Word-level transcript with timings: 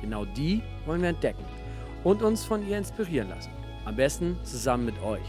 Genau 0.00 0.24
die 0.24 0.62
wollen 0.86 1.02
wir 1.02 1.08
entdecken 1.08 1.44
und 2.04 2.22
uns 2.22 2.44
von 2.44 2.66
ihr 2.66 2.78
inspirieren 2.78 3.28
lassen. 3.28 3.50
Am 3.84 3.96
besten 3.96 4.38
zusammen 4.44 4.84
mit 4.84 5.02
euch. 5.02 5.22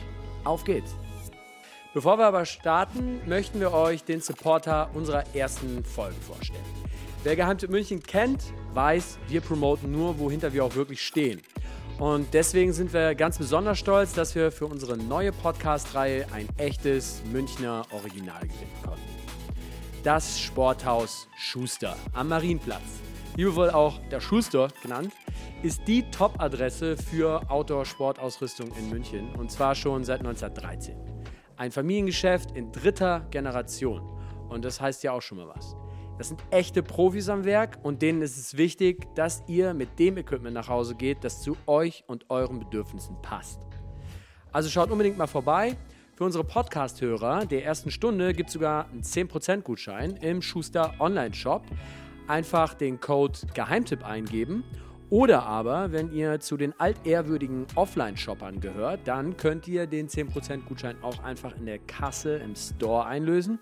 Auf 0.44 0.64
geht's! 0.64 0.96
Bevor 1.94 2.18
wir 2.20 2.26
aber 2.28 2.46
starten, 2.46 3.20
möchten 3.28 3.60
wir 3.60 3.74
euch 3.74 4.04
den 4.04 4.22
Supporter 4.22 4.90
unserer 4.94 5.24
ersten 5.34 5.84
Folge 5.84 6.20
vorstellen. 6.22 6.64
Wer 7.24 7.36
Geheimtipp 7.36 7.70
München 7.70 8.02
kennt, 8.04 8.54
weiß, 8.74 9.18
wir 9.28 9.42
promoten 9.42 9.92
nur, 9.92 10.20
wohinter 10.20 10.54
wir 10.54 10.64
auch 10.64 10.76
wirklich 10.76 11.02
stehen. 11.02 11.42
Und 11.98 12.34
deswegen 12.34 12.72
sind 12.72 12.94
wir 12.94 13.14
ganz 13.16 13.38
besonders 13.38 13.78
stolz, 13.78 14.14
dass 14.14 14.34
wir 14.36 14.52
für 14.54 14.68
unsere 14.68 14.96
neue 14.96 15.34
Podcast-Reihe 15.34 16.28
ein 16.32 16.48
echtes 16.58 17.22
Münchner 17.30 17.86
Original 17.92 18.42
gewinnen 18.42 18.84
konnten. 18.86 19.02
Das 20.04 20.40
Sporthaus 20.40 21.28
Schuster 21.38 21.98
am 22.14 22.30
Marienplatz, 22.30 23.02
liebevoll 23.40 23.70
auch 23.70 24.00
der 24.12 24.20
Schuster 24.20 24.68
genannt, 24.82 25.14
ist 25.64 25.88
die 25.88 26.04
Top-Adresse 26.12 26.98
für 26.98 27.50
Outdoor-Sportausrüstung 27.50 28.70
in 28.78 28.90
München 28.90 29.34
und 29.36 29.50
zwar 29.50 29.76
schon 29.76 30.04
seit 30.04 30.20
1913. 30.20 30.98
Ein 31.56 31.72
Familiengeschäft 31.72 32.52
in 32.52 32.74
dritter 32.74 33.22
Generation 33.32 34.02
und 34.50 34.66
das 34.66 34.82
heißt 34.82 35.04
ja 35.04 35.14
auch 35.14 35.22
schon 35.22 35.38
mal 35.38 35.48
was. 35.48 35.78
Das 36.18 36.28
sind 36.28 36.44
echte 36.52 36.84
Profis 36.84 37.30
am 37.30 37.46
Werk 37.46 37.78
und 37.82 38.02
denen 38.02 38.22
ist 38.22 38.38
es 38.38 38.58
wichtig, 38.58 39.08
dass 39.16 39.42
ihr 39.48 39.74
mit 39.74 40.00
dem 40.00 40.18
Equipment 40.18 40.54
nach 40.54 40.68
Hause 40.68 40.96
geht, 40.96 41.24
das 41.24 41.42
zu 41.42 41.56
euch 41.66 42.04
und 42.08 42.30
euren 42.30 42.60
Bedürfnissen 42.60 43.22
passt. 43.22 43.62
Also 44.52 44.70
schaut 44.70 44.92
unbedingt 44.92 45.18
mal 45.18 45.28
vorbei. 45.28 45.78
Für 46.16 46.26
unsere 46.26 46.44
Podcast-Hörer 46.44 47.46
der 47.46 47.64
ersten 47.64 47.90
Stunde 47.90 48.34
gibt 48.34 48.50
es 48.50 48.56
sogar 48.56 48.90
einen 48.90 49.04
10% 49.04 49.62
Gutschein 49.62 50.18
im 50.18 50.42
Schuster 50.42 50.96
Online-Shop. 51.00 51.64
Einfach 52.30 52.74
den 52.74 53.02
Code 53.02 53.38
Geheimtipp 53.54 54.06
eingeben 54.06 54.64
oder 55.10 55.44
aber, 55.44 55.92
wenn 55.92 56.14
ihr 56.14 56.40
zu 56.40 56.56
den 56.56 56.80
altehrwürdigen 56.80 57.66
Offline-Shoppern 57.74 58.60
gehört, 58.60 59.08
dann 59.08 59.38
könnt 59.38 59.68
ihr 59.68 59.88
den 59.88 60.08
10% 60.08 60.66
Gutschein 60.66 61.02
auch 61.02 61.24
einfach 61.24 61.58
in 61.58 61.66
der 61.66 61.80
Kasse 61.80 62.36
im 62.36 62.56
Store 62.56 63.08
einlösen. 63.08 63.58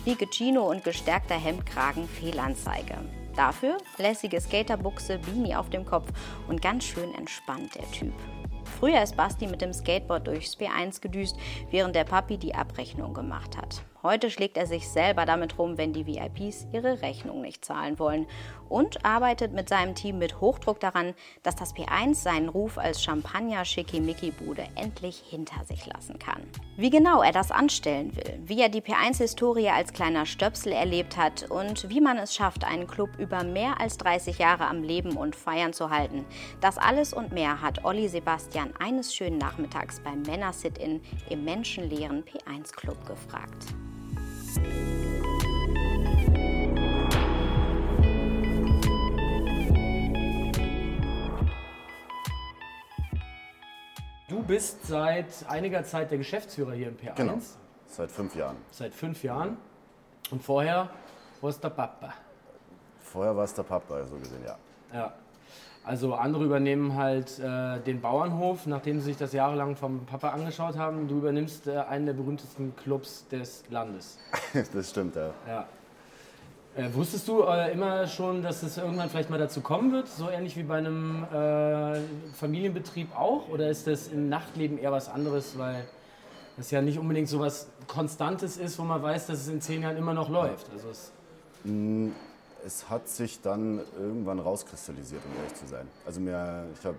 Schnieke 0.00 0.26
Chino 0.30 0.62
und 0.70 0.84
gestärkter 0.84 1.34
Hemdkragen 1.34 2.08
Fehlanzeige. 2.08 2.96
Dafür 3.36 3.76
lässige 3.98 4.40
Skaterbuchse, 4.40 5.18
Beanie 5.18 5.54
auf 5.54 5.68
dem 5.68 5.84
Kopf 5.84 6.08
und 6.48 6.62
ganz 6.62 6.84
schön 6.84 7.14
entspannt 7.14 7.74
der 7.74 7.90
Typ. 7.90 8.14
Früher 8.82 9.00
ist 9.00 9.16
Basti 9.16 9.46
mit 9.46 9.62
dem 9.62 9.72
Skateboard 9.72 10.26
durchs 10.26 10.56
P1 10.56 11.00
gedüst, 11.00 11.36
während 11.70 11.94
der 11.94 12.02
Papi 12.02 12.36
die 12.36 12.56
Abrechnung 12.56 13.14
gemacht 13.14 13.56
hat. 13.56 13.84
Heute 14.02 14.30
schlägt 14.30 14.56
er 14.56 14.66
sich 14.66 14.88
selber 14.88 15.26
damit 15.26 15.60
rum, 15.60 15.78
wenn 15.78 15.92
die 15.92 16.06
VIPs 16.06 16.66
ihre 16.72 17.02
Rechnung 17.02 17.40
nicht 17.40 17.64
zahlen 17.64 18.00
wollen 18.00 18.26
und 18.68 19.04
arbeitet 19.04 19.52
mit 19.52 19.68
seinem 19.68 19.94
Team 19.94 20.18
mit 20.18 20.40
Hochdruck 20.40 20.80
daran, 20.80 21.14
dass 21.44 21.54
das 21.54 21.72
P1 21.72 22.16
seinen 22.16 22.48
Ruf 22.48 22.78
als 22.78 23.00
Champagner-Schickimicki-Bude 23.04 24.64
endlich 24.74 25.18
hinter 25.18 25.64
sich 25.66 25.86
lassen 25.86 26.18
kann. 26.18 26.42
Wie 26.76 26.90
genau 26.90 27.22
er 27.22 27.30
das 27.30 27.52
anstellen 27.52 28.16
will, 28.16 28.40
wie 28.44 28.60
er 28.60 28.70
die 28.70 28.80
P1-Historie 28.80 29.68
als 29.68 29.92
kleiner 29.92 30.26
Stöpsel 30.26 30.72
erlebt 30.72 31.16
hat 31.16 31.48
und 31.48 31.88
wie 31.88 32.00
man 32.00 32.18
es 32.18 32.34
schafft, 32.34 32.64
einen 32.64 32.88
Club 32.88 33.10
über 33.18 33.44
mehr 33.44 33.80
als 33.80 33.98
30 33.98 34.38
Jahre 34.38 34.66
am 34.66 34.82
Leben 34.82 35.16
und 35.16 35.36
Feiern 35.36 35.72
zu 35.72 35.90
halten, 35.90 36.24
das 36.60 36.76
alles 36.76 37.12
und 37.12 37.30
mehr 37.30 37.62
hat 37.62 37.84
Olli 37.84 38.08
Sebastian 38.08 38.74
eines 38.80 39.14
schönen 39.14 39.38
Nachmittags 39.38 40.00
beim 40.00 40.22
Männer-Sit-In 40.22 41.00
im 41.30 41.44
menschenleeren 41.44 42.24
P1-Club 42.24 43.06
gefragt. 43.06 43.66
Du 54.28 54.42
bist 54.42 54.86
seit 54.86 55.26
einiger 55.48 55.84
Zeit 55.84 56.10
der 56.10 56.18
Geschäftsführer 56.18 56.72
hier 56.72 56.88
im 56.88 56.96
P1. 56.96 57.14
Genau, 57.14 57.38
seit 57.86 58.10
fünf 58.10 58.34
Jahren. 58.34 58.56
Seit 58.70 58.94
fünf 58.94 59.22
Jahren. 59.22 59.56
Und 60.30 60.42
vorher 60.42 60.90
warst 61.40 61.62
der 61.62 61.70
Papa. 61.70 62.14
Vorher 63.00 63.36
war 63.36 63.44
es 63.44 63.54
der 63.54 63.62
Papa, 63.62 64.04
so 64.04 64.16
gesehen, 64.16 64.42
ja. 64.44 64.56
Ja. 64.92 65.12
Also 65.84 66.14
andere 66.14 66.44
übernehmen 66.44 66.96
halt 66.96 67.38
äh, 67.40 67.80
den 67.80 68.00
Bauernhof, 68.00 68.66
nachdem 68.66 69.00
sie 69.00 69.06
sich 69.06 69.16
das 69.16 69.32
jahrelang 69.32 69.74
vom 69.74 70.06
Papa 70.06 70.28
angeschaut 70.28 70.76
haben. 70.76 71.08
Du 71.08 71.18
übernimmst 71.18 71.66
äh, 71.66 71.78
einen 71.78 72.06
der 72.06 72.12
berühmtesten 72.12 72.76
Clubs 72.76 73.26
des 73.28 73.64
Landes. 73.68 74.18
das 74.72 74.90
stimmt, 74.90 75.16
ja. 75.16 75.30
Ja. 75.48 75.66
Äh, 76.76 76.94
wusstest 76.94 77.26
du 77.26 77.42
äh, 77.42 77.72
immer 77.72 78.06
schon, 78.06 78.42
dass 78.42 78.62
es 78.62 78.78
irgendwann 78.78 79.10
vielleicht 79.10 79.28
mal 79.28 79.38
dazu 79.38 79.60
kommen 79.60 79.92
wird, 79.92 80.08
so 80.08 80.30
ähnlich 80.30 80.56
wie 80.56 80.62
bei 80.62 80.78
einem 80.78 81.24
äh, 81.24 81.98
Familienbetrieb 82.34 83.14
auch? 83.16 83.48
Oder 83.48 83.68
ist 83.68 83.86
das 83.88 84.08
im 84.08 84.28
Nachtleben 84.28 84.78
eher 84.78 84.92
was 84.92 85.08
anderes, 85.08 85.58
weil 85.58 85.84
das 86.56 86.70
ja 86.70 86.80
nicht 86.80 86.98
unbedingt 86.98 87.28
so 87.28 87.40
was 87.40 87.68
Konstantes 87.88 88.56
ist, 88.56 88.78
wo 88.78 88.84
man 88.84 89.02
weiß, 89.02 89.26
dass 89.26 89.40
es 89.40 89.48
in 89.48 89.60
zehn 89.60 89.82
Jahren 89.82 89.96
immer 89.96 90.14
noch 90.14 90.28
läuft? 90.30 90.70
Also 90.72 90.90
es 90.90 91.12
Mm, 91.64 92.08
Es 92.64 92.88
hat 92.88 93.08
sich 93.08 93.40
dann 93.40 93.80
irgendwann 93.98 94.38
rauskristallisiert, 94.38 95.22
um 95.24 95.36
ehrlich 95.36 95.54
zu 95.54 95.66
sein. 95.66 95.88
Also 96.06 96.20
mir, 96.20 96.66
ich 96.78 96.86
habe, 96.86 96.96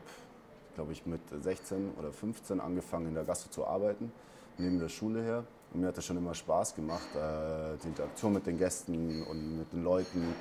glaube 0.75 0.91
ich, 0.91 1.06
mit 1.06 1.22
16 1.41 1.94
oder 1.97 2.12
15 2.12 2.59
angefangen 2.59 3.07
in 3.07 3.13
der 3.13 3.24
Gastro 3.24 3.50
zu 3.50 3.65
arbeiten, 3.65 4.12
neben 4.57 4.80
der 4.80 4.89
Schule 4.89 5.24
her. 5.24 5.45
Und 5.74 5.81
mir 5.81 5.88
hat 5.88 5.98
das 5.98 6.06
schon 6.06 6.18
immer 6.18 6.36
Spaß 6.36 6.75
gemacht, 6.75 7.15
äh, 7.15 7.77
die 7.81 7.88
Interaktion 7.88 8.33
mit 8.33 8.45
den 8.45 8.57
Gästen 8.57 9.24
und 9.24 9.57
mit 9.57 9.71
den 9.71 9.83
Leuten 9.83 10.36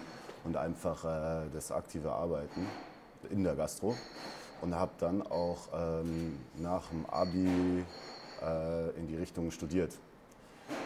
und 0.44 0.56
einfach 0.56 1.04
äh, 1.04 1.48
das 1.52 1.70
aktive 1.70 2.10
Arbeiten 2.10 2.66
in 3.30 3.44
der 3.44 3.54
Gastro. 3.54 3.94
Und 4.60 4.74
habe 4.74 4.92
dann 4.98 5.22
auch 5.22 5.68
ähm, 5.72 6.38
nach 6.56 6.88
dem 6.88 7.06
Abi 7.06 7.84
äh, 8.42 8.90
in 8.98 9.06
die 9.06 9.16
Richtung 9.16 9.50
studiert. 9.50 9.98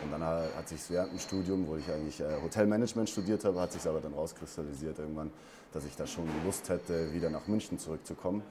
Und 0.03 0.13
dann 0.13 0.23
hat 0.23 0.69
sich 0.69 0.81
während 0.89 1.13
dem 1.13 1.19
Studium, 1.19 1.67
wo 1.67 1.77
ich 1.77 1.91
eigentlich 1.91 2.21
äh, 2.21 2.41
Hotelmanagement 2.43 3.09
studiert 3.09 3.45
habe, 3.45 3.61
hat 3.61 3.73
sich 3.73 3.87
aber 3.87 4.01
dann 4.01 4.15
rauskristallisiert 4.15 4.99
irgendwann, 4.99 5.31
dass 5.73 5.85
ich 5.85 5.97
da 5.97 6.07
schon 6.07 6.25
Lust 6.45 6.69
hätte, 6.69 7.13
wieder 7.13 7.31
nach 7.31 7.47
München 7.47 7.79
zurückzukommen 7.79 8.43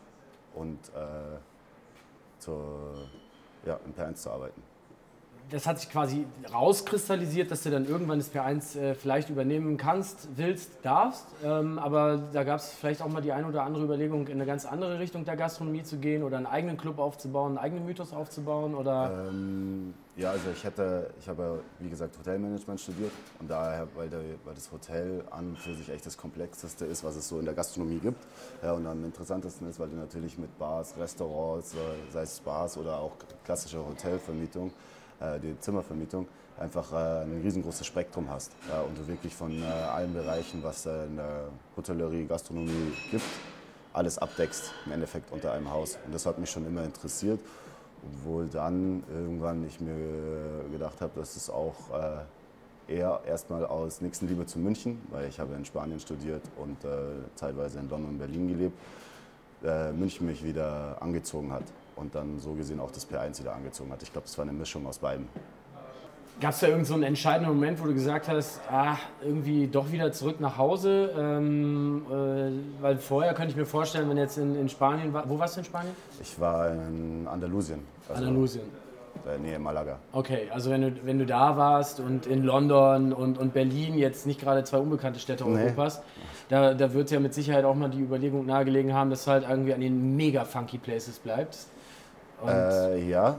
und 0.53 0.79
äh, 0.89 1.37
zur, 2.39 3.07
ja, 3.65 3.79
im 3.85 3.93
P1 3.93 4.15
zu 4.15 4.29
arbeiten. 4.31 4.61
Das 5.51 5.67
hat 5.67 5.79
sich 5.79 5.89
quasi 5.89 6.25
rauskristallisiert, 6.51 7.51
dass 7.51 7.63
du 7.63 7.69
dann 7.69 7.87
irgendwann 7.87 8.19
das 8.19 8.33
P1 8.33 8.79
äh, 8.79 8.95
vielleicht 8.95 9.29
übernehmen 9.29 9.77
kannst, 9.77 10.27
willst, 10.35 10.71
darfst. 10.81 11.25
Ähm, 11.43 11.77
aber 11.77 12.17
da 12.33 12.43
gab 12.43 12.59
es 12.59 12.69
vielleicht 12.69 13.01
auch 13.01 13.09
mal 13.09 13.21
die 13.21 13.31
eine 13.31 13.47
oder 13.47 13.63
andere 13.63 13.83
Überlegung, 13.83 14.27
in 14.27 14.33
eine 14.33 14.45
ganz 14.45 14.65
andere 14.65 14.99
Richtung 14.99 15.25
der 15.25 15.35
Gastronomie 15.35 15.83
zu 15.83 15.97
gehen 15.97 16.23
oder 16.23 16.37
einen 16.37 16.47
eigenen 16.47 16.77
Club 16.77 16.99
aufzubauen, 16.99 17.49
einen 17.49 17.57
eigenen 17.57 17.85
Mythos 17.85 18.13
aufzubauen 18.13 18.73
oder? 18.75 19.27
Ähm, 19.29 19.93
ja, 20.17 20.31
also 20.31 20.49
ich 20.51 20.63
hätte, 20.63 21.11
ich 21.19 21.27
habe 21.27 21.61
wie 21.79 21.89
gesagt 21.89 22.17
Hotelmanagement 22.17 22.79
studiert 22.79 23.11
und 23.39 23.49
daher, 23.49 23.87
weil, 23.95 24.09
der, 24.09 24.21
weil 24.45 24.55
das 24.55 24.71
Hotel 24.71 25.23
an 25.29 25.49
und 25.49 25.59
für 25.59 25.75
sich 25.75 25.89
echt 25.89 26.05
das 26.05 26.17
komplexeste 26.17 26.85
ist, 26.85 27.03
was 27.03 27.17
es 27.17 27.27
so 27.27 27.37
in 27.39 27.45
der 27.45 27.53
Gastronomie 27.53 27.99
gibt. 27.99 28.25
Ja, 28.63 28.73
und 28.73 28.87
am 28.87 29.03
interessantesten 29.03 29.69
ist, 29.69 29.79
weil 29.79 29.89
du 29.89 29.95
natürlich 29.97 30.37
mit 30.37 30.57
Bars, 30.57 30.95
Restaurants, 30.97 31.73
äh, 31.73 31.77
sei 32.11 32.21
es 32.21 32.39
Bars 32.39 32.77
oder 32.77 32.97
auch 32.97 33.11
klassische 33.43 33.85
Hotelvermietung 33.85 34.71
die 35.41 35.59
Zimmervermietung, 35.59 36.27
einfach 36.59 36.91
äh, 36.91 37.23
ein 37.23 37.41
riesengroßes 37.41 37.85
Spektrum 37.85 38.29
hast. 38.29 38.51
Und 38.87 38.97
du 38.97 39.07
wirklich 39.07 39.33
von 39.33 39.61
äh, 39.61 39.65
allen 39.65 40.13
Bereichen, 40.13 40.61
was 40.63 40.85
in 40.85 41.15
der 41.15 41.49
Hotellerie, 41.75 42.25
Gastronomie 42.25 42.93
gibt, 43.11 43.23
alles 43.93 44.17
abdeckst 44.17 44.73
im 44.85 44.91
Endeffekt 44.91 45.31
unter 45.31 45.53
einem 45.53 45.71
Haus. 45.71 45.97
Und 46.05 46.13
das 46.13 46.25
hat 46.25 46.37
mich 46.37 46.49
schon 46.49 46.65
immer 46.65 46.83
interessiert, 46.83 47.39
obwohl 48.03 48.47
dann 48.47 49.03
irgendwann 49.09 49.65
ich 49.65 49.79
mir 49.79 49.95
gedacht 50.71 50.99
habe, 51.01 51.19
dass 51.19 51.35
es 51.35 51.49
auch 51.49 51.75
eher 52.87 53.21
erstmal 53.25 53.65
aus 53.65 54.01
Nächstenliebe 54.01 54.45
zu 54.45 54.59
München, 54.59 55.01
weil 55.09 55.27
ich 55.27 55.39
habe 55.39 55.55
in 55.55 55.65
Spanien 55.65 55.99
studiert 55.99 56.41
und 56.57 56.83
äh, 56.83 56.97
zeitweise 57.35 57.79
in 57.79 57.89
London 57.89 58.11
und 58.11 58.19
Berlin 58.19 58.47
gelebt, 58.47 58.77
äh, 59.63 59.91
München 59.91 60.27
mich 60.27 60.43
wieder 60.43 61.01
angezogen 61.01 61.51
hat 61.51 61.63
und 61.95 62.15
dann 62.15 62.39
so 62.39 62.53
gesehen 62.53 62.79
auch 62.79 62.91
das 62.91 63.09
P1 63.09 63.39
wieder 63.39 63.53
angezogen 63.53 63.91
hat. 63.91 64.01
Ich 64.03 64.11
glaube, 64.11 64.27
es 64.27 64.37
war 64.37 64.43
eine 64.43 64.53
Mischung 64.53 64.85
aus 64.87 64.99
beiden. 64.99 65.27
Gab 66.41 66.51
es 66.51 66.59
da 66.59 66.67
irgendeinen 66.67 66.85
so 66.85 66.93
einen 66.95 67.03
entscheidenden 67.03 67.53
Moment, 67.53 67.81
wo 67.81 67.85
du 67.85 67.93
gesagt 67.93 68.27
hast, 68.27 68.59
ah, 68.69 68.97
irgendwie 69.23 69.67
doch 69.67 69.89
wieder 69.93 70.11
zurück 70.11 70.41
nach 70.41 70.57
Hause? 70.57 71.13
Ähm, 71.17 72.05
äh, 72.09 72.81
weil 72.81 72.97
vorher 72.97 73.33
könnte 73.33 73.51
ich 73.51 73.55
mir 73.55 73.65
vorstellen, 73.65 74.09
wenn 74.09 74.17
jetzt 74.17 74.37
in, 74.37 74.53
in 74.59 74.67
Spanien 74.67 75.13
war. 75.13 75.29
Wo 75.29 75.39
warst 75.39 75.55
du 75.55 75.61
in 75.61 75.65
Spanien? 75.65 75.95
Ich 76.21 76.37
war 76.37 76.71
in 76.71 77.25
Andalusien. 77.25 77.79
Also 78.09 78.25
Andalusien. 78.25 78.63
Der 79.25 79.37
Nähe 79.37 79.57
Malaga. 79.57 79.97
Okay, 80.11 80.49
also 80.53 80.69
wenn 80.71 80.81
du, 80.81 80.91
wenn 81.05 81.19
du 81.19 81.25
da 81.25 81.55
warst 81.55 82.01
und 82.01 82.27
in 82.27 82.43
London 82.43 83.13
und, 83.13 83.37
und 83.37 83.53
Berlin, 83.53 83.97
jetzt 83.97 84.27
nicht 84.27 84.41
gerade 84.41 84.65
zwei 84.65 84.79
unbekannte 84.79 85.21
Städte 85.21 85.45
nee. 85.45 85.63
Europas, 85.63 86.01
da, 86.49 86.73
da 86.73 86.93
wird 86.93 87.11
ja 87.11 87.21
mit 87.21 87.33
Sicherheit 87.33 87.63
auch 87.63 87.75
mal 87.75 87.89
die 87.89 88.01
Überlegung 88.01 88.45
nahegelegen 88.45 88.93
haben, 88.93 89.09
dass 89.09 89.23
du 89.23 89.31
halt 89.31 89.45
irgendwie 89.49 89.73
an 89.73 89.79
den 89.79 90.17
mega 90.17 90.43
funky 90.43 90.77
Places 90.77 91.17
bleibst. 91.19 91.69
Äh, 92.47 93.09
ja, 93.09 93.37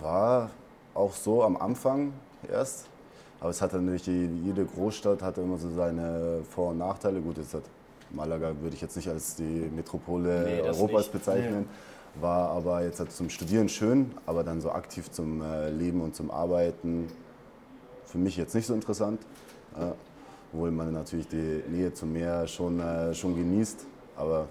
war 0.00 0.50
auch 0.94 1.12
so 1.12 1.42
am 1.42 1.56
Anfang 1.56 2.12
erst. 2.50 2.86
Aber 3.40 3.50
es 3.50 3.60
hatte 3.60 3.78
natürlich, 3.78 4.06
jede 4.06 4.64
Großstadt 4.64 5.22
hatte 5.22 5.42
immer 5.42 5.58
so 5.58 5.68
seine 5.70 6.40
Vor- 6.48 6.70
und 6.70 6.78
Nachteile. 6.78 7.20
Gut, 7.20 7.36
jetzt 7.36 7.54
hat 7.54 7.64
Malaga 8.10 8.54
würde 8.60 8.74
ich 8.74 8.80
jetzt 8.80 8.96
nicht 8.96 9.08
als 9.08 9.36
die 9.36 9.70
Metropole 9.74 10.44
nee, 10.44 10.60
Europas 10.62 11.02
nicht. 11.02 11.12
bezeichnen. 11.12 11.66
Nee. 12.14 12.22
War 12.22 12.50
aber 12.50 12.84
jetzt 12.84 13.00
halt 13.00 13.10
zum 13.10 13.28
Studieren 13.28 13.68
schön, 13.68 14.12
aber 14.24 14.44
dann 14.44 14.60
so 14.60 14.70
aktiv 14.70 15.10
zum 15.10 15.42
äh, 15.42 15.68
Leben 15.70 16.00
und 16.00 16.14
zum 16.14 16.30
Arbeiten 16.30 17.08
für 18.04 18.18
mich 18.18 18.36
jetzt 18.36 18.54
nicht 18.54 18.66
so 18.66 18.74
interessant. 18.74 19.20
obwohl 20.52 20.70
man 20.70 20.92
natürlich 20.92 21.26
die 21.26 21.64
Nähe 21.68 21.92
zum 21.92 22.12
Meer 22.12 22.46
schon, 22.46 22.78
äh, 22.78 23.12
schon 23.12 23.34
genießt. 23.34 23.86
Aber 24.16 24.46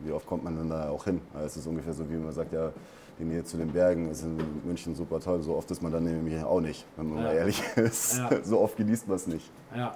wie 0.00 0.12
oft 0.12 0.26
kommt 0.26 0.44
man 0.44 0.56
denn 0.56 0.68
da 0.68 0.90
auch 0.90 1.04
hin? 1.04 1.20
Es 1.44 1.56
ist 1.56 1.66
ungefähr 1.66 1.92
so, 1.92 2.08
wie 2.08 2.16
man 2.16 2.32
sagt, 2.32 2.52
ja, 2.52 2.72
die 3.18 3.24
Nähe 3.24 3.44
zu 3.44 3.56
den 3.56 3.72
Bergen 3.72 4.10
ist 4.10 4.22
in 4.22 4.38
München 4.64 4.94
super 4.94 5.20
toll. 5.20 5.42
So 5.42 5.56
oft 5.56 5.70
ist 5.70 5.82
man 5.82 5.92
dann 5.92 6.04
nämlich 6.04 6.42
auch 6.42 6.60
nicht, 6.60 6.84
wenn 6.96 7.08
man 7.08 7.18
ja. 7.18 7.24
mal 7.24 7.34
ehrlich 7.34 7.62
ist. 7.76 8.18
Ja. 8.18 8.30
So 8.42 8.60
oft 8.60 8.76
genießt 8.76 9.08
man 9.08 9.16
es 9.16 9.26
nicht. 9.26 9.50
Ja. 9.74 9.94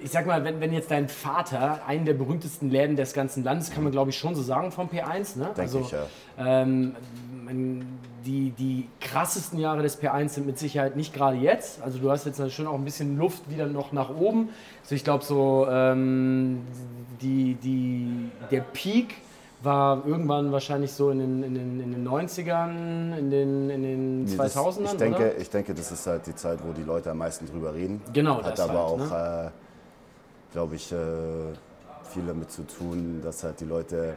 Ich 0.00 0.10
sag 0.10 0.26
mal, 0.26 0.42
wenn, 0.42 0.60
wenn 0.60 0.72
jetzt 0.72 0.90
dein 0.90 1.08
Vater 1.08 1.86
einen 1.86 2.06
der 2.06 2.14
berühmtesten 2.14 2.70
Läden 2.70 2.96
des 2.96 3.12
ganzen 3.12 3.44
Landes, 3.44 3.70
kann 3.70 3.82
man 3.82 3.92
glaube 3.92 4.10
ich 4.10 4.16
schon 4.16 4.34
so 4.34 4.42
sagen 4.42 4.72
vom 4.72 4.88
P1, 4.88 5.38
ne? 5.38 5.46
Denke 5.46 5.60
also, 5.60 5.80
ich, 5.80 5.90
ja. 5.90 6.06
Ähm, 6.38 6.94
die, 8.26 8.50
die 8.50 8.88
krassesten 9.00 9.58
Jahre 9.58 9.82
des 9.82 10.00
P1 10.00 10.30
sind 10.30 10.46
mit 10.46 10.58
Sicherheit 10.58 10.96
nicht 10.96 11.14
gerade 11.14 11.36
jetzt. 11.36 11.80
Also 11.82 11.98
du 11.98 12.10
hast 12.10 12.26
jetzt 12.26 12.52
schon 12.52 12.66
auch 12.66 12.74
ein 12.74 12.84
bisschen 12.84 13.16
Luft 13.16 13.48
wieder 13.48 13.66
noch 13.66 13.92
nach 13.92 14.10
oben. 14.10 14.50
Also 14.82 14.94
ich 14.94 15.04
glaube 15.04 15.24
so, 15.24 15.66
ähm, 15.70 16.62
die, 17.22 17.54
die, 17.54 18.30
der 18.50 18.60
Peak 18.60 19.14
war 19.62 20.06
irgendwann 20.06 20.52
wahrscheinlich 20.52 20.92
so 20.92 21.10
in 21.10 21.18
den, 21.18 21.42
in 21.42 21.54
den, 21.54 21.80
in 21.80 21.92
den 21.92 22.06
90ern, 22.06 23.16
in 23.16 23.30
den, 23.30 23.70
in 23.70 23.82
den 23.82 24.26
2000ern, 24.26 24.82
das, 24.82 24.92
ich 24.92 24.98
denke, 24.98 25.16
oder? 25.16 25.38
Ich 25.38 25.50
denke, 25.50 25.74
das 25.74 25.92
ist 25.92 26.06
halt 26.06 26.26
die 26.26 26.34
Zeit, 26.34 26.58
wo 26.66 26.72
die 26.72 26.82
Leute 26.82 27.10
am 27.10 27.18
meisten 27.18 27.46
drüber 27.46 27.74
reden. 27.74 28.02
Genau, 28.12 28.42
Hat 28.42 28.60
aber 28.60 28.72
halt, 28.72 28.82
auch, 28.82 28.98
ne? 28.98 29.46
äh, 29.46 30.52
glaube 30.52 30.74
ich, 30.74 30.92
äh, 30.92 30.96
viel 32.12 32.26
damit 32.26 32.50
zu 32.50 32.66
tun, 32.66 33.20
dass 33.22 33.42
halt 33.44 33.60
die 33.60 33.64
Leute 33.64 34.16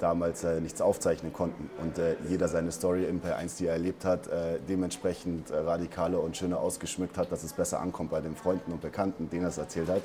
damals 0.00 0.44
äh, 0.44 0.60
nichts 0.60 0.80
aufzeichnen 0.80 1.32
konnten 1.32 1.70
und 1.80 1.98
äh, 1.98 2.16
jeder 2.28 2.48
seine 2.48 2.72
Story 2.72 3.04
im 3.04 3.20
P1, 3.20 3.58
die 3.58 3.66
er 3.66 3.74
erlebt 3.74 4.04
hat, 4.04 4.26
äh, 4.26 4.58
dementsprechend 4.68 5.50
äh, 5.50 5.58
radikaler 5.58 6.20
und 6.20 6.36
schöner 6.36 6.58
ausgeschmückt 6.58 7.16
hat, 7.18 7.30
dass 7.30 7.44
es 7.44 7.52
besser 7.52 7.80
ankommt 7.80 8.10
bei 8.10 8.20
den 8.20 8.36
Freunden 8.36 8.72
und 8.72 8.80
Bekannten, 8.80 9.30
denen 9.30 9.44
er 9.44 9.48
es 9.48 9.58
erzählt 9.58 9.88
hat. 9.88 10.02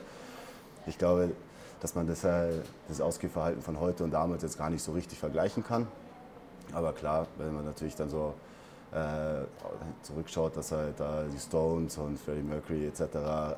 Ich 0.88 0.98
glaube, 0.98 1.32
dass 1.80 1.96
man 1.96 2.08
das, 2.08 2.24
äh, 2.24 2.50
das 2.88 3.02
Ausgehverhalten 3.02 3.62
von 3.62 3.80
heute 3.80 4.04
und 4.04 4.12
damals 4.12 4.44
jetzt 4.44 4.58
gar 4.58 4.70
nicht 4.70 4.84
so 4.84 4.92
richtig 4.92 5.20
vergleichen 5.20 5.64
kann. 5.64 5.88
Aber 6.74 6.94
klar, 6.94 7.28
wenn 7.38 7.54
man 7.54 7.66
natürlich 7.66 7.96
dann 7.96 8.10
so 8.10 8.34
äh, 8.92 9.44
zurückschaut, 10.04 10.56
dass 10.56 10.72
halt 10.72 11.00
da 11.00 11.24
die 11.24 11.40
Stones 11.40 11.98
und 11.98 12.18
Freddie 12.18 12.44
Mercury 12.44 12.88
etc. 12.88 13.02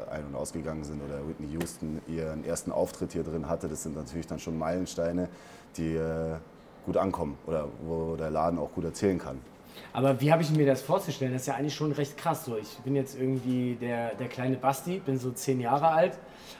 ein- 0.09 0.25
und 0.25 0.35
ausgegangen 0.35 0.83
sind 0.83 1.01
oder 1.01 1.27
Whitney 1.27 1.47
Houston 1.53 2.01
ihren 2.07 2.43
ersten 2.43 2.71
Auftritt 2.71 3.13
hier 3.13 3.23
drin 3.23 3.47
hatte, 3.47 3.67
das 3.67 3.83
sind 3.83 3.95
natürlich 3.95 4.25
dann 4.25 4.39
schon 4.39 4.57
Meilensteine, 4.57 5.29
die 5.77 5.95
äh, 5.95 6.35
gut 6.85 6.97
ankommen 6.97 7.37
oder 7.45 7.67
wo 7.85 8.15
der 8.15 8.31
Laden 8.31 8.59
auch 8.59 8.71
gut 8.73 8.85
erzählen 8.85 9.17
kann. 9.17 9.39
Aber 9.93 10.19
wie 10.21 10.31
habe 10.31 10.41
ich 10.41 10.51
mir 10.51 10.65
das 10.65 10.81
vorzustellen? 10.81 11.33
Das 11.33 11.43
ist 11.43 11.47
ja 11.47 11.55
eigentlich 11.55 11.75
schon 11.75 11.91
recht 11.91 12.17
krass. 12.17 12.45
So, 12.45 12.57
ich 12.57 12.77
bin 12.79 12.95
jetzt 12.95 13.19
irgendwie 13.19 13.77
der, 13.79 14.15
der 14.15 14.27
kleine 14.27 14.55
Basti, 14.55 14.99
bin 14.99 15.17
so 15.17 15.31
zehn 15.31 15.59
Jahre 15.59 15.89
alt 15.89 16.17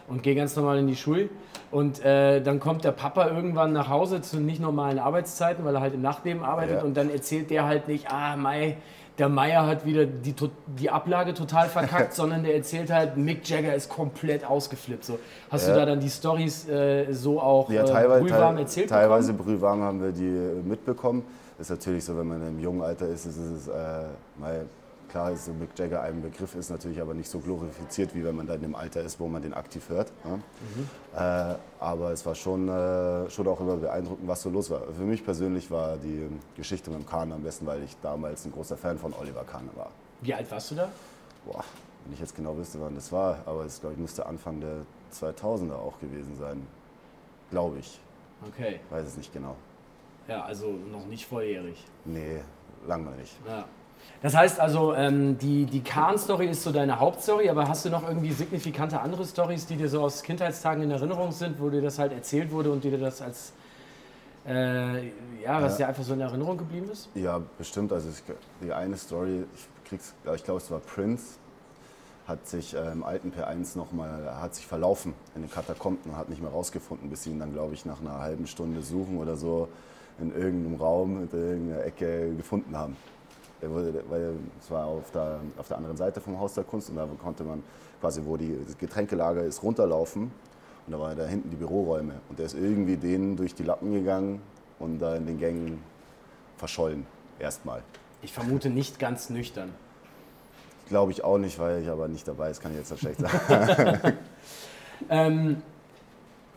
und 0.07 0.23
gehe 0.23 0.35
ganz 0.35 0.55
normal 0.55 0.79
in 0.79 0.87
die 0.87 0.95
Schule. 0.95 1.29
Und 1.71 2.03
äh, 2.03 2.41
dann 2.41 2.59
kommt 2.59 2.83
der 2.83 2.91
Papa 2.91 3.27
irgendwann 3.27 3.73
nach 3.73 3.89
Hause 3.89 4.21
zu 4.21 4.39
nicht 4.39 4.61
normalen 4.61 4.99
Arbeitszeiten, 4.99 5.65
weil 5.65 5.75
er 5.75 5.81
halt 5.81 5.93
im 5.93 6.01
Nachtleben 6.01 6.43
arbeitet. 6.43 6.77
Ja. 6.77 6.83
Und 6.83 6.95
dann 6.95 7.09
erzählt 7.09 7.49
der 7.49 7.65
halt 7.65 7.87
nicht, 7.87 8.11
ah, 8.11 8.35
Mai, 8.35 8.77
der 9.17 9.29
Meier 9.29 9.65
hat 9.65 9.85
wieder 9.85 10.05
die, 10.05 10.35
die 10.79 10.89
Ablage 10.89 11.33
total 11.33 11.69
verkackt, 11.69 12.13
sondern 12.15 12.43
der 12.43 12.55
erzählt 12.55 12.91
halt, 12.91 13.17
Mick 13.17 13.47
Jagger 13.49 13.73
ist 13.73 13.89
komplett 13.89 14.45
ausgeflippt. 14.45 15.05
So. 15.05 15.19
Hast 15.49 15.67
ja. 15.67 15.73
du 15.73 15.79
da 15.79 15.85
dann 15.85 15.99
die 15.99 16.09
Stories 16.09 16.67
äh, 16.69 17.11
so 17.13 17.41
auch 17.41 17.69
ja, 17.71 17.83
teilweise, 17.83 18.25
äh, 18.25 18.29
brühwarm 18.29 18.57
erzählt 18.57 18.89
Teilweise 18.89 19.33
bekommen? 19.33 19.57
brühwarm 19.57 19.81
haben 19.81 20.01
wir 20.01 20.11
die 20.11 20.25
äh, 20.25 20.61
mitbekommen. 20.63 21.23
Ist 21.59 21.71
natürlich 21.71 22.05
so, 22.05 22.15
wenn 22.17 22.27
man 22.27 22.47
im 22.47 22.59
jungen 22.59 22.83
Alter 22.83 23.07
ist, 23.07 23.25
ist 23.25 23.37
es 23.37 23.67
äh, 23.67 23.71
mal 24.37 24.65
Klar 25.09 25.31
ist 25.31 25.47
Mick 25.47 25.69
Jagger 25.77 26.01
ein 26.01 26.21
Begriff, 26.21 26.53
ist 26.55 26.69
natürlich 26.69 26.99
aber 26.99 27.13
nicht 27.13 27.29
so 27.29 27.39
glorifiziert, 27.39 28.13
wie 28.13 28.23
wenn 28.25 28.35
man 28.35 28.45
dann 28.45 28.61
im 28.63 28.75
Alter 28.75 29.01
ist, 29.01 29.19
wo 29.19 29.27
man 29.27 29.41
den 29.41 29.53
aktiv 29.53 29.87
hört. 29.89 30.11
Ja? 30.25 30.35
Mhm. 30.35 30.89
Äh, 31.15 31.55
aber 31.79 32.11
es 32.11 32.25
war 32.25 32.35
schon, 32.35 32.67
äh, 32.67 33.29
schon 33.29 33.47
auch 33.47 33.59
immer 33.61 33.77
beeindruckend, 33.77 34.27
was 34.27 34.41
so 34.41 34.49
los 34.49 34.69
war. 34.69 34.81
Für 34.81 35.03
mich 35.03 35.23
persönlich 35.23 35.71
war 35.71 35.97
die 35.97 36.27
Geschichte 36.55 36.89
mit 36.89 36.99
dem 36.99 37.05
Kahn 37.05 37.31
am 37.31 37.41
besten, 37.41 37.65
weil 37.65 37.83
ich 37.83 37.95
damals 38.01 38.45
ein 38.45 38.51
großer 38.51 38.75
Fan 38.75 38.97
von 38.97 39.13
Oliver 39.13 39.43
Kahn 39.43 39.69
war. 39.75 39.91
Wie 40.21 40.33
alt 40.33 40.49
warst 40.51 40.71
du 40.71 40.75
da? 40.75 40.89
Boah, 41.45 41.63
wenn 42.03 42.13
ich 42.13 42.19
jetzt 42.19 42.35
genau 42.35 42.57
wüsste, 42.57 42.81
wann 42.81 42.95
das 42.95 43.11
war, 43.11 43.37
aber 43.45 43.63
es 43.65 43.79
glaube 43.79 43.93
ich 43.93 44.01
müsste 44.01 44.25
Anfang 44.25 44.59
der 44.59 44.85
2000er 45.13 45.75
auch 45.75 45.99
gewesen 45.99 46.35
sein, 46.37 46.67
glaube 47.49 47.79
ich. 47.79 47.99
Okay. 48.45 48.81
Weiß 48.89 49.07
es 49.07 49.15
nicht 49.15 49.31
genau. 49.31 49.55
Ja, 50.27 50.43
also 50.43 50.71
noch 50.91 51.05
nicht 51.05 51.25
volljährig. 51.25 51.85
Nee, 52.03 52.41
lang 52.85 53.05
mal 53.05 53.15
nicht. 53.15 53.37
Ja. 53.47 53.65
Das 54.21 54.35
heißt 54.35 54.59
also, 54.59 54.93
ähm, 54.95 55.37
die, 55.37 55.65
die 55.65 55.81
Kahn-Story 55.81 56.47
ist 56.47 56.63
so 56.63 56.71
deine 56.71 56.99
Hauptstory, 56.99 57.49
aber 57.49 57.67
hast 57.67 57.85
du 57.85 57.89
noch 57.89 58.07
irgendwie 58.07 58.31
signifikante 58.31 58.99
andere 58.99 59.25
Stories, 59.25 59.67
die 59.67 59.75
dir 59.75 59.89
so 59.89 60.01
aus 60.01 60.23
Kindheitstagen 60.23 60.83
in 60.83 60.91
Erinnerung 60.91 61.31
sind, 61.31 61.59
wo 61.61 61.69
dir 61.69 61.81
das 61.81 61.99
halt 61.99 62.13
erzählt 62.13 62.51
wurde 62.51 62.71
und 62.71 62.83
dir 62.83 62.97
das 62.97 63.21
als, 63.21 63.53
äh, 64.47 65.07
ja, 65.43 65.61
was 65.61 65.73
ja. 65.73 65.85
dir 65.85 65.89
einfach 65.89 66.03
so 66.03 66.13
in 66.13 66.21
Erinnerung 66.21 66.57
geblieben 66.57 66.89
ist? 66.91 67.09
Ja, 67.13 67.39
bestimmt. 67.57 67.93
Also 67.93 68.09
ich, 68.09 68.23
die 68.61 68.73
eine 68.73 68.97
Story, 68.97 69.45
ich, 69.91 69.99
ich 70.33 70.43
glaube, 70.43 70.61
es 70.61 70.71
war 70.71 70.79
Prince, 70.79 71.35
hat 72.27 72.47
sich 72.47 72.73
äh, 72.73 72.91
im 72.91 73.03
alten 73.03 73.31
P1 73.31 73.77
nochmal, 73.77 74.35
hat 74.41 74.55
sich 74.55 74.65
verlaufen 74.65 75.13
in 75.35 75.43
den 75.43 75.51
Katakomben 75.51 76.11
und 76.11 76.17
hat 76.17 76.27
nicht 76.29 76.41
mehr 76.41 76.51
rausgefunden, 76.51 77.09
bis 77.09 77.23
sie 77.23 77.29
ihn 77.29 77.39
dann, 77.39 77.53
glaube 77.53 77.75
ich, 77.75 77.85
nach 77.85 78.01
einer 78.01 78.19
halben 78.19 78.47
Stunde 78.47 78.81
Suchen 78.81 79.19
oder 79.19 79.37
so 79.37 79.67
in 80.19 80.35
irgendeinem 80.35 80.81
Raum, 80.81 81.29
in 81.31 81.39
irgendeiner 81.39 81.85
Ecke 81.85 82.33
gefunden 82.35 82.75
haben 82.75 82.97
weil 83.61 84.33
es 84.59 84.69
war 84.69 84.85
auf 84.85 85.11
der, 85.11 85.39
auf 85.57 85.67
der 85.67 85.77
anderen 85.77 85.97
Seite 85.97 86.21
vom 86.21 86.39
Haus 86.39 86.53
der 86.53 86.63
Kunst 86.63 86.89
und 86.89 86.95
da 86.95 87.07
konnte 87.21 87.43
man 87.43 87.63
quasi, 87.99 88.21
wo 88.23 88.37
die 88.37 88.57
Getränkelager 88.79 89.43
ist, 89.43 89.63
runterlaufen 89.63 90.31
und 90.85 90.93
da 90.93 90.99
waren 90.99 91.17
da 91.17 91.25
hinten 91.25 91.49
die 91.49 91.55
Büroräume 91.55 92.13
und 92.29 92.39
der 92.39 92.45
ist 92.45 92.55
irgendwie 92.55 92.97
denen 92.97 93.35
durch 93.35 93.55
die 93.55 93.63
Lappen 93.63 93.93
gegangen 93.93 94.41
und 94.79 94.99
da 94.99 95.15
in 95.15 95.25
den 95.25 95.39
Gängen 95.39 95.81
verschollen, 96.57 97.05
erstmal. 97.39 97.81
Ich 98.21 98.33
vermute 98.33 98.69
nicht 98.69 98.99
ganz 98.99 99.29
nüchtern. 99.29 99.73
Glaube 100.89 101.11
ich 101.11 101.23
auch 101.23 101.37
nicht, 101.37 101.59
weil 101.59 101.81
ich 101.81 101.89
aber 101.89 102.07
nicht 102.07 102.27
dabei 102.27 102.49
ist, 102.49 102.61
kann 102.61 102.71
ich 102.71 102.77
jetzt 102.77 102.91
das 102.91 102.99
schlecht 102.99 103.19
sagen. 103.19 104.17
ähm, 105.09 105.61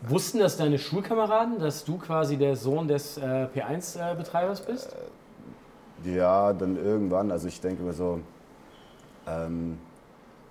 wussten 0.01 0.39
das 0.39 0.57
deine 0.57 0.79
Schulkameraden, 0.79 1.59
dass 1.59 1.83
du 1.83 1.97
quasi 1.97 2.37
der 2.37 2.55
Sohn 2.55 2.87
des 2.87 3.17
äh, 3.17 3.47
P1-Betreibers 3.53 4.61
bist? 4.61 4.93
Äh, 4.93 4.95
ja, 6.05 6.53
dann 6.53 6.77
irgendwann. 6.77 7.31
Also 7.31 7.47
ich 7.47 7.59
denke 7.61 7.83
mir 7.83 7.93
so, 7.93 8.19
ähm, 9.27 9.77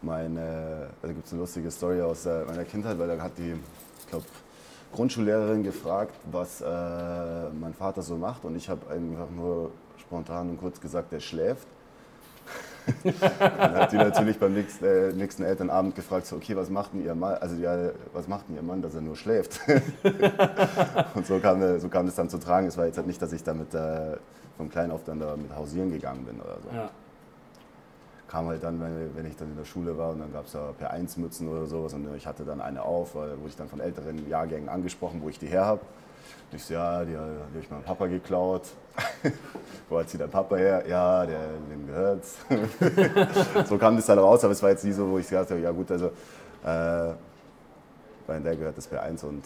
meine, 0.03 0.89
also 1.03 1.15
gibt 1.15 1.27
es 1.27 1.33
eine 1.33 1.41
lustige 1.43 1.71
Story 1.71 2.01
aus 2.01 2.27
äh, 2.27 2.45
meiner 2.45 2.65
Kindheit, 2.65 2.99
weil 2.99 3.09
da 3.09 3.23
hat 3.23 3.37
die, 3.39 3.55
ich 3.99 4.07
glaube, 4.09 4.25
Grundschullehrerin 4.93 5.63
gefragt, 5.63 6.15
was 6.31 6.61
äh, 6.61 6.65
mein 7.61 7.75
Vater 7.75 8.03
so 8.03 8.17
macht 8.17 8.45
und 8.45 8.57
ich 8.57 8.69
habe 8.69 8.91
einfach 8.91 9.31
nur 9.31 9.71
spontan 9.99 10.51
und 10.51 10.59
kurz 10.59 10.81
gesagt, 10.81 11.13
der 11.13 11.21
schläft. 11.21 11.67
dann 13.05 13.75
hat 13.75 13.93
die 13.93 13.97
natürlich 13.97 14.39
beim 14.39 14.55
nächsten, 14.55 14.85
äh, 14.85 15.13
nächsten 15.13 15.45
Elternabend 15.45 15.95
gefragt, 15.95 16.27
so, 16.27 16.37
okay, 16.37 16.57
was 16.57 16.71
macht 16.71 16.93
denn 16.93 17.05
ihr 17.05 17.15
Mann, 17.15 17.35
also 17.35 17.55
ja, 17.57 17.91
was 18.13 18.27
macht 18.27 18.49
denn 18.49 18.57
ihr 18.57 18.63
Mann, 18.63 18.83
dass 18.83 18.95
er 18.95 19.03
nur 19.03 19.15
schläft? 19.15 19.61
und 21.15 21.27
so 21.27 21.39
kam, 21.39 21.79
so 21.79 21.89
kam 21.89 22.07
das 22.07 22.17
dann 22.17 22.29
zu 22.29 22.39
tragen. 22.39 22.67
Es 22.67 22.77
war 22.77 22.87
jetzt 22.87 22.97
halt 22.97 23.07
nicht, 23.07 23.23
dass 23.23 23.33
ich 23.33 23.45
damit 23.45 23.75
äh, 23.75 24.17
von 24.61 24.71
klein 24.71 24.91
auf 24.91 25.05
dann 25.05 25.19
da 25.19 25.37
mit 25.37 25.55
hausieren 25.57 25.91
gegangen 25.91 26.25
bin 26.25 26.41
oder 26.41 26.59
so. 26.63 26.77
Ja 26.77 26.91
kam 28.31 28.47
halt 28.47 28.63
dann, 28.63 28.81
wenn, 28.81 29.17
wenn 29.17 29.27
ich 29.27 29.37
dann 29.37 29.51
in 29.51 29.57
der 29.57 29.65
Schule 29.65 29.99
war 29.99 30.11
und 30.11 30.21
dann 30.21 30.33
gab 30.33 30.47
es 30.47 30.53
da 30.53 30.73
P1-Mützen 30.81 31.49
oder 31.49 31.67
sowas 31.67 31.93
und 31.95 32.15
ich 32.17 32.27
hatte 32.27 32.45
dann 32.45 32.61
eine 32.61 32.83
auf, 32.83 33.15
wo 33.17 33.47
ich 33.47 33.57
dann 33.57 33.69
von 33.69 33.81
älteren 33.81 34.29
Jahrgängen 34.29 34.69
angesprochen, 34.69 35.21
wo 35.21 35.29
ich 35.29 35.39
die 35.39 35.49
her 35.49 35.67
habe. 35.67 35.81
Und 36.51 36.57
ich 36.57 36.65
so, 36.65 36.75
ja, 36.75 37.05
die, 37.05 37.11
die 37.11 37.17
habe 37.17 37.59
ich 37.61 37.69
meinem 37.71 37.83
Papa 37.83 38.07
geklaut. 38.07 38.69
wo 39.89 39.99
hat 39.99 40.09
sie 40.09 40.19
dein 40.19 40.31
Papa 40.31 40.57
her? 40.57 40.85
Ja, 40.87 41.27
der, 41.27 41.41
dem 41.71 41.87
gehört's. 41.87 42.37
so 43.69 43.77
kam 43.79 43.97
das 43.97 44.07
dann 44.07 44.21
raus, 44.21 44.45
aber 44.45 44.53
es 44.53 44.63
war 44.63 44.71
jetzt 44.71 44.85
nie 44.85 44.93
so, 44.93 45.11
wo 45.11 45.19
ich 45.19 45.29
gesagt 45.29 45.51
habe, 45.51 45.61
ja 45.61 45.73
gut, 45.73 45.91
also 45.91 46.07
äh, 46.07 47.15
bei 48.27 48.39
der 48.39 48.55
gehört 48.55 48.77
das 48.77 48.91
P1 48.91 49.25
und 49.25 49.45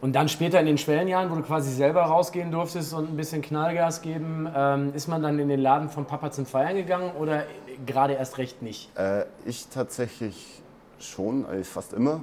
und 0.00 0.14
dann 0.14 0.28
später 0.28 0.58
in 0.60 0.66
den 0.66 0.78
Schwellenjahren, 0.78 1.30
wo 1.30 1.34
du 1.34 1.42
quasi 1.42 1.70
selber 1.70 2.02
rausgehen 2.02 2.50
durftest 2.50 2.94
und 2.94 3.10
ein 3.10 3.16
bisschen 3.16 3.42
Knallgas 3.42 4.00
geben, 4.02 4.48
ähm, 4.54 4.94
ist 4.94 5.08
man 5.08 5.22
dann 5.22 5.38
in 5.38 5.48
den 5.48 5.60
Laden 5.60 5.88
von 5.88 6.06
Papa 6.06 6.30
zum 6.30 6.46
Feiern 6.46 6.74
gegangen 6.74 7.12
oder 7.18 7.44
gerade 7.86 8.14
erst 8.14 8.38
recht 8.38 8.62
nicht? 8.62 8.96
Äh, 8.96 9.24
ich 9.44 9.68
tatsächlich 9.68 10.62
schon, 10.98 11.44
äh, 11.50 11.64
fast 11.64 11.92
immer, 11.92 12.20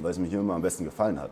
weil 0.00 0.10
es 0.10 0.18
mir 0.18 0.26
hier 0.26 0.40
immer 0.40 0.54
am 0.54 0.62
besten 0.62 0.84
gefallen 0.84 1.20
hat. 1.20 1.30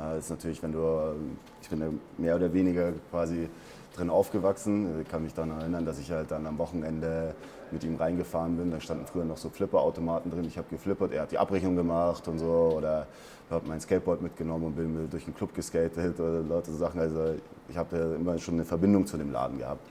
Äh, 0.00 0.18
ist 0.18 0.30
natürlich, 0.30 0.62
wenn 0.62 0.72
du, 0.72 1.14
ich 1.62 1.68
bin 1.68 1.80
ja 1.80 1.88
mehr 2.18 2.36
oder 2.36 2.52
weniger 2.52 2.92
quasi 3.10 3.48
drin 3.94 4.10
aufgewachsen. 4.10 5.00
Ich 5.00 5.08
kann 5.08 5.22
mich 5.22 5.34
daran 5.34 5.60
erinnern, 5.60 5.84
dass 5.84 5.98
ich 5.98 6.10
halt 6.10 6.30
dann 6.30 6.46
am 6.46 6.58
Wochenende 6.58 7.34
mit 7.70 7.84
ihm 7.84 7.96
reingefahren 7.96 8.56
bin. 8.56 8.70
Da 8.70 8.80
standen 8.80 9.06
früher 9.06 9.24
noch 9.24 9.36
so 9.36 9.48
Flipperautomaten 9.48 10.30
drin. 10.30 10.44
Ich 10.44 10.58
habe 10.58 10.68
geflippert, 10.70 11.12
er 11.12 11.22
hat 11.22 11.32
die 11.32 11.38
Abrechnung 11.38 11.76
gemacht 11.76 12.26
und 12.28 12.38
so. 12.38 12.74
Oder 12.76 13.06
habe 13.50 13.66
mein 13.66 13.80
Skateboard 13.80 14.22
mitgenommen 14.22 14.66
und 14.66 14.76
bin 14.76 15.10
durch 15.10 15.24
den 15.24 15.34
Club 15.34 15.54
geskatet 15.54 16.18
oder 16.20 16.40
Leute 16.40 16.72
Sachen. 16.72 17.00
Also 17.00 17.34
ich 17.68 17.76
habe 17.76 17.96
immer 18.18 18.38
schon 18.38 18.54
eine 18.54 18.64
Verbindung 18.64 19.06
zu 19.06 19.16
dem 19.16 19.32
Laden 19.32 19.58
gehabt. 19.58 19.86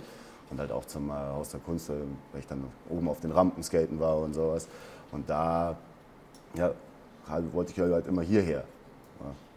Und 0.49 0.59
halt 0.59 0.71
auch 0.71 0.85
zum 0.85 1.09
äh, 1.09 1.13
Haus 1.13 1.49
der 1.49 1.59
Kunst, 1.59 1.89
weil 1.89 2.39
ich 2.39 2.47
dann 2.47 2.63
oben 2.89 3.07
auf 3.07 3.19
den 3.19 3.31
Rampen 3.31 3.61
skaten 3.61 3.99
war 3.99 4.17
und 4.17 4.33
sowas. 4.33 4.67
Und 5.11 5.29
da 5.29 5.77
ja, 6.55 6.71
halt, 7.27 7.53
wollte 7.53 7.71
ich 7.71 7.79
halt 7.79 8.07
immer 8.07 8.23
hierher. 8.23 8.63
Ja. 9.19 9.48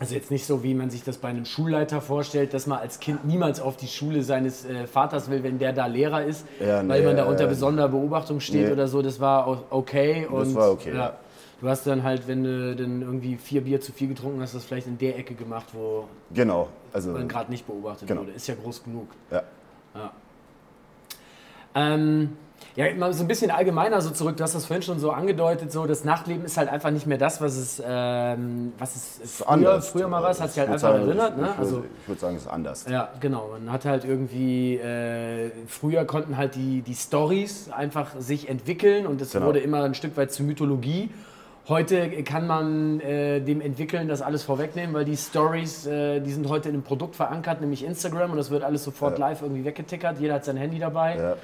Also 0.00 0.14
jetzt 0.14 0.30
nicht 0.30 0.46
so, 0.46 0.62
wie 0.62 0.74
man 0.74 0.90
sich 0.90 1.02
das 1.02 1.18
bei 1.18 1.28
einem 1.28 1.44
Schulleiter 1.44 2.00
vorstellt, 2.00 2.54
dass 2.54 2.68
man 2.68 2.78
als 2.78 3.00
Kind 3.00 3.24
niemals 3.24 3.60
auf 3.60 3.76
die 3.76 3.88
Schule 3.88 4.22
seines 4.22 4.64
äh, 4.64 4.86
Vaters 4.86 5.28
will, 5.28 5.42
wenn 5.42 5.58
der 5.58 5.72
da 5.72 5.86
Lehrer 5.86 6.22
ist, 6.24 6.46
ja, 6.60 6.82
nee, 6.82 6.90
weil 6.90 7.02
man 7.02 7.16
da 7.16 7.24
unter 7.24 7.44
äh, 7.44 7.48
besonderer 7.48 7.88
Beobachtung 7.88 8.38
steht 8.38 8.66
nee. 8.66 8.72
oder 8.72 8.86
so. 8.86 9.02
Das 9.02 9.18
war 9.18 9.66
okay. 9.70 10.26
Und, 10.30 10.40
das 10.40 10.54
war 10.54 10.70
okay. 10.70 10.94
Ja, 10.94 11.16
du 11.60 11.68
hast 11.68 11.84
dann 11.86 12.04
halt, 12.04 12.28
wenn 12.28 12.44
du 12.44 12.76
dann 12.76 13.02
irgendwie 13.02 13.36
vier 13.36 13.62
Bier 13.62 13.80
zu 13.80 13.90
viel 13.90 14.06
getrunken 14.06 14.40
hast, 14.40 14.54
das 14.54 14.64
vielleicht 14.64 14.86
in 14.86 14.98
der 14.98 15.18
Ecke 15.18 15.34
gemacht, 15.34 15.66
wo 15.72 16.06
genau, 16.32 16.68
also, 16.92 17.10
man 17.10 17.26
gerade 17.26 17.50
nicht 17.50 17.66
beobachtet 17.66 18.06
genau. 18.06 18.20
wurde. 18.20 18.32
Ist 18.32 18.46
ja 18.46 18.54
groß 18.54 18.84
genug. 18.84 19.08
Ja. 19.32 19.42
ja. 19.96 20.12
Ähm, 21.74 22.36
ja, 22.78 22.94
mal 22.94 23.12
so 23.12 23.24
ein 23.24 23.28
bisschen 23.28 23.50
allgemeiner 23.50 24.00
so 24.00 24.10
zurück. 24.10 24.36
Du 24.36 24.44
hast 24.44 24.54
das 24.54 24.66
vorhin 24.66 24.82
schon 24.82 25.00
so 25.00 25.10
angedeutet, 25.10 25.72
so 25.72 25.86
das 25.86 26.04
Nachtleben 26.04 26.44
ist 26.44 26.56
halt 26.56 26.68
einfach 26.68 26.90
nicht 26.90 27.06
mehr 27.06 27.18
das, 27.18 27.40
was 27.40 27.56
es, 27.56 27.82
ähm, 27.84 28.72
was 28.78 28.94
es 28.94 29.38
früher, 29.38 29.48
anders. 29.48 29.88
früher 29.88 30.06
mal 30.06 30.22
war. 30.22 30.30
Es 30.30 30.40
hat 30.40 30.50
sich 30.50 30.60
halt 30.60 30.68
einfach 30.70 30.90
sagen, 30.90 31.06
erinnert. 31.06 31.36
Ne? 31.36 31.48
Ich, 31.54 31.58
also, 31.58 31.84
ich 32.00 32.08
würde 32.08 32.20
sagen, 32.20 32.36
es 32.36 32.42
ist 32.42 32.48
anders. 32.48 32.86
Ja, 32.88 33.08
genau. 33.18 33.50
Man 33.52 33.72
hat 33.72 33.84
halt 33.84 34.04
irgendwie, 34.04 34.76
äh, 34.76 35.50
früher 35.66 36.04
konnten 36.04 36.36
halt 36.36 36.54
die, 36.54 36.82
die 36.82 36.94
Stories 36.94 37.68
einfach 37.70 38.12
sich 38.20 38.48
entwickeln 38.48 39.08
und 39.08 39.20
es 39.20 39.32
genau. 39.32 39.46
wurde 39.46 39.58
immer 39.58 39.82
ein 39.82 39.94
Stück 39.94 40.16
weit 40.16 40.30
zur 40.30 40.46
Mythologie. 40.46 41.10
Heute 41.68 42.08
kann 42.22 42.46
man 42.46 43.00
äh, 43.00 43.40
dem 43.40 43.60
entwickeln, 43.60 44.06
das 44.06 44.22
alles 44.22 44.42
vorwegnehmen, 44.44 44.94
weil 44.94 45.04
die 45.04 45.16
Stories, 45.16 45.84
äh, 45.84 46.20
die 46.20 46.30
sind 46.30 46.48
heute 46.48 46.68
in 46.68 46.76
einem 46.76 46.84
Produkt 46.84 47.16
verankert, 47.16 47.60
nämlich 47.60 47.84
Instagram 47.84 48.30
und 48.30 48.36
das 48.36 48.50
wird 48.50 48.62
alles 48.62 48.84
sofort 48.84 49.18
ja. 49.18 49.26
live 49.26 49.42
irgendwie 49.42 49.64
weggetickert. 49.64 50.20
Jeder 50.20 50.34
hat 50.34 50.44
sein 50.44 50.56
Handy 50.56 50.78
dabei. 50.78 51.16
Ja. 51.16 51.36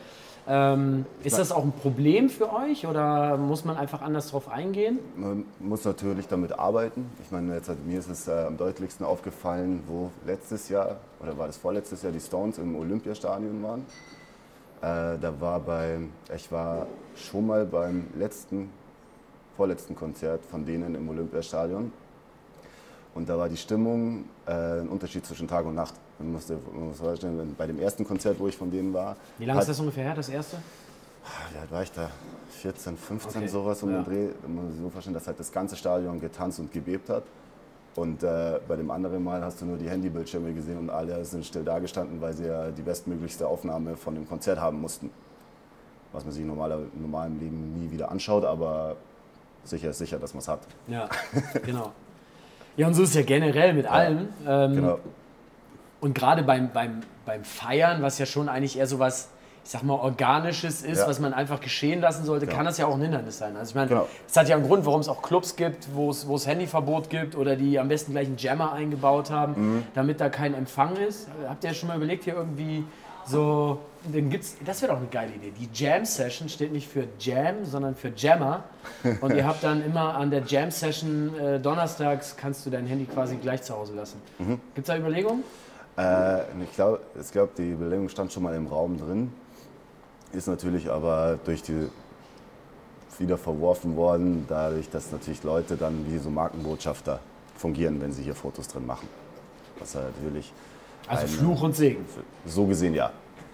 Ähm, 0.47 1.07
ist 1.23 1.39
das 1.39 1.53
auch 1.53 1.65
ein 1.65 1.73
Problem 1.73 2.29
für 2.29 2.53
euch 2.53 2.87
oder 2.87 3.39
muss 3.39 3.65
man 3.65 3.77
einfach 3.79 4.03
anders 4.03 4.27
darauf 4.27 4.49
eingehen? 4.49 4.99
Man 5.17 5.47
muss 5.59 5.85
natürlich 5.85 6.29
damit 6.29 6.59
arbeiten. 6.59 7.11
Ich 7.23 7.31
meine, 7.31 7.55
jetzt 7.55 7.71
hat, 7.71 7.85
mir 7.87 7.99
ist 7.99 8.11
es 8.11 8.29
äh, 8.29 8.45
am 8.47 8.59
deutlichsten 8.59 9.07
aufgefallen, 9.07 9.83
wo 9.87 10.11
letztes 10.27 10.69
Jahr 10.69 10.97
oder 11.21 11.39
war 11.39 11.47
das 11.47 11.57
vorletztes 11.57 12.03
Jahr 12.03 12.13
die 12.13 12.21
Stones 12.21 12.59
im 12.59 12.77
Olympiastadion 12.77 13.63
waren. 13.63 13.81
Äh, 14.83 15.19
da 15.19 15.33
war 15.41 15.61
bei, 15.61 15.99
ich 16.35 16.53
war 16.53 16.87
schon 17.17 17.47
mal 17.47 17.65
beim 17.65 18.09
letzten, 18.19 18.69
vorletzten 19.57 19.97
Konzert 19.97 20.45
von 20.45 20.67
denen 20.67 20.95
im 20.95 21.09
Olympiastadion. 21.09 21.91
Und 23.15 23.29
da 23.29 23.39
war 23.39 23.49
die 23.49 23.57
Stimmung 23.57 24.25
äh, 24.45 24.81
ein 24.81 24.89
Unterschied 24.89 25.25
zwischen 25.25 25.49
Tag 25.49 25.65
und 25.65 25.75
Nacht. 25.75 25.95
Man 26.19 26.33
muss, 26.33 26.49
man 26.49 26.89
muss 26.89 26.99
vorstellen, 26.99 27.55
bei 27.57 27.67
dem 27.67 27.81
ersten 27.81 28.05
Konzert, 28.05 28.39
wo 28.39 28.47
ich 28.47 28.57
von 28.57 28.71
denen 28.71 28.93
war. 28.93 29.17
Wie 29.39 29.45
lange 29.45 29.61
ist 29.61 29.69
das 29.69 29.81
ungefähr 29.81 30.05
her, 30.05 30.15
das 30.15 30.29
erste? 30.29 30.59
Wie 31.53 31.59
alt 31.59 31.71
war 31.71 31.83
ich 31.83 31.93
da? 31.93 32.11
14, 32.51 32.97
15, 32.97 33.43
okay. 33.43 33.49
sowas 33.49 33.83
um 33.83 33.91
ja. 33.91 34.03
den 34.03 34.05
Dreh. 34.05 34.29
Man 34.43 34.67
muss 34.67 34.73
sich 34.75 34.83
so 34.83 34.91
vorstellen, 34.91 35.15
dass 35.15 35.27
halt 35.27 35.41
das 35.41 35.51
ganze 35.51 35.77
Stadion 35.77 36.21
getanzt 36.21 36.59
und 36.61 36.73
gebebt 36.73 37.09
hat. 37.09 37.25
Und 37.97 38.23
äh, 38.23 38.59
bei 38.67 38.77
dem 38.77 38.91
anderen 38.91 39.23
Mal 39.23 39.43
hast 39.43 39.61
du 39.61 39.67
nur 39.67 39.77
die 39.77 39.89
Handybildschirme 39.89 40.53
gesehen 40.53 40.79
und 40.79 40.91
alle 40.91 41.25
sind 41.25 41.47
still 41.47 41.63
dagestanden, 41.63 42.21
weil 42.21 42.33
sie 42.35 42.47
ja 42.47 42.71
die 42.71 42.83
bestmöglichste 42.83 43.47
Aufnahme 43.47 43.97
von 43.97 44.15
dem 44.15 44.29
Konzert 44.29 44.61
haben 44.61 44.81
mussten. 44.81 45.11
Was 46.13 46.25
man 46.25 46.33
sich 46.33 46.45
normaler, 46.45 46.79
im 46.95 47.03
normalen 47.03 47.39
Leben 47.39 47.81
nie 47.81 47.91
wieder 47.91 48.11
anschaut, 48.11 48.45
aber 48.45 48.97
sicher 49.65 49.91
ist 49.91 49.99
sicher, 49.99 50.19
dass 50.19 50.35
man 50.35 50.41
es 50.41 50.49
hat. 50.49 50.61
Ja, 50.89 51.09
genau. 51.65 51.93
Ja, 52.77 52.89
und 52.89 52.95
so 52.95 53.03
ist 53.05 53.11
es 53.11 53.15
ja 53.15 53.23
generell 53.23 53.73
mit 53.73 53.85
ja, 53.85 53.91
allem. 53.93 54.29
Ähm, 54.47 54.75
genau. 54.75 54.99
Und 56.05 56.13
gerade 56.13 56.43
beim, 56.43 56.71
beim, 56.71 57.01
beim 57.25 57.45
Feiern, 57.45 58.03
was 58.03 58.19
ja 58.19 58.27
schon 58.27 58.51
eigentlich 58.51 58.77
eher 58.77 58.87
so 58.87 58.99
was, 58.99 59.31
ich 59.65 59.71
sag 59.71 59.85
mal, 59.85 59.95
Organisches 59.95 60.83
ist, 60.83 60.99
ja. 60.99 61.09
was 61.09 61.19
man 61.19 61.33
einfach 61.33 61.63
geschehen 61.63 62.03
lassen 62.03 62.27
sollte, 62.27 62.45
genau. 62.45 62.59
kann 62.59 62.67
das 62.67 62.77
ja 62.77 62.85
auch 62.85 62.97
ein 62.97 63.01
Hindernis 63.01 63.39
sein. 63.39 63.57
Also 63.57 63.71
ich 63.71 63.75
meine, 63.75 63.89
genau. 63.89 64.07
es 64.29 64.37
hat 64.37 64.47
ja 64.47 64.57
einen 64.57 64.67
Grund, 64.67 64.85
warum 64.85 65.01
es 65.01 65.09
auch 65.09 65.23
Clubs 65.23 65.57
gibt, 65.57 65.89
wo 65.95 66.11
es, 66.11 66.29
wo 66.29 66.37
es 66.37 66.47
Handyverbot 66.47 67.09
gibt 67.09 67.35
oder 67.35 67.57
die 67.57 67.79
am 67.79 67.89
besten 67.89 68.13
gleich 68.13 68.27
einen 68.27 68.37
Jammer 68.37 68.75
eingebaut 68.75 69.31
haben, 69.31 69.55
mhm. 69.77 69.83
damit 69.95 70.21
da 70.21 70.29
kein 70.29 70.53
Empfang 70.53 70.95
ist. 70.97 71.27
Habt 71.49 71.65
ihr 71.65 71.71
ja 71.71 71.75
schon 71.75 71.89
mal 71.89 71.97
überlegt, 71.97 72.25
hier 72.25 72.35
irgendwie 72.35 72.85
so, 73.25 73.79
dann 74.13 74.29
gibt's, 74.29 74.57
das 74.63 74.83
wäre 74.83 74.93
doch 74.93 74.99
eine 74.99 75.09
geile 75.09 75.33
Idee. 75.33 75.55
Die 75.59 75.71
Jam 75.73 76.05
Session 76.05 76.51
steht 76.51 76.71
nicht 76.71 76.87
für 76.87 77.05
Jam, 77.19 77.65
sondern 77.65 77.95
für 77.95 78.13
Jammer. 78.15 78.65
Und 79.23 79.35
ihr 79.35 79.47
habt 79.47 79.65
dann 79.65 79.83
immer 79.83 80.17
an 80.17 80.31
der 80.31 80.43
Jam 80.43 80.71
Session 80.71 81.35
äh, 81.41 81.59
donnerstags 81.59 82.37
kannst 82.37 82.67
du 82.67 82.71
dein 82.71 82.85
Handy 82.85 83.07
quasi 83.07 83.37
gleich 83.37 83.63
zu 83.63 83.75
Hause 83.75 83.95
lassen. 83.95 84.21
Mhm. 84.39 84.61
Gibt 84.75 84.87
es 84.87 84.95
da 84.95 84.99
Überlegungen? 84.99 85.43
Äh, 85.97 86.41
ich 86.63 86.75
glaube, 86.75 87.01
glaub, 87.33 87.55
die 87.55 87.71
Überlegung 87.71 88.09
stand 88.09 88.33
schon 88.33 88.43
mal 88.43 88.55
im 88.55 88.67
Raum 88.67 88.99
drin. 88.99 89.33
Ist 90.33 90.49
natürlich 90.49 90.91
aber 90.91 91.39
durch 91.45 91.63
die 91.63 91.89
wieder 93.19 93.39
verworfen 93.39 93.97
worden, 93.97 94.45
dadurch, 94.49 94.91
dass 94.91 95.13
natürlich 95.13 95.45
Leute 95.45 95.77
dann 95.77 96.05
wie 96.11 96.19
so 96.19 96.31
Markenbotschafter 96.31 97.21
fungieren, 97.57 98.01
wenn 98.01 98.13
sie 98.13 98.25
hier 98.25 98.35
Fotos 98.35 98.67
drin 98.67 98.87
machen. 98.87 99.09
Was 99.79 99.95
natürlich 99.95 100.53
also 101.07 101.27
Fluch 101.27 101.63
und 101.63 101.77
Segen. 101.77 102.05
So 102.47 102.67
gesehen, 102.67 102.95
ja. 102.95 103.11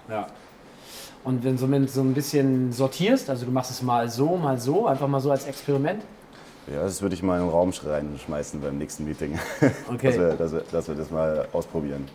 Ja. 0.08 0.26
Und 1.24 1.44
wenn 1.44 1.56
du 1.56 1.88
so 1.88 2.00
ein 2.00 2.14
bisschen 2.14 2.72
sortierst, 2.72 3.28
also 3.28 3.44
du 3.44 3.52
machst 3.52 3.70
es 3.70 3.82
mal 3.82 4.08
so, 4.08 4.36
mal 4.36 4.58
so, 4.58 4.86
einfach 4.86 5.08
mal 5.08 5.20
so 5.20 5.30
als 5.30 5.46
Experiment? 5.46 6.02
Ja, 6.66 6.82
das 6.82 7.02
würde 7.02 7.14
ich 7.14 7.22
mal 7.22 7.38
in 7.38 7.46
den 7.46 7.50
Raum 7.50 7.70
reinschmeißen 7.70 8.60
beim 8.60 8.78
nächsten 8.78 9.04
Meeting. 9.04 9.38
Okay. 9.92 10.06
dass, 10.06 10.18
wir, 10.18 10.32
dass, 10.34 10.52
wir, 10.52 10.64
dass 10.70 10.88
wir 10.88 10.94
das 10.94 11.10
mal 11.10 11.48
ausprobieren. 11.52 12.06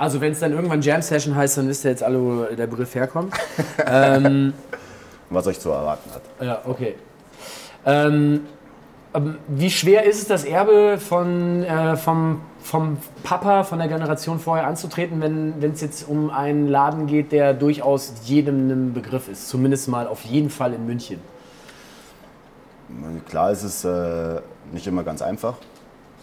Also 0.00 0.18
wenn 0.22 0.32
es 0.32 0.40
dann 0.40 0.52
irgendwann 0.52 0.80
Jam 0.80 1.02
Session 1.02 1.36
heißt, 1.36 1.58
dann 1.58 1.68
wisst 1.68 1.84
ihr 1.84 1.90
jetzt 1.90 2.02
alle, 2.02 2.18
wo 2.18 2.44
der 2.54 2.66
Begriff 2.66 2.94
herkommt. 2.94 3.34
ähm, 3.86 4.54
Was 5.28 5.46
euch 5.46 5.60
zu 5.60 5.68
erwarten 5.68 6.10
hat. 6.14 6.22
Ja, 6.40 6.62
okay. 6.64 6.94
Ähm, 7.84 8.46
Ähm, 9.12 9.38
wie 9.48 9.70
schwer 9.70 10.04
ist 10.04 10.22
es, 10.22 10.28
das 10.28 10.44
Erbe 10.44 10.96
von, 10.98 11.64
äh, 11.64 11.96
vom, 11.96 12.40
vom 12.60 12.96
Papa, 13.24 13.64
von 13.64 13.78
der 13.78 13.88
Generation 13.88 14.38
vorher 14.38 14.66
anzutreten, 14.66 15.20
wenn 15.20 15.72
es 15.72 15.80
jetzt 15.80 16.08
um 16.08 16.30
einen 16.30 16.68
Laden 16.68 17.06
geht, 17.06 17.32
der 17.32 17.52
durchaus 17.52 18.12
jedem 18.24 18.70
ein 18.70 18.94
Begriff 18.94 19.28
ist? 19.28 19.48
Zumindest 19.48 19.88
mal 19.88 20.06
auf 20.06 20.22
jeden 20.24 20.48
Fall 20.48 20.72
in 20.72 20.86
München. 20.86 21.20
Klar 23.28 23.50
ist 23.50 23.64
es 23.64 23.84
äh, 23.84 24.40
nicht 24.72 24.86
immer 24.86 25.02
ganz 25.02 25.22
einfach, 25.22 25.54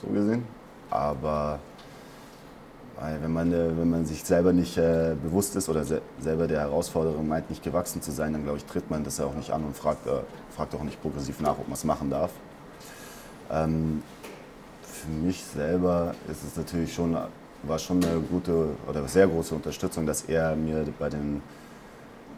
so 0.01 0.07
gesehen. 0.07 0.45
Aber 0.89 1.59
wenn 3.21 3.31
man, 3.31 3.53
äh, 3.53 3.77
wenn 3.77 3.89
man 3.89 4.05
sich 4.05 4.23
selber 4.23 4.53
nicht 4.53 4.77
äh, 4.77 5.15
bewusst 5.21 5.55
ist 5.55 5.69
oder 5.69 5.83
se 5.83 6.01
selber 6.19 6.47
der 6.47 6.61
Herausforderung 6.61 7.27
meint, 7.27 7.49
nicht 7.49 7.63
gewachsen 7.63 8.01
zu 8.01 8.11
sein, 8.11 8.33
dann 8.33 8.43
glaube 8.43 8.57
ich, 8.57 8.65
tritt 8.65 8.89
man 8.89 9.03
das 9.03 9.17
ja 9.17 9.25
auch 9.25 9.35
nicht 9.35 9.51
an 9.51 9.63
und 9.63 9.75
fragt, 9.75 10.07
äh, 10.07 10.11
fragt 10.55 10.73
auch 10.75 10.83
nicht 10.83 11.01
progressiv 11.01 11.39
nach, 11.39 11.57
ob 11.59 11.67
man 11.67 11.73
es 11.73 11.83
machen 11.83 12.09
darf. 12.09 12.31
Ähm, 13.51 14.01
für 14.81 15.09
mich 15.09 15.43
selber 15.43 16.15
ist 16.29 16.43
es 16.43 16.57
natürlich 16.57 16.93
schon, 16.93 17.15
war 17.63 17.79
schon 17.79 18.03
eine 18.03 18.19
gute 18.19 18.69
oder 18.87 19.07
sehr 19.07 19.27
große 19.27 19.53
Unterstützung, 19.53 20.05
dass 20.05 20.23
er 20.23 20.55
mir 20.55 20.85
bei 20.97 21.09
den, 21.09 21.41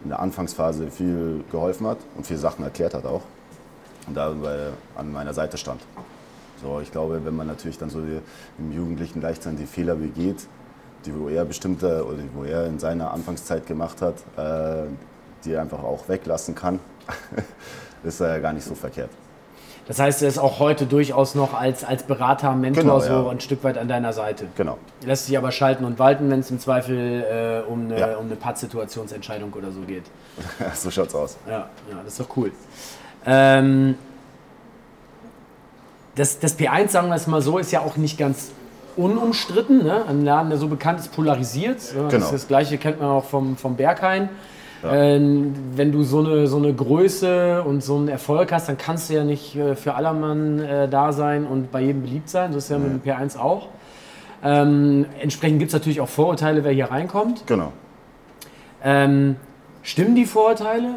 in 0.04 0.10
der 0.10 0.20
Anfangsphase 0.20 0.92
viel 0.92 1.44
geholfen 1.52 1.88
hat 1.88 1.98
und 2.16 2.28
viele 2.28 2.40
Sachen 2.40 2.64
erklärt 2.64 2.94
hat 2.94 3.06
auch 3.06 3.22
und 4.08 4.16
dabei 4.16 4.72
an 4.96 5.12
meiner 5.12 5.34
Seite 5.34 5.58
stand. 5.58 5.82
So, 6.62 6.80
ich 6.82 6.92
glaube, 6.92 7.22
wenn 7.24 7.36
man 7.36 7.48
natürlich 7.48 7.78
dann 7.78 7.90
so 7.90 8.02
die, 8.02 8.20
im 8.58 8.72
Jugendlichen 8.72 9.22
Leichtsinn 9.22 9.58
die 9.58 9.66
Fehler 9.66 9.96
begeht, 9.96 10.48
die 11.06 11.18
wo 11.18 11.30
er 11.30 11.46
bestimmte 11.46 12.06
oder 12.06 12.18
die 12.18 12.30
wo 12.34 12.44
er 12.44 12.66
in 12.68 12.80
seiner 12.80 13.12
Anfangszeit 13.12 13.66
gemacht 13.66 14.02
hat, 14.02 14.16
äh, 14.38 14.88
die 15.46 15.54
er 15.54 15.62
einfach 15.62 15.84
auch 15.84 16.10
weglassen 16.10 16.56
kann, 16.56 16.80
ist 18.04 18.20
er 18.20 18.40
gar 18.40 18.54
nicht 18.54 18.66
so 18.66 18.76
verkehrt. 18.76 19.10
Das 19.88 19.98
heißt, 19.98 20.22
er 20.22 20.30
ist 20.30 20.38
auch 20.38 20.60
heute 20.60 20.86
durchaus 20.86 21.34
noch 21.34 21.60
als, 21.60 21.84
als 21.84 22.04
Berater, 22.04 22.54
Mentor 22.54 22.84
genau, 22.84 23.00
so 23.00 23.12
ja. 23.12 23.30
ein 23.30 23.40
Stück 23.40 23.64
weit 23.64 23.76
an 23.76 23.88
deiner 23.88 24.14
Seite. 24.14 24.46
Genau. 24.56 24.78
Lässt 25.04 25.26
sich 25.26 25.36
aber 25.36 25.52
schalten 25.52 25.84
und 25.84 25.98
walten, 25.98 26.30
wenn 26.30 26.42
es 26.42 26.52
im 26.52 26.60
Zweifel 26.60 27.24
äh, 27.24 27.68
um 27.68 27.86
eine, 27.86 28.00
ja. 28.00 28.18
um 28.18 28.28
eine 28.28 28.36
Pattsituationsentscheidung 28.36 29.52
oder 29.52 29.72
so 29.72 29.82
geht. 29.82 30.04
so 30.76 30.92
schaut's 30.92 31.16
aus. 31.16 31.38
Ja, 31.48 31.70
ja 31.90 32.02
das 32.04 32.14
ist 32.14 32.20
doch 32.20 32.38
cool. 32.38 32.52
Ähm, 33.26 33.96
das, 36.20 36.40
das 36.40 36.60
P1, 36.60 36.90
sagen 36.90 37.08
wir 37.08 37.16
es 37.16 37.28
mal 37.28 37.42
so, 37.42 37.58
ist 37.58 37.72
ja 37.72 37.80
auch 37.80 37.96
nicht 37.96 38.18
ganz 38.18 38.52
unumstritten. 38.98 39.84
Ne? 39.84 40.04
Ein 40.06 40.26
Laden, 40.26 40.50
der 40.50 40.60
so 40.60 40.68
bekannt 40.68 41.00
ist, 41.00 41.14
polarisiert. 41.14 41.78
Das, 41.78 42.12
genau. 42.12 42.32
das 42.32 42.48
gleiche 42.48 42.78
kennt 42.78 43.00
man 43.00 43.10
auch 43.10 43.24
vom, 43.24 43.56
vom 43.56 43.78
Berghain. 43.78 44.28
Ja. 44.84 44.94
Ähm, 44.94 45.54
wenn 45.76 45.94
du 45.94 46.04
so 46.04 46.20
eine, 46.20 46.48
so 46.48 46.58
eine 46.58 46.74
Größe 46.74 47.64
und 47.64 47.84
so 47.84 47.96
einen 47.96 48.10
Erfolg 48.10 48.52
hast, 48.52 48.68
dann 48.68 48.78
kannst 48.78 49.10
du 49.10 49.14
ja 49.14 49.24
nicht 49.24 49.56
äh, 49.56 49.76
für 49.76 49.96
allermann 49.96 50.60
äh, 50.60 50.90
da 50.90 51.14
sein 51.14 51.46
und 51.46 51.72
bei 51.72 51.82
jedem 51.82 52.02
beliebt 52.02 52.30
sein. 52.30 52.52
Das 52.52 52.66
ist 52.66 52.70
ja 52.70 52.78
mhm. 52.78 52.94
mit 52.96 53.06
dem 53.06 53.12
P1 53.12 53.38
auch. 53.38 53.70
Ähm, 54.44 55.06
entsprechend 55.22 55.60
gibt 55.60 55.70
es 55.70 55.74
natürlich 55.74 56.02
auch 56.02 56.10
Vorurteile, 56.10 56.66
wer 56.66 56.74
hier 56.74 56.92
reinkommt. 56.92 57.48
Genau. 57.48 57.72
Ähm, 58.84 59.38
stimmen 59.84 60.16
die 60.16 60.26
Vorurteile? 60.26 60.96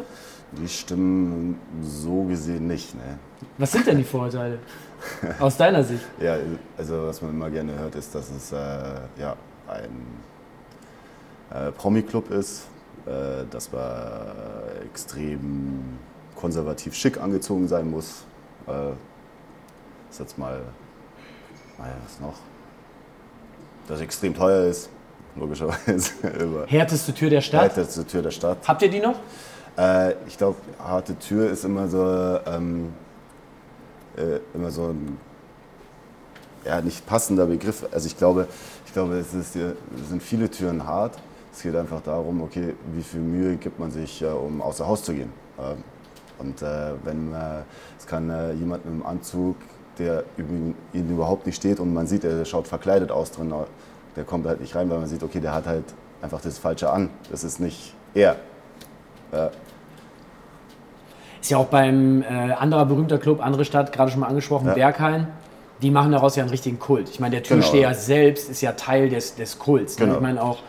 Die 0.61 0.67
stimmen 0.67 1.59
so 1.81 2.23
gesehen 2.23 2.67
nicht. 2.67 2.93
Ne? 2.93 3.19
Was 3.57 3.71
sind 3.71 3.87
denn 3.87 3.97
die 3.97 4.03
Vorurteile? 4.03 4.59
Aus 5.39 5.57
deiner 5.57 5.83
Sicht? 5.83 6.03
ja, 6.19 6.37
also 6.77 7.07
was 7.07 7.21
man 7.21 7.31
immer 7.31 7.49
gerne 7.49 7.77
hört, 7.77 7.95
ist, 7.95 8.13
dass 8.13 8.29
es 8.29 8.51
äh, 8.51 8.57
ja, 9.17 9.35
ein 9.67 10.05
äh, 11.53 11.71
Promi-Club 11.71 12.31
ist, 12.31 12.63
äh, 13.05 13.45
dass 13.49 13.71
man 13.71 13.91
extrem 14.85 15.99
konservativ 16.35 16.93
schick 16.93 17.19
angezogen 17.19 17.67
sein 17.67 17.89
muss. 17.89 18.25
Äh, 18.67 18.91
ist 20.09 20.19
jetzt 20.19 20.37
mal, 20.37 20.61
naja, 21.77 21.93
was 22.03 22.19
noch? 22.19 22.39
Dass 23.87 23.97
es 23.97 24.03
extrem 24.03 24.33
teuer 24.35 24.65
ist, 24.65 24.89
logischerweise. 25.35 26.11
Härteste 26.67 27.13
Tür 27.13 27.29
der 27.29 27.41
Stadt? 27.41 27.61
Härteste 27.61 28.05
Tür 28.05 28.21
der 28.21 28.31
Stadt. 28.31 28.57
Habt 28.67 28.81
ihr 28.81 28.89
die 28.89 28.99
noch? 28.99 29.15
Äh, 29.77 30.13
ich 30.27 30.37
glaube, 30.37 30.57
harte 30.79 31.17
Tür 31.17 31.49
ist 31.49 31.65
immer 31.65 31.87
so, 31.87 32.39
ähm, 32.45 32.93
äh, 34.17 34.39
immer 34.53 34.71
so 34.71 34.87
ein 34.87 35.17
ja, 36.65 36.81
nicht 36.81 37.05
passender 37.05 37.45
Begriff. 37.45 37.85
Also 37.91 38.07
ich 38.07 38.17
glaube, 38.17 38.47
ich 38.85 38.93
glaube 38.93 39.17
es, 39.17 39.33
ist, 39.33 39.53
sind 39.53 40.21
viele 40.21 40.49
Türen 40.49 40.85
hart. 40.85 41.17
Es 41.51 41.61
geht 41.61 41.75
einfach 41.75 42.01
darum, 42.01 42.41
okay, 42.41 42.73
wie 42.93 43.03
viel 43.03 43.19
Mühe 43.19 43.55
gibt 43.57 43.79
man 43.79 43.91
sich, 43.91 44.21
äh, 44.21 44.27
um 44.27 44.61
außer 44.61 44.87
Haus 44.87 45.03
zu 45.03 45.13
gehen. 45.13 45.31
Ähm, 45.59 45.83
und 46.39 46.61
äh, 46.61 46.93
wenn 47.03 47.33
äh, 47.33 47.61
es 47.97 48.07
kann 48.07 48.27
jemand 48.57 48.85
mit 48.85 48.93
einem 48.93 49.05
Anzug, 49.05 49.55
der 49.99 50.23
ihn 50.37 50.75
überhaupt 50.93 51.45
nicht 51.45 51.55
steht 51.55 51.79
und 51.79 51.93
man 51.93 52.07
sieht, 52.07 52.23
er 52.23 52.43
schaut 52.45 52.67
verkleidet 52.67 53.11
aus 53.11 53.29
drin, 53.29 53.53
der 54.15 54.23
kommt 54.23 54.47
halt 54.47 54.59
nicht 54.59 54.75
rein, 54.75 54.89
weil 54.89 54.97
man 54.97 55.07
sieht, 55.07 55.21
okay, 55.21 55.39
der 55.39 55.53
hat 55.53 55.67
halt 55.67 55.85
einfach 56.21 56.41
das 56.41 56.57
Falsche 56.57 56.89
an. 56.89 57.09
Das 57.29 57.43
ist 57.43 57.59
nicht 57.59 57.93
er. 58.15 58.37
Ist 61.43 61.49
ja 61.49 61.57
auch 61.57 61.65
beim 61.65 62.21
äh, 62.21 62.53
anderer 62.53 62.85
berühmter 62.85 63.17
Club, 63.17 63.45
andere 63.45 63.65
Stadt, 63.65 63.91
gerade 63.91 64.09
schon 64.09 64.21
mal 64.21 64.27
angesprochen, 64.27 64.65
ja. 64.67 64.75
Berghain. 64.75 65.27
Die 65.81 65.91
machen 65.91 66.13
daraus 66.13 66.37
ja 66.37 66.43
einen 66.43 66.51
richtigen 66.51 66.79
Kult. 66.79 67.09
Ich 67.09 67.19
meine, 67.19 67.31
der 67.31 67.43
Türsteher 67.43 67.89
genau. 67.89 67.99
selbst 67.99 68.49
ist 68.49 68.61
ja 68.61 68.71
Teil 68.71 69.09
des, 69.09 69.35
des 69.35 69.59
Kults. 69.59 69.99
Ne? 69.99 70.05
Genau. 70.05 70.15
Ich 70.15 70.21
meine 70.21 70.41
auch 70.41 70.59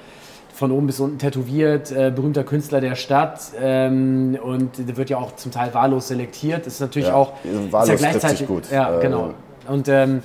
von 0.53 0.73
oben 0.73 0.89
bis 0.89 0.99
unten 0.99 1.19
tätowiert, 1.19 1.93
äh, 1.93 2.11
berühmter 2.11 2.43
Künstler 2.43 2.81
der 2.81 2.97
Stadt 2.97 3.53
ähm, 3.61 4.37
und 4.43 4.71
der 4.77 4.97
wird 4.97 5.11
ja 5.11 5.19
auch 5.19 5.37
zum 5.37 5.53
Teil 5.53 5.73
wahllos 5.75 6.09
selektiert. 6.09 6.67
Das 6.67 6.75
ist 6.75 6.81
natürlich 6.81 7.07
ja, 7.07 7.15
auch 7.15 7.35
wahllos 7.71 7.95
ist 7.95 8.03
ja 8.03 8.11
gleichzeitig 8.11 8.47
gut. 8.49 8.65
Ja, 8.73 8.99
äh, 8.99 9.01
genau. 9.01 9.31
Und 9.69 9.87
ähm, 9.87 10.25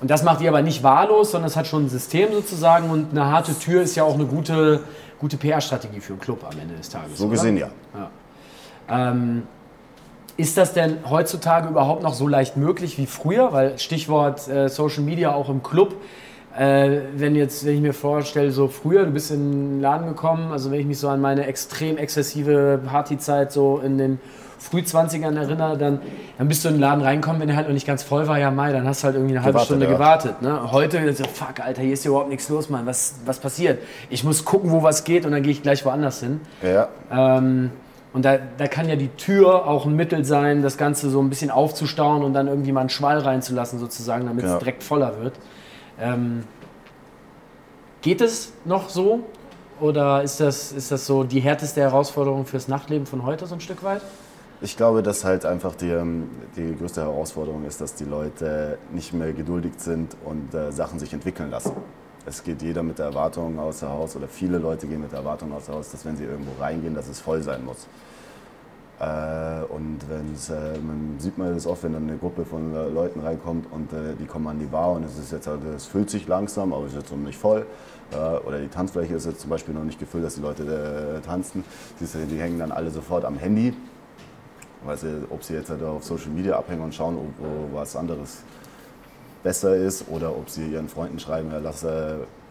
und 0.00 0.10
das 0.10 0.24
macht 0.24 0.40
ihr 0.40 0.48
aber 0.48 0.62
nicht 0.62 0.82
wahllos, 0.82 1.32
sondern 1.32 1.48
es 1.48 1.56
hat 1.56 1.68
schon 1.68 1.84
ein 1.84 1.88
System 1.88 2.32
sozusagen 2.32 2.90
und 2.90 3.10
eine 3.12 3.26
harte 3.26 3.56
Tür 3.56 3.82
ist 3.82 3.94
ja 3.96 4.02
auch 4.02 4.14
eine 4.14 4.26
gute, 4.26 4.80
gute 5.18 5.36
PR-Strategie 5.36 6.00
für 6.00 6.14
einen 6.14 6.20
Club 6.20 6.44
am 6.44 6.58
Ende 6.58 6.74
des 6.74 6.88
Tages. 6.88 7.18
So 7.18 7.28
gesehen, 7.28 7.56
oder? 7.56 7.70
ja. 7.94 8.10
ja. 8.88 9.10
Ähm, 9.10 9.42
ist 10.38 10.56
das 10.56 10.72
denn 10.72 10.98
heutzutage 11.10 11.68
überhaupt 11.68 12.04
noch 12.04 12.14
so 12.14 12.28
leicht 12.28 12.56
möglich 12.56 12.96
wie 12.96 13.06
früher? 13.06 13.52
Weil 13.52 13.78
Stichwort 13.78 14.46
äh, 14.48 14.68
Social 14.68 15.02
Media 15.02 15.34
auch 15.34 15.50
im 15.50 15.64
Club. 15.64 15.96
Äh, 16.56 17.00
wenn 17.16 17.34
jetzt, 17.34 17.66
wenn 17.66 17.74
ich 17.74 17.80
mir 17.80 17.92
vorstelle, 17.92 18.52
so 18.52 18.68
früher, 18.68 19.04
du 19.04 19.10
bist 19.10 19.32
in 19.32 19.50
den 19.50 19.80
Laden 19.80 20.06
gekommen, 20.06 20.52
also 20.52 20.70
wenn 20.70 20.78
ich 20.78 20.86
mich 20.86 20.98
so 20.98 21.08
an 21.08 21.20
meine 21.20 21.46
extrem 21.46 21.98
exzessive 21.98 22.80
Partyzeit 22.86 23.50
so 23.50 23.78
in 23.84 23.98
den 23.98 24.20
Frühzwanzigern 24.60 25.36
erinnere, 25.36 25.76
dann, 25.76 26.00
dann 26.36 26.48
bist 26.48 26.64
du 26.64 26.68
in 26.68 26.74
den 26.74 26.80
Laden 26.80 27.02
reinkommen, 27.02 27.40
wenn 27.40 27.48
er 27.48 27.56
halt 27.56 27.66
noch 27.66 27.74
nicht 27.74 27.86
ganz 27.86 28.04
voll 28.04 28.28
war, 28.28 28.38
ja 28.38 28.52
mai, 28.52 28.72
dann 28.72 28.86
hast 28.86 29.02
du 29.02 29.06
halt 29.06 29.16
irgendwie 29.16 29.34
eine 29.34 29.44
halbe 29.44 29.54
gewartet, 29.54 29.66
Stunde 29.66 29.86
ja. 29.86 29.92
gewartet. 29.92 30.42
Ne? 30.42 30.72
Heute 30.72 31.12
so, 31.14 31.24
fuck, 31.24 31.60
Alter, 31.64 31.82
hier 31.82 31.92
ist 31.92 32.04
überhaupt 32.04 32.28
nichts 32.28 32.48
los, 32.48 32.68
Mann, 32.68 32.86
was, 32.86 33.16
was 33.24 33.38
passiert? 33.40 33.80
Ich 34.08 34.22
muss 34.22 34.44
gucken, 34.44 34.70
wo 34.70 34.84
was 34.84 35.02
geht 35.02 35.26
und 35.26 35.32
dann 35.32 35.42
gehe 35.42 35.52
ich 35.52 35.62
gleich 35.62 35.84
woanders 35.84 36.20
hin. 36.20 36.40
Ja. 36.62 36.88
Ähm, 37.10 37.70
und 38.12 38.24
da, 38.24 38.38
da 38.56 38.66
kann 38.66 38.88
ja 38.88 38.96
die 38.96 39.08
Tür 39.08 39.66
auch 39.66 39.84
ein 39.86 39.94
Mittel 39.94 40.24
sein, 40.24 40.62
das 40.62 40.78
Ganze 40.78 41.10
so 41.10 41.20
ein 41.20 41.28
bisschen 41.28 41.50
aufzustauen 41.50 42.22
und 42.22 42.32
dann 42.32 42.48
irgendwie 42.48 42.72
mal 42.72 42.80
einen 42.80 42.88
Schwall 42.88 43.18
reinzulassen, 43.18 43.78
sozusagen, 43.78 44.26
damit 44.26 44.44
ja. 44.44 44.54
es 44.54 44.58
direkt 44.58 44.82
voller 44.82 45.20
wird. 45.20 45.34
Ähm, 46.00 46.44
geht 48.00 48.20
es 48.20 48.52
noch 48.64 48.88
so? 48.88 49.20
Oder 49.80 50.22
ist 50.22 50.40
das, 50.40 50.72
ist 50.72 50.90
das 50.90 51.06
so 51.06 51.22
die 51.22 51.40
härteste 51.40 51.80
Herausforderung 51.80 52.46
fürs 52.46 52.66
Nachtleben 52.66 53.06
von 53.06 53.24
heute 53.24 53.46
so 53.46 53.54
ein 53.54 53.60
Stück 53.60 53.84
weit? 53.84 54.02
Ich 54.60 54.76
glaube, 54.76 55.04
dass 55.04 55.24
halt 55.24 55.44
einfach 55.44 55.76
die, 55.76 55.90
ähm, 55.90 56.30
die 56.56 56.74
größte 56.76 57.02
Herausforderung 57.02 57.64
ist, 57.64 57.80
dass 57.80 57.94
die 57.94 58.04
Leute 58.04 58.78
nicht 58.92 59.12
mehr 59.12 59.32
geduldig 59.32 59.74
sind 59.76 60.16
und 60.24 60.52
äh, 60.52 60.72
Sachen 60.72 60.98
sich 60.98 61.12
entwickeln 61.12 61.50
lassen. 61.50 61.72
Es 62.28 62.44
geht 62.44 62.60
jeder 62.60 62.82
mit 62.82 62.98
der 62.98 63.06
Erwartung 63.06 63.58
außer 63.58 63.88
Haus 63.88 64.14
oder 64.14 64.28
viele 64.28 64.58
Leute 64.58 64.86
gehen 64.86 65.00
mit 65.00 65.12
der 65.12 65.20
Erwartung 65.20 65.50
außer 65.50 65.72
Haus, 65.72 65.90
dass 65.90 66.04
wenn 66.04 66.14
sie 66.14 66.24
irgendwo 66.24 66.60
reingehen, 66.60 66.94
dass 66.94 67.08
es 67.08 67.20
voll 67.20 67.42
sein 67.42 67.64
muss. 67.64 67.86
Äh, 69.00 69.64
und 69.72 69.98
wenn's, 70.10 70.50
äh, 70.50 70.76
man 70.78 71.14
sieht 71.18 71.38
man 71.38 71.54
das 71.54 71.66
oft, 71.66 71.84
wenn 71.84 71.94
dann 71.94 72.02
eine 72.02 72.18
Gruppe 72.18 72.44
von 72.44 72.74
äh, 72.74 72.88
Leuten 72.88 73.20
reinkommt 73.20 73.72
und 73.72 73.92
äh, 73.94 74.14
die 74.20 74.26
kommen 74.26 74.46
an 74.46 74.58
die 74.58 74.66
Bar 74.66 74.92
und 74.92 75.04
es 75.04 75.16
ist 75.16 75.32
jetzt 75.32 75.46
halt, 75.46 75.60
es 75.74 75.86
füllt 75.86 76.10
sich 76.10 76.28
langsam, 76.28 76.74
aber 76.74 76.84
es 76.84 76.92
ist 76.92 76.98
jetzt 76.98 77.12
noch 77.12 77.18
nicht 77.18 77.38
voll. 77.38 77.64
Äh, 78.12 78.16
oder 78.46 78.58
die 78.58 78.68
Tanzfläche 78.68 79.14
ist 79.14 79.24
jetzt 79.24 79.40
zum 79.40 79.48
Beispiel 79.48 79.72
noch 79.72 79.84
nicht 79.84 79.98
gefüllt, 79.98 80.24
dass 80.24 80.34
die 80.34 80.42
Leute 80.42 80.64
äh, 80.64 81.20
tanzen. 81.24 81.64
Die, 81.98 82.26
die, 82.26 82.40
hängen 82.40 82.58
dann 82.58 82.72
alle 82.72 82.90
sofort 82.90 83.24
am 83.24 83.38
Handy. 83.38 83.72
Weil 84.84 84.98
sie, 84.98 85.24
ob 85.30 85.42
sie 85.42 85.54
jetzt 85.54 85.70
halt 85.70 85.82
auf 85.82 86.04
Social 86.04 86.30
Media 86.30 86.58
abhängen 86.58 86.82
und 86.82 86.94
schauen, 86.94 87.16
ob, 87.16 87.26
wo 87.38 87.76
was 87.76 87.96
anderes 87.96 88.42
besser 89.42 89.76
ist 89.76 90.08
oder 90.08 90.36
ob 90.36 90.50
sie 90.50 90.66
ihren 90.66 90.88
Freunden 90.88 91.18
schreiben, 91.18 91.50
ja, 91.50 91.58
lass 91.58 91.84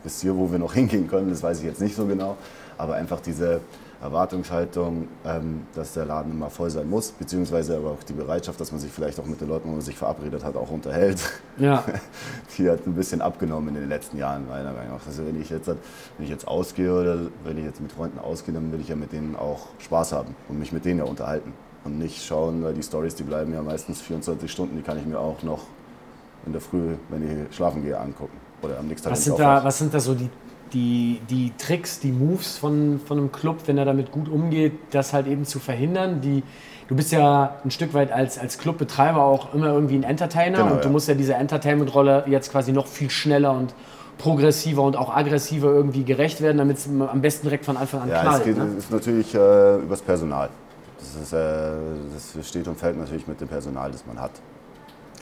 bis 0.04 0.21
hier, 0.21 0.36
wo 0.36 0.52
wir 0.52 0.60
noch 0.60 0.73
hingehen 0.82 1.08
können, 1.08 1.30
das 1.30 1.43
weiß 1.43 1.60
ich 1.60 1.65
jetzt 1.65 1.82
nicht 1.82 1.95
so 1.95 2.06
genau. 2.06 2.38
Aber 2.78 2.95
einfach 2.95 3.19
diese 3.19 3.62
Erwartungshaltung, 4.02 5.08
ähm, 5.26 5.62
dass 5.73 5.93
der 5.93 6.06
Laden 6.06 6.32
immer 6.32 6.50
voll 6.50 6.69
sein 6.69 6.88
muss, 6.88 7.12
beziehungsweise 7.12 7.78
aber 7.78 7.91
auch 7.91 8.04
die 8.04 8.13
Bereitschaft, 8.13 8.62
dass 8.62 8.71
man 8.71 8.80
sich 8.80 8.91
vielleicht 8.91 9.19
auch 9.19 9.26
mit 9.26 9.41
den 9.41 9.47
Leuten, 9.47 9.67
wo 9.67 9.73
man 9.73 9.82
sich 9.82 9.97
verabredet 9.97 10.43
hat, 10.43 10.56
auch 10.56 10.71
unterhält. 10.71 11.19
Ja. 11.60 11.84
Die 12.56 12.69
hat 12.69 12.86
ein 12.86 12.93
bisschen 12.93 13.19
abgenommen 13.19 13.69
in 13.69 13.82
den 13.82 13.89
letzten 13.89 14.15
Jahren, 14.19 14.47
meiner 14.47 14.73
Meinung 14.73 14.93
nach. 14.97 15.08
Also 15.08 15.26
wenn 15.26 15.41
ich 15.41 15.50
jetzt, 15.50 15.67
wenn 15.67 15.78
ich 16.19 16.30
jetzt 16.30 16.47
ausgehe 16.47 16.93
oder 16.93 17.17
wenn 17.43 17.58
ich 17.58 17.65
jetzt 17.65 17.82
mit 17.82 17.91
Freunden 17.91 18.19
ausgehe, 18.19 18.54
dann 18.54 18.71
will 18.71 18.80
ich 18.80 18.89
ja 18.89 18.95
mit 18.95 19.12
denen 19.12 19.36
auch 19.36 19.69
Spaß 19.80 20.12
haben 20.12 20.36
und 20.50 20.60
mich 20.60 20.71
mit 20.71 20.86
denen 20.86 21.00
ja 21.00 21.06
unterhalten. 21.06 21.54
Und 21.84 21.97
nicht 21.97 22.23
schauen, 22.23 22.63
weil 22.63 22.76
die 22.76 22.84
Stories, 22.84 23.15
die 23.15 23.23
bleiben 23.23 23.54
ja 23.54 23.63
meistens 23.63 24.02
24 24.02 24.52
Stunden, 24.52 24.76
die 24.76 24.84
kann 24.84 25.00
ich 25.00 25.06
mir 25.08 25.17
auch 25.17 25.41
noch 25.41 25.62
in 26.47 26.53
der 26.53 26.62
Früh, 26.62 26.95
wenn 27.10 27.47
ich 27.49 27.55
schlafen 27.55 27.83
gehe, 27.83 27.99
angucken. 27.99 28.38
Oder 28.63 28.79
am 28.79 28.88
nächsten 28.88 29.05
Tag. 29.05 29.13
Was 29.13 29.23
sind, 29.23 29.38
da, 29.39 29.63
was 29.63 29.77
sind 29.77 29.93
da 29.93 29.99
so 29.99 30.15
die, 30.15 30.29
die, 30.73 31.21
die 31.29 31.53
Tricks, 31.57 31.99
die 31.99 32.12
Moves 32.12 32.57
von, 32.57 32.99
von 33.05 33.19
einem 33.19 33.31
Club, 33.31 33.57
wenn 33.67 33.77
er 33.77 33.86
damit 33.86 34.12
gut 34.12 34.27
umgeht, 34.29 34.73
das 34.91 35.13
halt 35.13 35.27
eben 35.27 35.45
zu 35.45 35.60
verhindern? 35.60 36.21
Die, 36.21 36.41
du 36.88 36.95
bist 36.95 37.12
ja 37.12 37.57
ein 37.63 37.69
Stück 37.69 37.93
weit 37.93 38.12
als, 38.12 38.39
als 38.39 38.57
Clubbetreiber 38.57 39.23
auch 39.23 39.53
immer 39.53 39.67
irgendwie 39.67 39.95
ein 39.95 40.03
Entertainer 40.03 40.60
Genau, 40.63 40.73
und 40.73 40.83
du 40.83 40.88
ja. 40.88 40.91
musst 40.91 41.07
ja 41.07 41.13
dieser 41.13 41.38
Entertainment-Rolle 41.38 42.23
jetzt 42.27 42.51
quasi 42.51 42.71
noch 42.71 42.88
viel 42.88 43.12
schneller 43.12 43.51
und 43.53 43.75
progressiver 44.17 44.81
und 44.81 44.95
auch 44.97 45.15
aggressiver 45.15 45.67
irgendwie 45.69 46.03
gerecht 46.03 46.41
werden, 46.41 46.57
damit 46.57 46.77
es 46.77 46.88
am 46.88 47.21
besten 47.21 47.43
direkt 47.43 47.65
von 47.65 47.77
Anfang 47.77 48.01
an 48.01 48.10
Ja, 48.10 48.21
knallt. 48.21 48.39
es 48.39 48.43
geht, 48.45 48.57
ne? 48.57 48.69
ist 48.75 48.91
natürlich 48.91 49.36
äh, 49.36 49.75
übers 49.77 50.01
Personal. 50.01 50.49
Das, 50.97 51.21
ist, 51.21 51.33
äh, 51.33 51.38
das 52.36 52.47
steht 52.47 52.67
und 52.67 52.79
fällt 52.79 52.97
natürlich 52.97 53.27
mit 53.27 53.39
dem 53.39 53.47
Personal, 53.47 53.91
das 53.91 54.03
man 54.07 54.19
hat. 54.19 54.31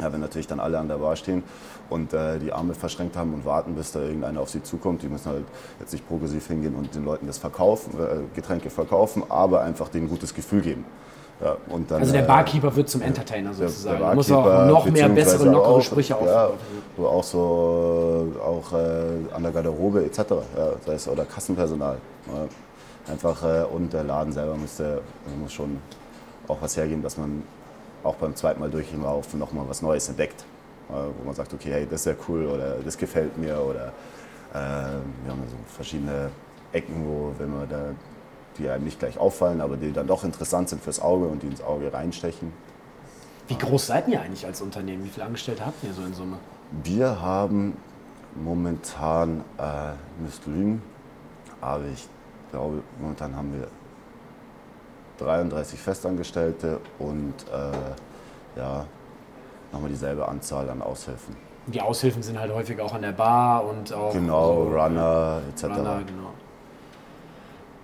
Ja, 0.02 0.12
wenn 0.12 0.20
natürlich 0.20 0.48
dann 0.48 0.60
alle 0.60 0.78
an 0.78 0.88
der 0.90 0.98
Bar 0.98 1.16
stehen 1.16 1.44
und 1.90 2.14
äh, 2.14 2.38
die 2.40 2.52
Arme 2.52 2.74
verschränkt 2.74 3.16
haben 3.16 3.34
und 3.34 3.46
warten, 3.46 3.76
bis 3.76 3.94
da 3.94 4.02
irgendeiner 4.02 4.42
auf 4.42 4.50
sie 4.50 4.62
zukommt, 4.62 5.02
die 5.04 5.08
müssen 5.08 5.30
halt 5.32 5.46
jetzt 5.80 5.94
nicht 5.94 6.06
progressiv 6.08 6.46
hingehen 6.48 6.76
und 6.76 6.94
den 6.94 7.06
Leuten 7.06 7.28
das 7.28 7.38
verkaufen, 7.38 7.94
äh, 8.00 8.36
Getränke 8.36 8.70
verkaufen, 8.70 9.24
aber 9.30 9.62
einfach 9.62 9.88
denen 9.90 10.08
ein 10.08 10.10
gutes 10.10 10.34
Gefühl 10.34 10.62
geben. 10.62 10.86
Ja, 11.42 11.56
und 11.70 11.92
dann, 11.92 12.00
Also 12.02 12.14
der 12.14 12.24
äh, 12.24 12.28
Barkeeper 12.28 12.74
wird 12.76 12.90
zum 12.90 13.02
Entertainer 13.02 13.52
der- 13.54 13.68
sozusagen. 13.70 14.00
der 14.00 14.08
Er 14.10 14.16
muss 14.16 14.32
auch 14.32 14.66
noch 14.68 14.86
mehr 14.86 15.10
bessere, 15.10 15.46
lockere 15.50 15.70
auch, 15.70 15.82
Sprüche 15.82 16.14
ja, 16.14 16.46
aufbauen. 16.46 16.58
so 16.98 17.08
auch 17.08 17.24
so 17.24 18.32
auch 18.44 18.74
äh, 18.74 19.34
an 19.36 19.44
der 19.44 19.52
Garderobe 19.52 20.06
etc. 20.06 20.20
Ja, 20.20 20.36
sei 20.86 20.94
es 20.94 21.08
oder 21.10 21.26
Kassenpersonal. 21.26 21.98
Ja. 22.28 23.12
Einfach 23.14 23.44
äh, 23.44 23.64
und 23.66 23.92
der 23.94 24.04
Laden 24.06 24.32
selber 24.34 24.56
müsste 24.56 25.02
muss 25.42 25.52
schon 25.54 25.78
auch 26.48 26.58
was 26.62 26.76
hergeben, 26.78 27.02
dass 27.04 27.18
man 27.18 27.44
auch 28.06 28.16
beim 28.16 28.36
zweiten 28.36 28.60
Mal 28.60 28.70
durchlaufen 28.70 29.40
noch 29.40 29.52
mal 29.52 29.68
was 29.68 29.82
Neues 29.82 30.08
entdeckt, 30.08 30.46
ja, 30.90 31.08
wo 31.18 31.26
man 31.26 31.36
sagt, 31.36 31.54
okay, 31.54 31.72
hey, 31.72 31.88
das 31.90 32.02
ist 32.02 32.06
ja 32.06 32.14
cool 32.28 32.46
oder 32.46 32.78
das 32.84 32.98
gefällt 32.98 33.38
mir 33.38 33.60
oder 33.60 33.88
äh, 34.54 34.54
wir 35.24 35.32
haben 35.32 35.44
so 35.50 35.58
verschiedene 35.76 36.30
Ecken, 36.72 37.06
wo 37.08 37.34
wenn 37.38 37.52
man 37.52 37.68
da 37.68 37.86
die 38.58 38.70
einem 38.70 38.86
nicht 38.86 39.00
gleich 39.00 39.18
auffallen, 39.18 39.60
aber 39.60 39.76
die 39.76 39.92
dann 39.92 40.08
doch 40.08 40.24
interessant 40.24 40.70
sind 40.70 40.82
fürs 40.82 41.02
Auge 41.02 41.26
und 41.26 41.44
die 41.44 41.48
ins 41.48 41.62
Auge 41.62 41.92
reinstechen. 41.92 42.54
Wie 43.48 43.58
groß 43.58 43.88
seid 43.88 44.08
ihr 44.08 44.22
eigentlich 44.22 44.46
als 44.46 44.62
Unternehmen? 44.62 45.04
Wie 45.04 45.10
viele 45.10 45.26
Angestellte 45.26 45.66
habt 45.66 45.84
ihr 45.84 45.94
so 45.94 46.04
in 46.04 46.14
Summe? 46.14 46.38
Wir 46.84 47.22
haben 47.22 47.78
momentan, 48.34 49.42
äh, 49.58 49.92
müsst 50.22 50.46
lügen, 50.46 50.82
aber 51.62 51.84
ich 51.94 52.08
glaube, 52.52 52.82
momentan 53.00 53.36
haben 53.36 53.54
wir 53.54 53.68
33 55.18 55.80
Festangestellte 55.80 56.80
und 57.00 57.34
äh, 57.54 58.60
ja, 58.60 58.86
nochmal 59.72 59.90
dieselbe 59.90 60.28
Anzahl 60.28 60.70
an 60.70 60.82
Aushilfen. 60.82 61.36
Die 61.68 61.82
Aushilfen 61.82 62.22
sind 62.22 62.40
halt 62.40 62.54
häufig 62.54 62.80
auch 62.80 62.94
an 62.94 63.02
der 63.02 63.12
Bar 63.12 63.66
und 63.66 63.92
auch 63.92 64.14
Genau, 64.14 64.66
so, 64.66 64.78
Runner 64.78 65.42
etc. 65.50 65.64
Runner, 65.64 66.02
genau. 66.06 66.30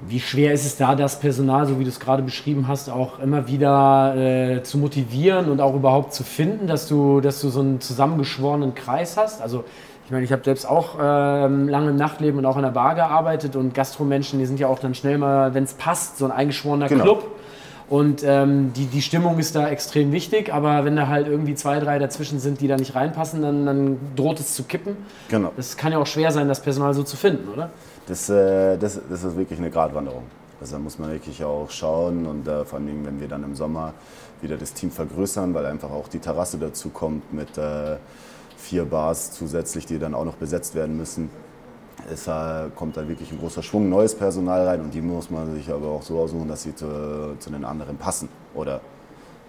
Wie 0.02 0.20
schwer 0.20 0.54
ist 0.54 0.66
es 0.66 0.78
da, 0.78 0.96
das 0.96 1.20
Personal, 1.20 1.68
so 1.68 1.80
wie 1.80 1.84
du 1.84 1.90
es 1.90 2.00
gerade 2.00 2.24
beschrieben 2.24 2.68
hast, 2.68 2.90
auch 2.90 3.20
immer 3.20 3.48
wieder 3.48 4.16
äh, 4.16 4.64
zu 4.64 4.80
motivieren 4.80 5.50
und 5.50 5.62
auch 5.62 5.76
überhaupt 5.76 6.14
zu 6.14 6.24
finden, 6.24 6.66
dass 6.66 6.88
du, 6.88 7.22
dass 7.22 7.40
du 7.42 7.50
so 7.50 7.60
einen 7.60 7.82
zusammengeschworenen 7.82 8.74
Kreis 8.74 9.16
hast? 9.18 9.42
Also 9.42 9.64
ich 10.12 10.14
meine, 10.14 10.26
ich 10.26 10.34
habe 10.34 10.44
selbst 10.44 10.68
auch 10.68 10.98
ähm, 11.02 11.70
lange 11.70 11.92
im 11.92 11.96
Nachtleben 11.96 12.38
und 12.38 12.46
auch 12.46 12.58
in 12.58 12.64
der 12.64 12.72
Bar 12.72 12.96
gearbeitet 12.96 13.56
und 13.56 13.74
Gastromenschen, 13.74 14.40
die 14.40 14.46
sind 14.46 14.60
ja 14.60 14.68
auch 14.68 14.80
dann 14.80 14.94
schnell 14.94 15.18
mal, 15.18 15.54
wenn 15.54 15.64
es 15.64 15.74
passt, 15.74 16.18
so 16.18 16.26
ein 16.26 16.32
eingeschworener 16.32 16.90
Genau. 16.90 17.04
Club. 17.04 17.28
Und 17.88 18.22
ähm, 18.26 18.74
die, 18.74 18.88
die 18.88 19.02
Stimmung 19.02 19.40
ist 19.40 19.56
da 19.56 19.70
extrem 19.70 20.12
wichtig, 20.12 20.54
aber 20.54 20.84
wenn 20.84 20.98
da 20.98 21.08
halt 21.08 21.28
irgendwie 21.28 21.56
zwei, 21.56 21.80
drei 21.80 21.98
dazwischen 21.98 22.42
sind, 22.42 22.60
die 22.60 22.68
da 22.68 22.76
nicht 22.76 22.94
reinpassen, 22.94 23.42
dann, 23.42 23.66
dann 23.66 24.00
droht 24.18 24.42
es 24.42 24.54
zu 24.54 24.64
kippen. 24.64 24.98
Genau. 25.30 25.54
Das 25.56 25.78
kann 25.78 25.94
ja 25.94 25.98
auch 25.98 26.08
schwer 26.08 26.34
sein, 26.34 26.50
das 26.50 26.62
Personal 26.62 26.94
so 26.94 27.04
zu 27.04 27.16
finden, 27.16 27.48
oder? 27.48 27.70
Das, 28.08 28.30
äh, 28.30 28.78
das, 28.78 29.00
das 29.10 29.24
ist 29.24 29.38
wirklich 29.38 29.60
eine 29.60 29.70
Gratwanderung. 29.70 30.24
Also 30.60 30.76
da 30.76 30.80
muss 30.80 31.00
man 31.00 31.10
wirklich 31.10 31.42
auch 31.46 31.70
schauen 31.70 32.26
und 32.26 32.50
äh, 32.50 32.66
vor 32.66 32.80
allem, 32.80 33.06
wenn 33.06 33.22
wir 33.22 33.30
dann 33.30 33.46
im 33.46 33.56
Sommer 33.56 33.94
wieder 34.42 34.58
das 34.58 34.74
Team 34.74 34.92
vergrößern, 34.92 35.54
weil 35.54 35.66
einfach 35.68 35.90
auch 35.90 36.10
die 36.10 36.20
Terrasse 36.20 36.58
dazu 36.58 36.90
kommt 36.90 37.34
mit 37.34 37.58
äh, 37.58 37.96
vier 38.62 38.86
Bars 38.86 39.32
zusätzlich, 39.32 39.86
die 39.86 40.00
dann 40.00 40.14
auch 40.14 40.26
noch 40.26 40.36
besetzt 40.36 40.76
werden 40.76 40.96
müssen. 40.98 41.30
Es 42.12 42.28
äh, 42.28 42.32
kommt 42.76 42.98
da 42.98 43.08
wirklich 43.08 43.32
ein 43.32 43.40
großer 43.40 43.62
Schwung 43.62 43.90
neues 43.90 44.16
Personal 44.16 44.66
rein 44.68 44.82
und 44.82 44.94
die 44.94 45.02
muss 45.02 45.30
man 45.30 45.54
sich 45.54 45.70
aber 45.72 45.88
auch 45.88 46.02
so 46.02 46.20
aussuchen, 46.20 46.48
dass 46.48 46.64
sie 46.64 46.74
zu, 46.76 47.36
zu 47.40 47.50
den 47.50 47.64
anderen 47.66 47.98
passen. 47.98 48.28
Oder 48.56 48.82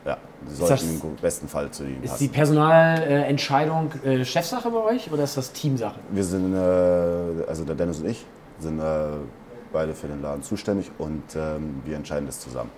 ja, 0.04 0.16
sie 0.48 0.60
das- 0.60 0.68
sollten 0.80 1.00
im 1.02 1.16
besten 1.16 1.48
Fall 1.48 1.70
zu 1.70 1.84
ihnen 1.84 2.02
Ist 2.02 2.18
die 2.18 2.26
passen. 2.28 2.32
Personalentscheidung 2.34 3.90
äh, 4.04 4.24
Chefsache 4.24 4.70
bei 4.70 4.80
euch 4.82 5.10
oder 5.12 5.24
ist 5.24 5.36
das 5.36 5.52
Teamsache? 5.52 5.98
Wir 6.10 6.24
sind, 6.24 6.54
äh, 6.54 6.58
also 7.48 7.64
der 7.64 7.74
Dennis 7.74 8.00
und 8.00 8.08
ich, 8.08 8.26
sind 8.58 8.78
äh, 8.80 8.82
beide 9.72 9.94
für 9.94 10.08
den 10.08 10.20
Laden 10.20 10.42
zuständig 10.42 10.90
und 10.98 11.22
ähm, 11.36 11.80
wir 11.84 11.96
entscheiden 11.96 12.26
das 12.26 12.40
zusammen. 12.40 12.70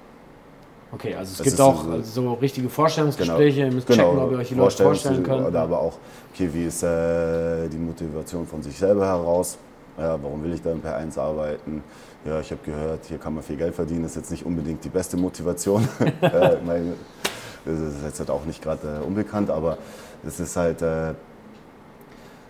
Okay, 0.92 1.14
also 1.14 1.32
es 1.32 1.38
Das 1.38 1.44
gibt 1.46 1.60
auch 1.60 1.84
so- 1.84 1.90
also 1.90 2.22
so 2.22 2.32
richtige 2.34 2.68
Vorstellungsgespräche, 2.68 3.60
ihr 3.60 3.72
müsst 3.72 3.88
checken, 3.88 4.18
ob 4.18 4.30
ihr 4.30 4.38
euch 4.38 4.48
die 4.48 4.54
Leute 4.54 4.82
Vorstellen, 4.82 5.22
könnt. 5.22 5.46
Oder 5.46 5.60
aber 5.62 5.80
auch, 5.80 5.94
okay, 6.32 6.48
wie 6.52 6.66
ist 6.66 6.82
äh, 6.84 7.68
die 7.68 7.78
Motivation 7.78 8.46
von 8.46 8.62
sich 8.62 8.78
selber 8.78 9.06
heraus? 9.06 9.58
Ja, 9.98 10.18
warum 10.22 10.42
will 10.44 10.52
ich 10.52 10.62
da 10.62 10.72
im 10.72 10.80
P1 10.82 11.18
arbeiten? 11.18 11.82
Ja, 12.24 12.40
ich 12.40 12.50
habe 12.50 12.60
gehört, 12.64 13.04
hier 13.06 13.18
kann 13.18 13.34
man 13.34 13.42
viel 13.42 13.56
Geld 13.56 13.74
verdienen. 13.74 14.02
Das 14.02 14.12
ist 14.12 14.16
jetzt 14.16 14.30
nicht 14.30 14.46
unbedingt 14.46 14.84
die 14.84 14.88
beste 14.88 15.16
Motivation. 15.16 15.86
ja, 16.22 16.56
meine, 16.64 16.94
das 17.64 17.78
ist 17.80 18.04
jetzt 18.04 18.18
halt 18.20 18.30
auch 18.30 18.44
nicht 18.44 18.62
gerade 18.62 19.00
äh, 19.02 19.06
unbekannt, 19.06 19.50
aber 19.50 19.78
es 20.26 20.38
ist 20.40 20.56
halt, 20.56 20.80
äh, 20.82 21.14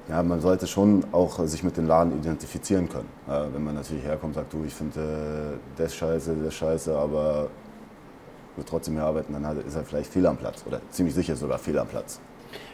ja, 0.09 0.23
man 0.23 0.41
sollte 0.41 0.67
schon 0.67 1.03
auch 1.13 1.45
sich 1.47 1.63
mit 1.63 1.77
dem 1.77 1.87
Laden 1.87 2.19
identifizieren 2.19 2.89
können. 2.89 3.09
Ja, 3.27 3.47
wenn 3.53 3.65
man 3.65 3.75
natürlich 3.75 4.05
herkommt 4.05 4.37
und 4.37 4.43
sagt, 4.43 4.53
du, 4.53 4.65
ich 4.67 4.75
finde 4.75 5.01
äh, 5.01 5.81
das 5.81 5.95
scheiße, 5.95 6.35
das 6.45 6.55
scheiße, 6.55 6.95
aber 6.97 7.49
will 8.57 8.65
trotzdem 8.65 8.95
hier 8.95 9.05
arbeiten, 9.05 9.33
dann 9.33 9.59
ist 9.59 9.75
er 9.75 9.85
vielleicht 9.85 10.13
fehl 10.13 10.27
am 10.27 10.37
Platz 10.37 10.65
oder 10.67 10.81
ziemlich 10.91 11.15
sicher 11.15 11.37
sogar 11.37 11.59
fehl 11.59 11.79
am 11.79 11.89
Platz. 11.89 12.21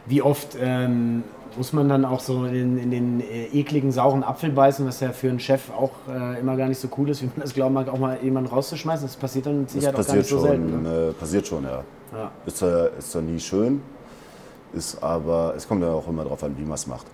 Wie 0.07 0.23
oft 0.23 0.57
ähm, 0.61 1.25
muss 1.57 1.73
man 1.73 1.89
dann 1.89 2.05
auch 2.05 2.21
so 2.21 2.45
in, 2.45 2.79
in 2.79 2.91
den 2.91 3.21
äh, 3.21 3.47
ekligen, 3.47 3.93
sauren 3.93 4.23
Apfel 4.23 4.51
beißen, 4.51 4.87
was 4.87 5.01
ja 5.01 5.13
für 5.13 5.29
einen 5.29 5.41
Chef 5.41 5.71
auch 5.71 5.93
äh, 6.09 6.39
immer 6.39 6.57
gar 6.57 6.69
nicht 6.69 6.79
so 6.79 6.89
cool 6.99 7.09
ist, 7.11 7.23
wie 7.23 7.27
man 7.27 7.41
das 7.41 7.55
glauben 7.55 7.75
mag, 7.75 7.89
auch 7.89 7.99
mal 7.99 8.19
jemanden 8.23 8.51
rauszuschmeißen? 8.51 9.07
Das 9.07 9.17
passiert 9.17 9.47
dann 9.47 9.61
mit 9.61 9.67
Das 9.67 9.75
Sicherheit 9.75 9.95
auch 9.95 9.99
gar 9.99 10.05
passiert 10.05 10.19
nicht 10.19 10.31
so 10.31 10.37
schon, 10.39 10.47
selten. 10.47 10.83
Ne? 10.83 11.09
äh, 11.09 11.13
passiert 11.13 11.47
schon, 11.47 11.65
ja. 11.65 11.85
Ja. 12.13 12.31
Ist, 12.45 12.59
zwar, 12.59 12.91
ist 12.99 13.13
zwar 13.13 13.23
nie 13.23 13.39
schön, 13.39 13.83
ist 14.73 15.03
aber, 15.03 15.55
es 15.57 15.67
kommt 15.67 15.83
ja 15.83 15.91
auch 15.91 16.07
immer 16.09 16.25
darauf 16.25 16.43
an, 16.43 16.57
wie 16.59 16.65
man 16.65 16.75
es 16.75 16.87
macht. 16.87 17.07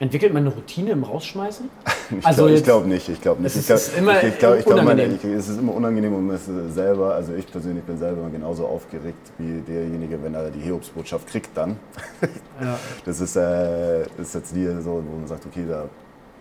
Entwickelt 0.00 0.32
man 0.32 0.46
eine 0.46 0.54
Routine 0.54 0.92
im 0.92 1.02
Rausschmeißen? 1.04 1.68
Ich 2.10 2.24
Also 2.26 2.46
glaube 2.46 2.62
glaub 2.62 2.86
nicht, 2.86 3.08
ich 3.10 3.20
glaube 3.20 3.42
nicht. 3.42 3.54
Es 3.54 3.56
Ich 3.56 3.60
ist- 3.60 3.66
glaub, 3.66 3.78
ist 3.78 3.98
immer 3.98 4.22
ich, 4.22 4.38
glaub, 4.38 4.56
ich 4.58 4.64
glaub, 4.64 4.80
unangenehm. 4.80 5.16
ich, 5.16 5.24
es 5.24 5.48
ist 5.50 5.58
immer 5.58 5.74
unangenehm 5.74 6.14
und 6.14 6.30
es 6.30 6.48
ist 6.48 6.74
selber, 6.74 7.14
also 7.14 7.34
ich 7.34 7.46
persönlich 7.46 7.84
bin 7.84 7.98
selber 7.98 8.30
genauso 8.30 8.66
aufgeregt 8.66 9.30
wie 9.36 9.60
derjenige, 9.60 10.22
wenn 10.22 10.32
er 10.32 10.50
die 10.50 10.60
Hiobsbotschaft 10.60 11.26
kriegt 11.26 11.50
dann. 11.54 11.76
Ja. 12.62 12.78
Das 13.04 13.20
ist, 13.20 13.36
äh, 13.36 14.04
ist 14.18 14.34
jetzt 14.34 14.54
nie 14.54 14.66
so, 14.82 15.02
wo 15.06 15.18
man 15.18 15.26
sagt, 15.28 15.44
okay, 15.46 15.64
da, 15.68 15.84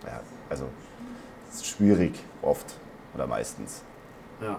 ja, 0.05 0.21
also 0.49 0.63
es 1.49 1.57
ist 1.57 1.67
schwierig 1.67 2.13
oft 2.41 2.75
oder 3.13 3.27
meistens. 3.27 3.81
Ja. 4.41 4.57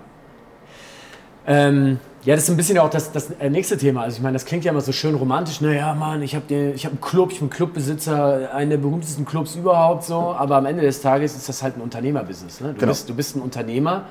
Ähm, 1.49 1.99
ja, 2.25 2.35
das 2.35 2.45
ist 2.45 2.51
ein 2.51 2.57
bisschen 2.59 2.79
auch 2.79 2.91
das, 2.91 3.11
das 3.11 3.31
äh, 3.41 3.49
nächste 3.49 3.79
Thema. 3.79 4.03
Also 4.03 4.17
ich 4.19 4.23
meine, 4.23 4.35
das 4.35 4.45
klingt 4.45 4.65
ja 4.65 4.71
immer 4.73 4.83
so 4.83 4.93
schön 4.93 5.15
romantisch. 5.15 5.61
Naja, 5.63 5.95
Mann, 5.95 6.23
ich 6.23 6.35
habe 6.35 6.45
hab 6.77 6.91
einen 6.91 7.01
Club, 7.01 7.33
ich 7.33 7.39
bin 7.39 7.49
Clubbesitzer, 7.49 8.55
einen 8.55 8.71
der 8.71 8.77
berühmtesten 8.77 9.25
Clubs 9.25 9.57
überhaupt 9.57 10.05
so. 10.05 10.35
Aber 10.37 10.57
am 10.57 10.67
Ende 10.67 10.83
des 10.83 11.01
Tages 11.01 11.35
ist 11.37 11.49
das 11.49 11.63
halt 11.63 11.77
ein 11.77 11.81
Unternehmerbusiness. 11.81 12.61
Ne? 12.61 12.69
Du, 12.69 12.75
Genau. 12.75 12.91
bist, 12.91 13.09
du 13.09 13.15
bist 13.15 13.37
ein 13.37 13.41
Unternehmer, 13.41 14.03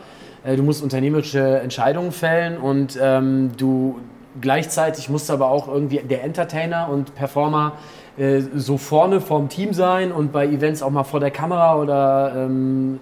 äh, 0.44 0.56
du 0.56 0.64
musst 0.64 0.82
unternehmerische 0.82 1.60
Entscheidungen 1.60 2.12
fällen 2.12 2.58
und 2.58 2.98
ähm, 3.00 3.52
du 3.56 4.00
gleichzeitig 4.42 5.10
musst 5.10 5.30
aber 5.30 5.50
auch 5.50 5.68
irgendwie 5.68 5.98
der 6.00 6.24
Entertainer 6.24 6.90
und 6.90 7.14
Performer 7.14 7.74
äh, 8.18 8.42
so 8.56 8.78
vorne 8.78 9.22
vorm 9.22 9.50
Team 9.50 9.74
sein 9.74 10.12
und 10.12 10.32
bei 10.32 10.48
Events 10.48 10.82
auch 10.82 10.90
mal 10.92 11.04
vor 11.04 11.20
der 11.20 11.32
Kamera 11.32 11.76
oder 11.76 12.34
ähm, 12.36 13.00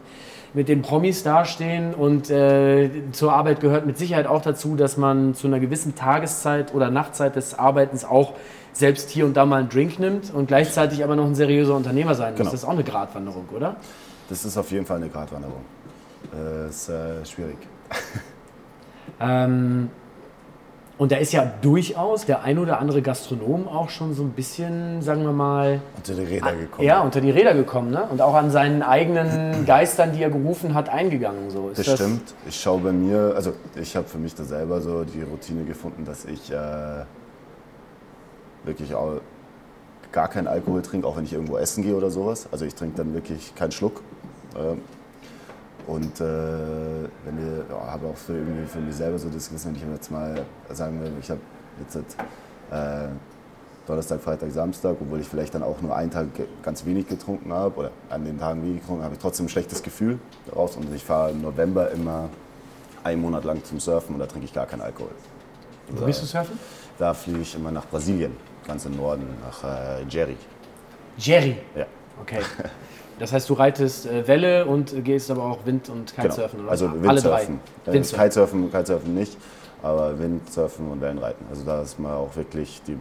mit 0.56 0.70
den 0.70 0.82
Promis 0.82 1.22
dastehen 1.22 1.94
und 1.94 2.30
äh, 2.30 2.90
zur 3.12 3.34
Arbeit 3.34 3.60
gehört 3.60 3.86
mit 3.86 3.98
Sicherheit 3.98 4.26
auch 4.26 4.42
dazu, 4.42 4.76
dass 4.76 4.96
man 4.96 5.36
zu 5.36 5.48
einer 5.48 5.60
gewissen 5.60 5.96
Tageszeit 5.96 6.74
oder 6.74 6.90
Nachtzeit 6.90 7.36
des 7.36 7.60
Arbeitens 7.60 8.06
auch 8.06 8.34
selbst 8.72 9.10
hier 9.10 9.26
und 9.26 9.36
da 9.36 9.46
mal 9.46 9.60
einen 9.60 9.70
Drink 9.70 10.00
nimmt 10.00 10.34
und 10.34 10.48
gleichzeitig 10.48 11.04
aber 11.04 11.16
noch 11.16 11.26
ein 11.26 11.36
seriöser 11.36 11.76
Unternehmer 11.76 12.16
sein 12.16 12.32
muss. 12.32 12.38
Genau. 12.40 12.52
Das 12.52 12.62
ist 12.62 12.66
auch 12.66 12.72
eine 12.72 12.84
Gratwanderung, 12.84 13.48
oder? 13.54 13.76
Das 14.30 14.46
ist 14.46 14.58
auf 14.58 14.72
jeden 14.72 14.86
Fall 14.86 14.98
eine 14.98 15.10
Gratwanderung. 15.10 15.62
Äh, 16.34 16.70
ist 16.70 16.90
äh, 16.90 17.26
schwierig. 17.26 17.58
Ähm, 19.20 19.90
Und 20.98 21.12
da 21.12 21.18
ist 21.18 21.34
ja 21.34 21.52
durchaus 21.62 22.26
der 22.26 22.44
ein 22.44 22.58
oder 22.58 22.80
andere 22.80 23.02
Gastronom 23.02 23.68
auch 23.68 23.90
schon 23.90 24.14
so 24.14 24.24
ein 24.24 24.32
bisschen, 24.32 25.02
sagen 25.02 25.24
wir 25.24 25.34
mal, 25.34 25.82
unter 25.98 26.14
die 26.14 26.24
Räder 26.24 26.56
gekommen. 26.56 26.88
Ja, 26.88 27.02
unter 27.02 27.20
die 27.20 27.32
Räder 27.32 27.54
gekommen, 27.54 27.92
ne? 27.92 28.08
Und 28.10 28.22
auch 28.22 28.34
an 28.34 28.50
seinen 28.50 28.82
eigenen 28.82 29.66
Geistern, 29.66 30.14
die 30.14 30.24
er 30.24 30.30
gerufen 30.30 30.74
hat, 30.74 30.88
eingegangen. 30.88 31.50
So. 31.50 31.68
Ist 31.68 31.80
das, 31.80 31.86
das 31.88 31.96
stimmt. 31.96 32.34
Ich 32.48 32.58
schaue 32.58 32.80
bei 32.80 32.92
mir, 32.94 33.34
also 33.36 33.52
ich 33.76 33.94
habe 33.98 34.08
für 34.08 34.18
mich 34.18 34.36
da 34.36 34.46
selber 34.46 34.80
so 34.80 35.04
die 35.04 35.22
Routine 35.22 35.66
gefunden, 35.66 36.06
dass 36.06 36.24
ich 36.24 36.50
äh, 36.50 36.56
wirklich 38.64 38.96
auch 38.96 39.20
gar 40.14 40.30
keinen 40.30 40.48
Alkohol 40.48 40.82
trinke, 40.82 41.06
auch 41.06 41.18
wenn 41.18 41.26
ich 41.26 41.34
irgendwo 41.34 41.58
essen 41.58 41.84
gehe 41.84 41.96
oder 41.96 42.10
sowas. 42.10 42.48
Also 42.54 42.64
ich 42.64 42.74
trinke 42.74 42.96
dann 42.96 43.14
wirklich 43.14 43.54
keinen 43.56 43.74
Schluck. 43.74 44.02
Äh, 44.56 44.76
und 45.88 46.20
äh, 46.20 46.24
wenn 46.24 47.38
ich 47.38 47.70
ja, 47.70 47.92
habe 47.92 48.08
auch 48.08 48.18
für, 48.18 48.34
irgendwie 48.34 48.66
für 48.66 48.80
mich 48.80 48.96
selber 48.96 49.20
so 49.20 49.30
das 49.30 49.50
Gewissen, 49.50 49.68
wenn 49.68 49.76
ich 49.76 49.96
jetzt 49.96 50.12
mal 50.12 50.46
sagen 50.70 51.02
will, 51.02 51.12
ich 51.20 51.30
habe 51.30 51.40
jetzt 51.80 51.96
äh, 52.72 53.08
Donnerstag, 53.86 54.20
Freitag, 54.22 54.52
Samstag, 54.52 54.96
obwohl 55.00 55.20
ich 55.20 55.28
vielleicht 55.28 55.54
dann 55.54 55.62
auch 55.62 55.80
nur 55.82 55.96
einen 55.96 56.10
Tag 56.10 56.28
ganz 56.64 56.86
wenig 56.86 57.08
getrunken 57.08 57.54
habe 57.54 57.76
oder 57.80 57.92
an 58.10 58.26
den 58.26 58.40
Tagen 58.40 58.64
wenig 58.64 58.82
getrunken 58.82 59.04
habe, 59.04 59.14
ich 59.14 59.22
trotzdem 59.22 59.46
ein 59.46 59.50
schlechtes 59.50 59.84
Gefühl 59.84 60.18
daraus. 60.48 60.76
Und 60.76 60.94
ich 60.94 61.04
fahre 61.04 61.32
im 61.32 61.42
November 61.42 61.92
immer 61.92 62.30
einen 63.04 63.22
Monat 63.22 63.44
lang 63.44 63.64
zum 63.64 63.80
Surfen 63.80 64.16
und 64.16 64.20
da 64.20 64.26
trinke 64.26 64.46
ich 64.46 64.54
gar 64.54 64.66
keinen 64.66 64.82
Alkohol. 64.82 65.12
Wo 65.90 66.06
bist 66.06 66.24
du 66.24 66.26
surfen? 66.26 66.58
Da 66.98 67.14
fliege 67.14 67.42
ich 67.42 67.54
immer 67.56 67.70
nach 67.70 67.86
Brasilien, 67.86 68.36
ganz 68.66 68.86
im 68.86 68.96
Norden, 68.98 69.28
nach 69.44 69.64
äh, 69.64 70.04
Jerry. 70.10 70.38
Jerry? 71.18 71.58
Ja. 71.76 71.86
Okay. 72.22 72.40
Das 73.20 73.32
heißt, 73.32 73.50
du 73.50 73.54
reitest 73.54 74.06
äh, 74.06 74.28
Welle 74.28 74.66
und 74.66 75.04
gehst 75.04 75.32
aber 75.32 75.44
auch 75.44 75.66
Wind- 75.66 75.90
und 75.90 76.16
Kitesurfen? 76.16 76.60
Genau. 76.60 76.72
Also 76.72 76.86
Windsurfen. 76.86 77.10
Alle 77.10 77.22
drei? 77.22 77.44
Äh, 77.44 77.94
Windsurfen. 77.94 78.24
Kitesurfen, 78.24 78.72
Kitesurfen 78.72 79.16
nicht, 79.16 79.38
aber 79.82 80.20
Windsurfen 80.20 80.92
und 80.92 81.02
Wellenreiten. 81.02 81.46
Also 81.50 81.64
da 81.64 81.82
ist 81.82 82.00
man 82.00 82.14
auch 82.14 82.36
wirklich 82.36 82.82
die 82.88 82.98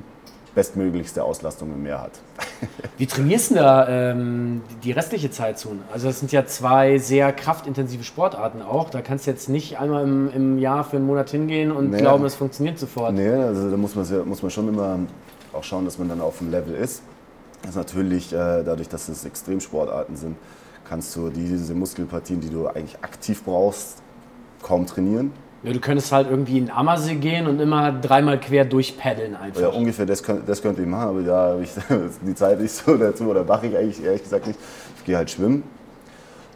bestmöglichste 0.55 1.23
Auslastung 1.25 1.73
im 1.73 1.83
Meer 1.83 2.01
hat. 2.01 2.13
Wie 2.99 3.07
trainierst 3.07 3.51
du 3.51 3.55
da 3.57 3.89
ähm, 3.89 4.63
die 4.85 4.93
restliche 4.93 5.31
Zeit 5.31 5.59
zu? 5.59 5.71
Also 5.93 6.07
das 6.07 6.21
sind 6.21 6.33
ja 6.33 6.47
zwei 6.47 6.99
sehr 6.99 7.33
kraftintensive 7.33 8.05
Sportarten 8.05 8.63
auch. 8.63 8.91
Da 8.91 9.03
kannst 9.03 9.27
du 9.27 9.33
jetzt 9.33 9.49
nicht 9.49 9.79
einmal 9.79 10.05
im, 10.05 10.31
im 10.33 10.59
Jahr 10.59 10.85
für 10.85 10.97
einen 10.97 11.07
Monat 11.07 11.31
hingehen 11.31 11.73
und 11.73 11.91
nee. 11.91 11.99
glauben, 11.99 12.25
es 12.25 12.37
funktioniert 12.37 12.79
sofort. 12.79 13.15
Nee, 13.15 13.29
also 13.29 13.71
da 13.71 13.77
muss 13.77 13.95
man, 13.95 14.29
muss 14.29 14.43
man 14.43 14.51
schon 14.51 14.69
immer 14.69 14.99
auch 15.53 15.65
schauen, 15.65 15.85
dass 15.85 15.99
man 15.99 16.09
dann 16.09 16.21
auf 16.21 16.39
dem 16.39 16.51
Level 16.51 16.75
ist. 16.75 17.03
Das 17.65 17.71
ist 17.71 17.77
natürlich, 17.77 18.31
äh, 18.33 18.63
dadurch, 18.63 18.89
dass 18.89 19.09
es 19.09 19.25
Extremsportarten 19.25 20.17
sind, 20.17 20.37
kannst 20.87 21.17
du 21.17 21.31
diese 21.31 21.75
Muskelpartien, 21.75 22.41
die 22.41 22.51
du 22.51 22.67
eigentlich 22.67 22.97
aktiv 23.03 23.43
brauchst, 23.43 24.03
kaum 24.63 24.87
trainieren. 24.87 25.33
Ja, 25.63 25.73
du 25.73 25.81
könntest 25.81 26.13
halt 26.13 26.29
irgendwie 26.29 26.59
in 26.59 26.71
Ammersee 26.71 27.15
gehen 27.15 27.47
und 27.47 27.59
immer 27.59 27.91
dreimal 27.91 28.39
quer 28.39 28.67
durchpaddeln 28.67 29.35
einfach. 29.35 29.63
Ja, 29.63 29.69
ungefähr, 29.69 30.05
das, 30.05 30.23
könnt, 30.23 30.47
das 30.47 30.61
könnte 30.61 30.83
ich 30.83 30.89
machen, 30.89 31.09
aber 31.09 31.21
ja, 31.23 31.59
ich, 31.59 31.71
die 32.27 32.35
Zeit 32.35 32.61
nicht 32.61 32.73
so 32.73 32.99
dazu 32.99 33.25
oder 33.25 33.45
mache 33.45 33.69
ich 33.69 33.77
eigentlich 33.77 34.05
ehrlich 34.05 34.23
gesagt 34.23 34.47
nicht. 34.47 34.59
Ich 34.99 35.05
gehe 35.05 35.17
halt 35.17 35.31
schwimmen. 35.31 35.63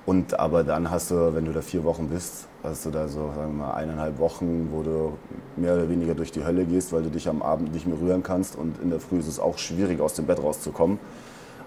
Und 0.05 0.39
aber 0.39 0.63
dann 0.63 0.91
hast 0.91 1.11
du, 1.11 1.35
wenn 1.35 1.47
du 1.47 1.53
da 1.53 1.63
vier 1.63 1.85
Wochen 1.85 2.09
bist, 2.09 2.48
hast 2.63 2.87
du 2.87 2.91
da 2.91 3.09
so, 3.09 3.31
sagen 3.35 3.57
wir 3.57 3.67
mal, 3.67 3.75
eineinhalb 3.75 4.19
Wochen, 4.19 4.69
wo 4.73 4.83
du 4.83 5.19
mehr 5.57 5.75
oder 5.75 5.89
weniger 5.89 6.15
durch 6.15 6.33
die 6.33 6.45
Hölle 6.45 6.65
gehst, 6.65 6.93
weil 6.93 7.03
du 7.03 7.11
dich 7.11 7.29
am 7.29 7.43
Abend 7.43 7.73
nicht 7.73 7.87
mehr 7.87 7.99
rühren 8.01 8.23
kannst 8.23 8.57
und 8.57 8.81
in 8.83 8.91
der 8.91 9.01
Früh 9.01 9.19
ist 9.19 9.29
es 9.29 9.39
auch 9.39 9.59
schwierig, 9.59 10.01
aus 10.01 10.15
dem 10.15 10.27
Bett 10.27 10.43
rauszukommen. 10.43 10.99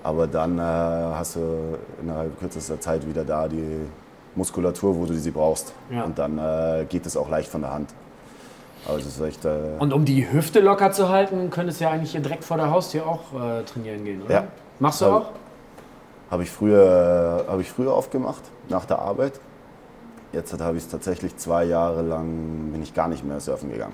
Aber 0.04 0.28
dann 0.28 0.58
äh, 0.58 0.62
hast 0.62 1.36
du 1.36 1.78
innerhalb 2.02 2.40
kürzester 2.40 2.80
Zeit 2.80 3.08
wieder 3.08 3.24
da 3.24 3.48
die 3.48 3.82
Muskulatur, 4.36 4.96
wo 4.98 5.06
du 5.06 5.14
sie 5.14 5.32
brauchst. 5.32 5.74
Ja. 5.92 6.04
Und 6.04 6.18
dann 6.18 6.38
äh, 6.38 6.86
geht 6.90 7.06
es 7.06 7.16
auch 7.16 7.30
leicht 7.30 7.50
von 7.50 7.62
der 7.62 7.74
Hand. 7.74 7.90
Also 8.88 9.26
echt, 9.26 9.46
äh 9.46 9.78
und 9.78 9.94
um 9.94 10.06
die 10.06 10.32
Hüfte 10.32 10.60
locker 10.60 10.92
zu 10.92 11.10
halten, 11.10 11.52
könntest 11.52 11.80
du 11.80 11.84
ja 11.84 11.92
eigentlich 11.92 12.12
hier 12.12 12.22
direkt 12.22 12.44
vor 12.44 12.58
der 12.58 12.72
Haustür 12.72 13.06
auch 13.06 13.22
äh, 13.34 13.64
trainieren 13.64 14.04
gehen, 14.04 14.24
oder? 14.24 14.34
Ja. 14.34 14.44
Machst 14.80 15.02
du 15.02 15.06
auch? 15.06 15.26
Habe 16.32 16.44
ich, 16.44 16.50
früher, 16.50 17.46
hab 17.48 17.60
ich 17.60 17.70
früher 17.70 17.94
aufgemacht, 17.94 18.42
nach 18.70 18.86
der 18.86 19.00
Arbeit. 19.00 19.40
Jetzt 20.34 20.58
habe 20.60 20.78
ich 20.78 20.84
es 20.84 20.90
tatsächlich 20.90 21.36
zwei 21.38 21.66
Jahre 21.66 22.02
lang, 22.02 22.72
bin 22.72 22.82
ich 22.82 22.94
gar 22.94 23.10
nicht 23.10 23.26
mehr 23.26 23.40
surfen 23.40 23.70
gegangen 23.72 23.94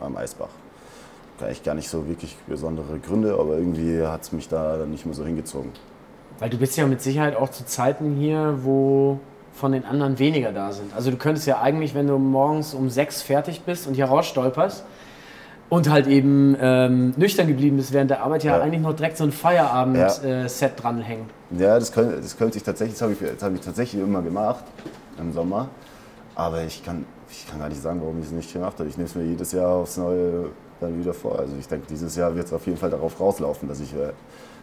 am 0.00 0.16
Eisbach. 0.16 0.48
Eigentlich 1.40 1.64
gar 1.64 1.74
nicht 1.74 1.88
so 1.88 2.08
wirklich 2.08 2.36
besondere 2.46 2.98
Gründe, 2.98 3.36
aber 3.38 3.58
irgendwie 3.58 4.02
hat 4.06 4.22
es 4.22 4.32
mich 4.32 4.48
da 4.48 4.78
dann 4.78 4.90
nicht 4.90 5.04
mehr 5.04 5.14
so 5.14 5.24
hingezogen. 5.24 5.70
Weil 6.38 6.50
du 6.50 6.56
bist 6.56 6.76
ja 6.76 6.86
mit 6.86 7.02
Sicherheit 7.02 7.36
auch 7.36 7.50
zu 7.50 7.66
Zeiten 7.66 8.14
hier, 8.14 8.60
wo 8.62 9.18
von 9.52 9.72
den 9.72 9.84
anderen 9.84 10.18
weniger 10.18 10.52
da 10.52 10.72
sind. 10.72 10.94
Also 10.94 11.10
du 11.10 11.16
könntest 11.16 11.46
ja 11.46 11.60
eigentlich, 11.60 11.94
wenn 11.94 12.06
du 12.06 12.18
morgens 12.18 12.74
um 12.74 12.88
sechs 12.88 13.22
fertig 13.22 13.62
bist 13.62 13.86
und 13.86 13.94
hier 13.94 14.06
rausstolperst 14.06 14.84
und 15.68 15.90
halt 15.90 16.06
eben 16.06 16.56
ähm, 16.60 17.14
nüchtern 17.16 17.48
geblieben 17.48 17.76
bist 17.76 17.92
während 17.92 18.10
der 18.10 18.22
Arbeit, 18.22 18.44
ja, 18.44 18.58
ja. 18.58 18.62
eigentlich 18.62 18.82
noch 18.82 18.94
direkt 18.94 19.16
so 19.16 19.24
ein 19.24 19.32
Feierabend-Set 19.32 20.60
ja. 20.60 20.66
äh, 20.68 20.80
dranhängen. 20.80 21.26
Ja, 21.58 21.78
das 21.78 21.92
könnte, 21.92 22.20
das 22.20 22.36
könnte 22.36 22.58
ich 22.58 22.64
tatsächlich, 22.64 22.98
das 22.98 23.02
habe 23.02 23.12
ich, 23.14 23.42
hab 23.42 23.54
ich 23.54 23.60
tatsächlich 23.60 24.02
immer 24.02 24.22
gemacht 24.22 24.64
im 25.18 25.32
Sommer. 25.32 25.68
Aber 26.34 26.62
ich 26.64 26.84
kann, 26.84 27.06
ich 27.30 27.48
kann 27.48 27.58
gar 27.58 27.68
nicht 27.68 27.80
sagen, 27.80 28.00
warum 28.02 28.18
ich 28.20 28.26
es 28.26 28.32
nicht 28.32 28.52
gemacht 28.52 28.78
habe. 28.78 28.88
Ich 28.88 28.96
nehme 28.96 29.08
es 29.08 29.14
mir 29.14 29.24
jedes 29.24 29.52
Jahr 29.52 29.70
aufs 29.70 29.96
Neue 29.96 30.50
dann 30.80 30.98
wieder 30.98 31.14
vor. 31.14 31.38
Also 31.38 31.54
ich 31.58 31.66
denke, 31.66 31.86
dieses 31.88 32.14
Jahr 32.16 32.34
wird 32.34 32.46
es 32.46 32.52
auf 32.52 32.66
jeden 32.66 32.78
Fall 32.78 32.90
darauf 32.90 33.18
rauslaufen, 33.18 33.68
dass 33.68 33.80
ich 33.80 33.94
äh, 33.94 34.12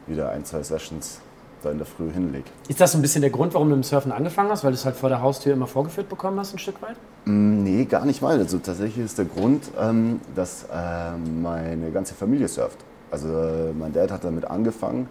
wieder 0.07 0.29
ein, 0.29 0.45
zwei 0.45 0.61
Sessions 0.61 1.19
da 1.63 1.71
in 1.71 1.77
der 1.77 1.87
Früh 1.87 2.11
hinlege. 2.11 2.45
Ist 2.67 2.79
das 2.79 2.91
so 2.91 2.97
ein 2.97 3.01
bisschen 3.01 3.21
der 3.21 3.29
Grund, 3.29 3.53
warum 3.53 3.69
du 3.69 3.75
mit 3.75 3.85
dem 3.85 3.87
Surfen 3.87 4.11
angefangen 4.11 4.49
hast? 4.49 4.63
Weil 4.63 4.71
du 4.71 4.75
es 4.75 4.85
halt 4.85 4.95
vor 4.95 5.09
der 5.09 5.21
Haustür 5.21 5.53
immer 5.53 5.67
vorgeführt 5.67 6.09
bekommen 6.09 6.39
hast, 6.39 6.53
ein 6.53 6.59
Stück 6.59 6.81
weit? 6.81 6.95
Mm, 7.25 7.63
nee, 7.63 7.85
gar 7.85 8.05
nicht 8.05 8.21
mal. 8.21 8.37
Also 8.37 8.57
tatsächlich 8.59 9.05
ist 9.05 9.17
der 9.17 9.25
Grund, 9.25 9.63
ähm, 9.79 10.19
dass 10.35 10.65
ähm, 10.73 11.41
meine 11.41 11.91
ganze 11.91 12.13
Familie 12.13 12.47
surft. 12.47 12.77
Also 13.11 13.27
äh, 13.29 13.71
mein 13.77 13.93
Dad 13.93 14.11
hat 14.11 14.23
damit 14.23 14.45
angefangen. 14.45 15.07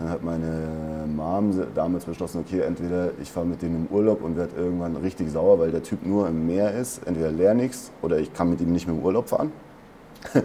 Dann 0.00 0.08
hat 0.08 0.24
meine 0.24 1.06
Mom 1.14 1.52
damals 1.74 2.06
beschlossen, 2.06 2.42
okay, 2.46 2.62
entweder 2.62 3.10
ich 3.20 3.30
fahre 3.30 3.44
mit 3.44 3.60
dem 3.60 3.76
im 3.76 3.86
Urlaub 3.94 4.22
und 4.22 4.34
werde 4.34 4.56
irgendwann 4.56 4.96
richtig 4.96 5.30
sauer, 5.30 5.58
weil 5.58 5.72
der 5.72 5.82
Typ 5.82 6.06
nur 6.06 6.26
im 6.26 6.46
Meer 6.46 6.72
ist. 6.74 7.06
Entweder 7.06 7.30
lerne 7.30 7.64
nichts 7.64 7.92
oder 8.00 8.18
ich 8.18 8.32
kann 8.32 8.48
mit 8.48 8.62
ihm 8.62 8.72
nicht 8.72 8.86
mehr 8.86 8.96
im 8.96 9.02
Urlaub 9.02 9.28
fahren. 9.28 9.52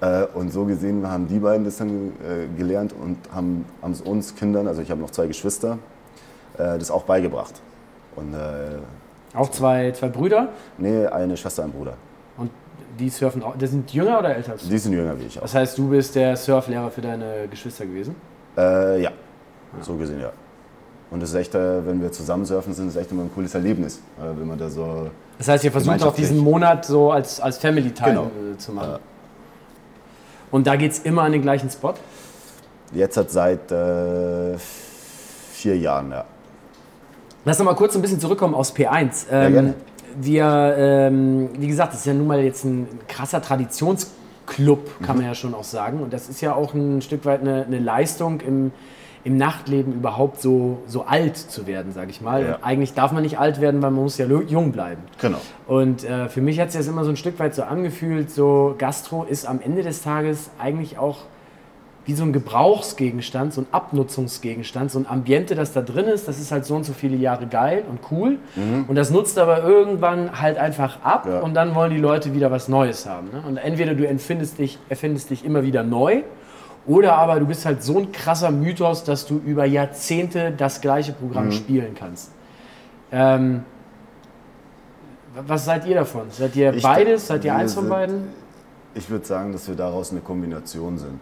Äh, 0.00 0.26
und 0.32 0.52
so 0.52 0.64
gesehen 0.64 1.10
haben 1.10 1.26
die 1.26 1.40
beiden 1.40 1.64
das 1.64 1.78
dann 1.78 2.12
äh, 2.22 2.46
gelernt 2.56 2.92
und 2.92 3.16
haben 3.34 3.64
es 3.90 4.00
uns 4.00 4.36
Kindern, 4.36 4.68
also 4.68 4.80
ich 4.80 4.92
habe 4.92 5.00
noch 5.00 5.10
zwei 5.10 5.26
Geschwister, 5.26 5.80
äh, 6.56 6.78
das 6.78 6.92
auch 6.92 7.02
beigebracht. 7.02 7.60
Und, 8.14 8.32
auch 9.34 9.50
zwei, 9.50 9.90
zwei 9.90 10.08
Brüder? 10.08 10.50
Nee, 10.78 11.04
eine 11.06 11.36
Schwester, 11.36 11.64
ein 11.64 11.72
Bruder. 11.72 11.94
Und 12.36 12.52
die 12.96 13.10
surfen 13.10 13.42
auch, 13.42 13.56
die 13.56 13.66
sind 13.66 13.92
jünger 13.92 14.20
oder 14.20 14.36
älter? 14.36 14.54
Die 14.54 14.78
sind 14.78 14.92
jünger 14.92 15.18
wie 15.18 15.24
ich 15.24 15.36
auch. 15.36 15.42
Das 15.42 15.56
heißt, 15.56 15.76
du 15.76 15.88
bist 15.88 16.14
der 16.14 16.36
Surflehrer 16.36 16.92
für 16.92 17.00
deine 17.00 17.48
Geschwister 17.50 17.84
gewesen? 17.84 18.14
Äh, 18.58 19.02
ja, 19.02 19.10
so 19.80 19.94
gesehen 19.96 20.20
ja. 20.20 20.32
Und 21.10 21.22
es 21.22 21.30
ist 21.30 21.36
echt, 21.36 21.54
wenn 21.54 22.02
wir 22.02 22.12
zusammen 22.12 22.44
surfen 22.44 22.74
sind, 22.74 22.88
ist 22.88 22.96
echt 22.96 23.10
immer 23.10 23.22
ein 23.22 23.30
cooles 23.34 23.54
Erlebnis, 23.54 24.00
wenn 24.18 24.46
man 24.46 24.58
da 24.58 24.68
so. 24.68 25.10
Das 25.38 25.48
heißt, 25.48 25.64
ihr 25.64 25.72
versucht 25.72 26.02
auch 26.02 26.14
diesen 26.14 26.36
Monat 26.36 26.84
so 26.84 27.12
als, 27.12 27.40
als 27.40 27.56
Family-Time 27.56 28.10
genau. 28.10 28.30
zu 28.58 28.72
machen. 28.72 28.90
Ja. 28.90 28.98
Und 30.50 30.66
da 30.66 30.76
geht 30.76 30.92
es 30.92 30.98
immer 31.00 31.22
an 31.22 31.32
den 31.32 31.40
gleichen 31.40 31.70
Spot? 31.70 31.94
Jetzt 32.92 33.16
hat 33.16 33.30
seit 33.30 33.70
äh, 33.72 34.56
vier 34.58 35.78
Jahren, 35.78 36.10
ja. 36.10 36.24
Lass 37.44 37.58
noch 37.58 37.66
mal 37.66 37.74
kurz 37.74 37.94
ein 37.94 38.02
bisschen 38.02 38.20
zurückkommen 38.20 38.54
aus 38.54 38.74
P1. 38.74 39.26
Ähm, 39.30 39.42
ja, 39.42 39.48
gerne. 39.48 39.74
Wir, 40.20 40.74
ähm, 40.76 41.50
wie 41.58 41.68
gesagt, 41.68 41.92
das 41.92 42.00
ist 42.00 42.06
ja 42.06 42.14
nun 42.14 42.26
mal 42.26 42.40
jetzt 42.40 42.64
ein 42.64 42.88
krasser 43.06 43.40
Traditionsclub, 44.48 45.02
kann 45.02 45.16
mhm. 45.16 45.22
man 45.22 45.30
ja 45.30 45.34
schon 45.34 45.54
auch 45.54 45.64
sagen. 45.64 46.00
Und 46.00 46.12
das 46.12 46.28
ist 46.28 46.40
ja 46.40 46.54
auch 46.54 46.74
ein 46.74 47.02
Stück 47.02 47.24
weit 47.24 47.40
eine, 47.40 47.64
eine 47.64 47.78
Leistung 47.78 48.40
im, 48.40 48.72
im 49.24 49.36
Nachtleben 49.36 49.92
überhaupt 49.94 50.40
so, 50.40 50.82
so 50.86 51.04
alt 51.04 51.36
zu 51.36 51.66
werden, 51.66 51.92
sage 51.92 52.10
ich 52.10 52.20
mal. 52.20 52.42
Ja. 52.44 52.58
Eigentlich 52.62 52.94
darf 52.94 53.12
man 53.12 53.22
nicht 53.22 53.38
alt 53.38 53.60
werden, 53.60 53.82
weil 53.82 53.90
man 53.90 54.02
muss 54.02 54.18
ja 54.18 54.26
jung 54.26 54.72
bleiben. 54.72 55.02
Genau. 55.20 55.38
Und 55.66 56.04
äh, 56.04 56.28
für 56.28 56.40
mich 56.40 56.60
hat 56.60 56.72
sich 56.72 56.80
das 56.80 56.88
immer 56.88 57.04
so 57.04 57.10
ein 57.10 57.16
Stück 57.16 57.38
weit 57.38 57.54
so 57.54 57.62
angefühlt, 57.62 58.30
so 58.30 58.74
Gastro 58.78 59.24
ist 59.24 59.46
am 59.46 59.60
Ende 59.60 59.82
des 59.82 60.02
Tages 60.02 60.50
eigentlich 60.58 60.98
auch 60.98 61.18
wie 62.08 62.14
so 62.14 62.24
ein 62.24 62.32
Gebrauchsgegenstand, 62.32 63.52
so 63.52 63.60
ein 63.60 63.66
Abnutzungsgegenstand, 63.70 64.90
so 64.90 64.98
ein 64.98 65.06
Ambiente, 65.06 65.54
das 65.54 65.74
da 65.74 65.82
drin 65.82 66.06
ist, 66.06 66.26
das 66.26 66.40
ist 66.40 66.50
halt 66.50 66.64
so 66.64 66.74
und 66.74 66.84
so 66.84 66.94
viele 66.94 67.18
Jahre 67.18 67.46
geil 67.46 67.84
und 67.86 68.00
cool. 68.10 68.38
Mhm. 68.56 68.86
Und 68.88 68.96
das 68.96 69.10
nutzt 69.10 69.38
aber 69.38 69.62
irgendwann 69.62 70.40
halt 70.40 70.56
einfach 70.56 71.02
ab 71.02 71.26
ja. 71.28 71.40
und 71.40 71.52
dann 71.52 71.74
wollen 71.74 71.90
die 71.90 71.98
Leute 71.98 72.32
wieder 72.32 72.50
was 72.50 72.66
Neues 72.66 73.04
haben. 73.04 73.28
Ne? 73.30 73.42
Und 73.46 73.58
entweder 73.58 73.94
du 73.94 74.08
erfindest 74.08 74.58
dich, 74.58 74.78
erfindest 74.88 75.28
dich 75.28 75.44
immer 75.44 75.64
wieder 75.64 75.82
neu 75.82 76.22
oder 76.86 77.18
aber 77.18 77.40
du 77.40 77.46
bist 77.46 77.66
halt 77.66 77.82
so 77.82 77.98
ein 77.98 78.10
krasser 78.10 78.50
Mythos, 78.52 79.04
dass 79.04 79.26
du 79.26 79.38
über 79.44 79.66
Jahrzehnte 79.66 80.54
das 80.56 80.80
gleiche 80.80 81.12
Programm 81.12 81.48
mhm. 81.48 81.52
spielen 81.52 81.94
kannst. 81.94 82.30
Ähm, 83.12 83.64
was 85.46 85.66
seid 85.66 85.86
ihr 85.86 85.96
davon? 85.96 86.22
Seid 86.30 86.56
ihr 86.56 86.72
ich 86.72 86.82
beides? 86.82 87.26
Seid 87.26 87.44
ihr 87.44 87.54
eins 87.54 87.74
von 87.74 87.86
beiden? 87.86 88.28
Ich 88.94 89.10
würde 89.10 89.26
sagen, 89.26 89.52
dass 89.52 89.68
wir 89.68 89.76
daraus 89.76 90.10
eine 90.10 90.22
Kombination 90.22 90.96
sind. 90.96 91.20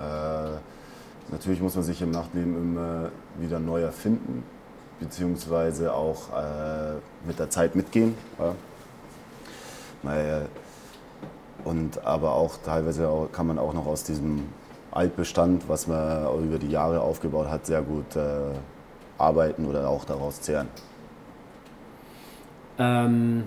Äh, 0.00 1.32
natürlich 1.32 1.60
muss 1.60 1.74
man 1.74 1.84
sich 1.84 2.00
im 2.02 2.10
Nachtleben 2.10 2.56
immer 2.56 3.10
wieder 3.38 3.60
neu 3.60 3.82
erfinden, 3.82 4.42
beziehungsweise 4.98 5.92
auch 5.92 6.30
äh, 6.30 6.94
mit 7.26 7.38
der 7.38 7.50
Zeit 7.50 7.74
mitgehen. 7.74 8.14
Ja. 8.38 8.54
Weil, 10.02 10.46
Und 11.64 12.04
aber 12.06 12.32
auch 12.32 12.56
teilweise 12.64 13.08
auch, 13.08 13.28
kann 13.30 13.46
man 13.46 13.58
auch 13.58 13.74
noch 13.74 13.86
aus 13.86 14.02
diesem 14.02 14.44
Altbestand, 14.92 15.68
was 15.68 15.86
man 15.86 16.42
über 16.42 16.58
die 16.58 16.70
Jahre 16.70 17.00
aufgebaut 17.00 17.48
hat, 17.48 17.66
sehr 17.66 17.82
gut 17.82 18.16
äh, 18.16 18.20
arbeiten 19.18 19.66
oder 19.66 19.88
auch 19.88 20.04
daraus 20.04 20.40
zehren. 20.40 20.68
Ähm, 22.78 23.44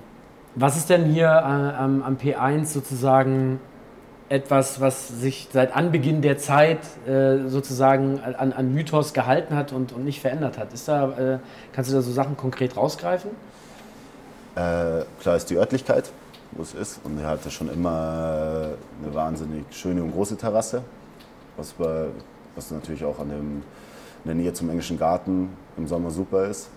was 0.55 0.77
ist 0.77 0.89
denn 0.89 1.05
hier 1.05 1.27
äh, 1.27 1.29
am, 1.29 2.03
am 2.03 2.15
P1 2.17 2.65
sozusagen 2.65 3.59
etwas, 4.29 4.79
was 4.79 5.07
sich 5.07 5.49
seit 5.51 5.75
Anbeginn 5.75 6.21
der 6.21 6.37
Zeit 6.37 6.79
äh, 7.07 7.47
sozusagen 7.47 8.19
an, 8.19 8.53
an, 8.53 8.73
Mythos 8.73 9.13
gehalten 9.13 9.55
hat 9.55 9.71
und, 9.71 9.91
und 9.91 10.05
nicht 10.05 10.21
verändert 10.21 10.57
hat? 10.57 10.73
Ist 10.73 10.87
da, 10.87 11.35
äh, 11.35 11.39
kannst 11.73 11.91
du 11.91 11.95
da 11.95 12.01
so 12.01 12.11
Sachen 12.11 12.37
konkret 12.37 12.77
rausgreifen? 12.77 13.31
Äh, 14.55 15.03
klar 15.19 15.35
ist 15.35 15.49
die 15.49 15.57
Örtlichkeit, 15.57 16.11
wo 16.51 16.61
es 16.61 16.73
ist. 16.73 16.99
Und 17.03 17.19
er 17.19 17.27
hatte 17.27 17.51
schon 17.51 17.71
immer 17.71 18.69
eine 19.03 19.13
wahnsinnig 19.13 19.65
schöne 19.71 20.03
und 20.03 20.11
große 20.11 20.37
Terrasse, 20.37 20.83
was, 21.57 21.73
bei, 21.73 22.07
was 22.55 22.71
natürlich 22.71 23.03
auch 23.03 23.19
an 23.19 23.29
dem, 23.29 23.63
in 24.23 24.27
der 24.27 24.35
Nähe 24.35 24.53
zum 24.53 24.69
englischen 24.69 24.97
Garten 24.97 25.49
im 25.77 25.87
Sommer 25.87 26.11
super 26.11 26.45
ist. 26.45 26.69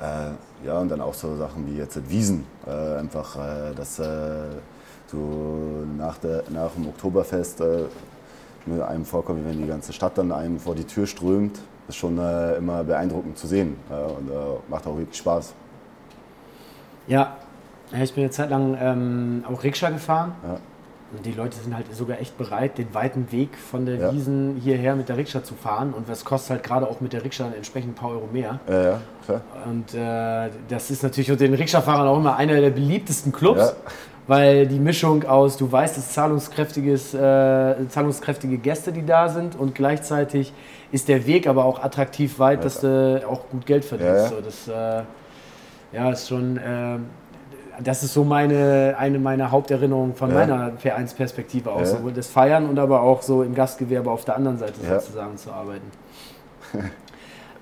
Äh, 0.00 0.66
ja, 0.66 0.78
und 0.78 0.90
dann 0.90 1.00
auch 1.00 1.14
so 1.14 1.36
Sachen 1.36 1.66
wie 1.66 1.78
jetzt 1.78 1.98
Wiesen. 2.08 2.46
Äh, 2.66 2.98
einfach, 2.98 3.36
äh, 3.36 3.74
dass 3.74 4.00
du 5.12 5.86
nach, 5.96 6.18
der, 6.18 6.44
nach 6.50 6.72
dem 6.72 6.88
Oktoberfest 6.88 7.60
äh, 7.60 7.84
mit 8.66 8.80
einem 8.80 9.04
vorkommt, 9.04 9.46
wenn 9.48 9.60
die 9.60 9.68
ganze 9.68 9.92
Stadt 9.92 10.18
dann 10.18 10.32
einem 10.32 10.58
vor 10.58 10.74
die 10.74 10.84
Tür 10.84 11.06
strömt. 11.06 11.58
Ist 11.88 11.96
schon 11.96 12.18
äh, 12.18 12.56
immer 12.56 12.82
beeindruckend 12.82 13.38
zu 13.38 13.46
sehen 13.46 13.76
und 13.88 14.28
macht 14.68 14.88
auch 14.88 14.98
wirklich 14.98 15.16
Spaß. 15.16 15.54
Ja, 17.06 17.36
ich 18.02 18.12
bin 18.12 18.24
eine 18.24 18.30
Zeit 18.32 18.50
lang 18.50 18.76
ähm, 18.80 19.44
auch 19.48 19.62
Rikscha 19.62 19.90
gefahren. 19.90 20.32
Ja. 20.42 20.58
Und 21.12 21.24
die 21.24 21.32
Leute 21.32 21.56
sind 21.56 21.72
halt 21.74 21.94
sogar 21.94 22.20
echt 22.20 22.36
bereit, 22.36 22.78
den 22.78 22.92
weiten 22.92 23.30
Weg 23.30 23.56
von 23.56 23.86
der 23.86 23.96
ja. 23.96 24.12
Wiesen 24.12 24.56
hierher 24.56 24.96
mit 24.96 25.08
der 25.08 25.16
Rikscha 25.16 25.44
zu 25.44 25.54
fahren. 25.54 25.94
Und 25.94 26.08
das 26.08 26.24
kostet 26.24 26.50
halt 26.50 26.62
gerade 26.64 26.88
auch 26.88 27.00
mit 27.00 27.12
der 27.12 27.22
Rikscha 27.22 27.46
entsprechend 27.56 27.92
ein 27.92 27.94
paar 27.94 28.10
Euro 28.10 28.28
mehr. 28.32 28.58
Ja, 28.68 28.82
ja, 28.82 29.00
klar. 29.24 29.40
Und 29.66 29.94
äh, 29.94 30.50
das 30.68 30.90
ist 30.90 31.04
natürlich 31.04 31.30
unter 31.30 31.44
den 31.44 31.54
Rikscha-Fahrern 31.54 32.08
auch 32.08 32.18
immer 32.18 32.36
einer 32.36 32.60
der 32.60 32.70
beliebtesten 32.70 33.30
Clubs. 33.30 33.60
Ja. 33.60 33.72
Weil 34.26 34.66
die 34.66 34.80
Mischung 34.80 35.24
aus, 35.24 35.56
du 35.56 35.70
weißt, 35.70 35.96
es 35.98 36.12
zahlungskräftiges, 36.12 37.14
äh, 37.14 37.88
zahlungskräftige 37.88 38.58
Gäste, 38.58 38.92
die 38.92 39.06
da 39.06 39.28
sind 39.28 39.54
und 39.54 39.74
gleichzeitig 39.74 40.52
ist 40.90 41.08
der 41.08 41.26
Weg 41.26 41.46
aber 41.46 41.64
auch 41.64 41.82
attraktiv 41.82 42.38
weit, 42.38 42.64
dass 42.64 42.80
du 42.80 43.22
auch 43.28 43.48
gut 43.50 43.66
Geld 43.66 43.84
verdienst. 43.84 44.30
So, 44.30 44.40
das 44.40 44.68
äh, 44.68 45.04
ja, 45.92 46.10
ist 46.10 46.28
schon 46.28 46.56
äh, 46.56 46.98
das 47.82 48.02
ist 48.02 48.14
so 48.14 48.24
meine, 48.24 48.96
eine 48.98 49.18
meiner 49.18 49.50
Haupterinnerungen 49.50 50.14
von 50.14 50.30
ja. 50.30 50.36
meiner 50.36 50.72
Vereinsperspektive 50.78 51.70
aus. 51.70 51.92
Ja. 51.92 51.98
Sowohl 51.98 52.12
das 52.12 52.28
Feiern 52.28 52.68
und 52.68 52.78
aber 52.78 53.02
auch 53.02 53.22
so 53.22 53.42
im 53.42 53.54
Gastgewerbe 53.54 54.10
auf 54.10 54.24
der 54.24 54.36
anderen 54.36 54.58
Seite 54.58 54.74
ja. 54.82 54.98
sozusagen 54.98 55.36
zu 55.36 55.52
arbeiten. 55.52 55.90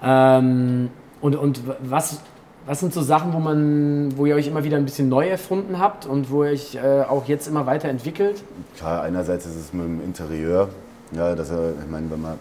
ähm, 0.02 0.90
und 1.20 1.36
und 1.36 1.60
was, 1.80 2.20
was 2.66 2.80
sind 2.80 2.94
so 2.94 3.02
Sachen, 3.02 3.32
wo, 3.32 3.38
man, 3.38 4.16
wo 4.16 4.26
ihr 4.26 4.34
euch 4.34 4.46
immer 4.46 4.64
wieder 4.64 4.76
ein 4.76 4.84
bisschen 4.84 5.08
neu 5.08 5.28
erfunden 5.28 5.78
habt 5.78 6.06
und 6.06 6.30
wo 6.30 6.44
ihr 6.44 6.52
euch 6.52 6.76
äh, 6.76 7.02
auch 7.02 7.26
jetzt 7.26 7.46
immer 7.46 7.66
weiterentwickelt? 7.66 8.42
Klar, 8.76 9.02
einerseits 9.02 9.46
ist 9.46 9.56
es 9.56 9.72
mit 9.72 9.84
dem 9.84 10.02
Interieur. 10.02 10.68
Ja, 11.12 11.34
dass 11.34 11.50
er, 11.50 11.70
ich 11.70 11.90
meine, 11.90 12.10
wenn 12.10 12.22
man 12.22 12.38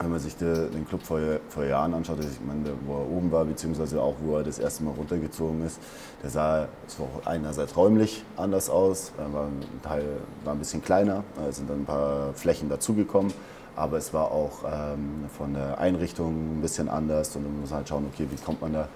wenn 0.00 0.10
man 0.10 0.20
sich 0.20 0.36
den 0.36 0.86
Club 0.88 1.02
vor, 1.02 1.18
vor 1.48 1.64
Jahren 1.64 1.92
anschaut, 1.92 2.18
ich 2.20 2.46
meine, 2.46 2.60
wo 2.86 2.94
er 2.94 3.10
oben 3.10 3.32
war, 3.32 3.44
beziehungsweise 3.44 4.00
auch 4.00 4.14
wo 4.20 4.36
er 4.36 4.44
das 4.44 4.58
erste 4.58 4.84
Mal 4.84 4.92
runtergezogen 4.96 5.66
ist, 5.66 5.80
der 6.22 6.30
sah 6.30 6.68
einerseits 7.24 7.76
räumlich 7.76 8.24
anders 8.36 8.70
aus, 8.70 9.12
war 9.16 9.46
ein 9.46 9.62
Teil 9.82 10.04
war 10.44 10.52
ein 10.52 10.58
bisschen 10.60 10.82
kleiner, 10.82 11.24
da 11.36 11.50
sind 11.50 11.68
dann 11.68 11.80
ein 11.80 11.84
paar 11.84 12.32
Flächen 12.34 12.68
dazugekommen, 12.68 13.32
aber 13.74 13.96
es 13.96 14.14
war 14.14 14.30
auch 14.30 14.62
ähm, 14.64 15.24
von 15.36 15.54
der 15.54 15.78
Einrichtung 15.78 16.58
ein 16.58 16.62
bisschen 16.62 16.88
anders 16.88 17.34
und 17.34 17.42
man 17.42 17.60
muss 17.60 17.72
halt 17.72 17.88
schauen, 17.88 18.06
okay, 18.12 18.26
wie 18.30 18.36
kommt 18.36 18.60
man 18.60 18.72
da 18.72 18.88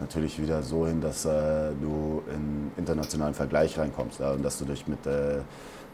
natürlich 0.00 0.40
wieder 0.40 0.62
so 0.62 0.86
hin, 0.86 1.00
dass 1.00 1.24
äh, 1.24 1.70
du 1.80 2.22
in 2.32 2.72
internationalen 2.76 3.34
Vergleich 3.34 3.78
reinkommst 3.78 4.20
ja, 4.20 4.32
und 4.32 4.42
dass 4.42 4.58
du 4.58 4.64
dich 4.64 4.86
mit, 4.86 5.06
äh, 5.06 5.38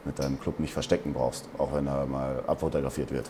mit 0.04 0.18
deinem 0.18 0.40
Club 0.40 0.60
nicht 0.60 0.72
verstecken 0.72 1.12
brauchst, 1.12 1.48
auch 1.58 1.74
wenn 1.74 1.86
er 1.86 2.06
mal 2.06 2.42
abfotografiert 2.46 3.12
wird 3.12 3.26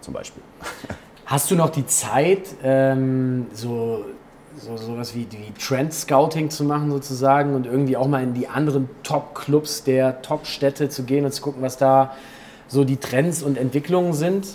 zum 0.00 0.14
Beispiel. 0.14 0.42
Hast 1.26 1.50
du 1.50 1.54
noch 1.54 1.70
die 1.70 1.86
Zeit, 1.86 2.48
ähm, 2.62 3.46
so 3.52 4.04
so 4.56 4.76
sowas 4.76 5.14
wie, 5.14 5.26
wie 5.30 5.50
Trend 5.58 5.94
Scouting 5.94 6.50
zu 6.50 6.64
machen 6.64 6.90
sozusagen 6.90 7.54
und 7.54 7.66
irgendwie 7.66 7.96
auch 7.96 8.06
mal 8.06 8.22
in 8.22 8.34
die 8.34 8.48
anderen 8.48 8.88
Top-Clubs 9.02 9.84
der 9.84 10.20
Top-Städte 10.22 10.88
zu 10.88 11.04
gehen 11.04 11.24
und 11.24 11.32
zu 11.32 11.42
gucken, 11.42 11.62
was 11.62 11.78
da 11.78 12.12
so 12.68 12.84
die 12.84 12.98
Trends 12.98 13.42
und 13.42 13.56
Entwicklungen 13.56 14.12
sind? 14.12 14.46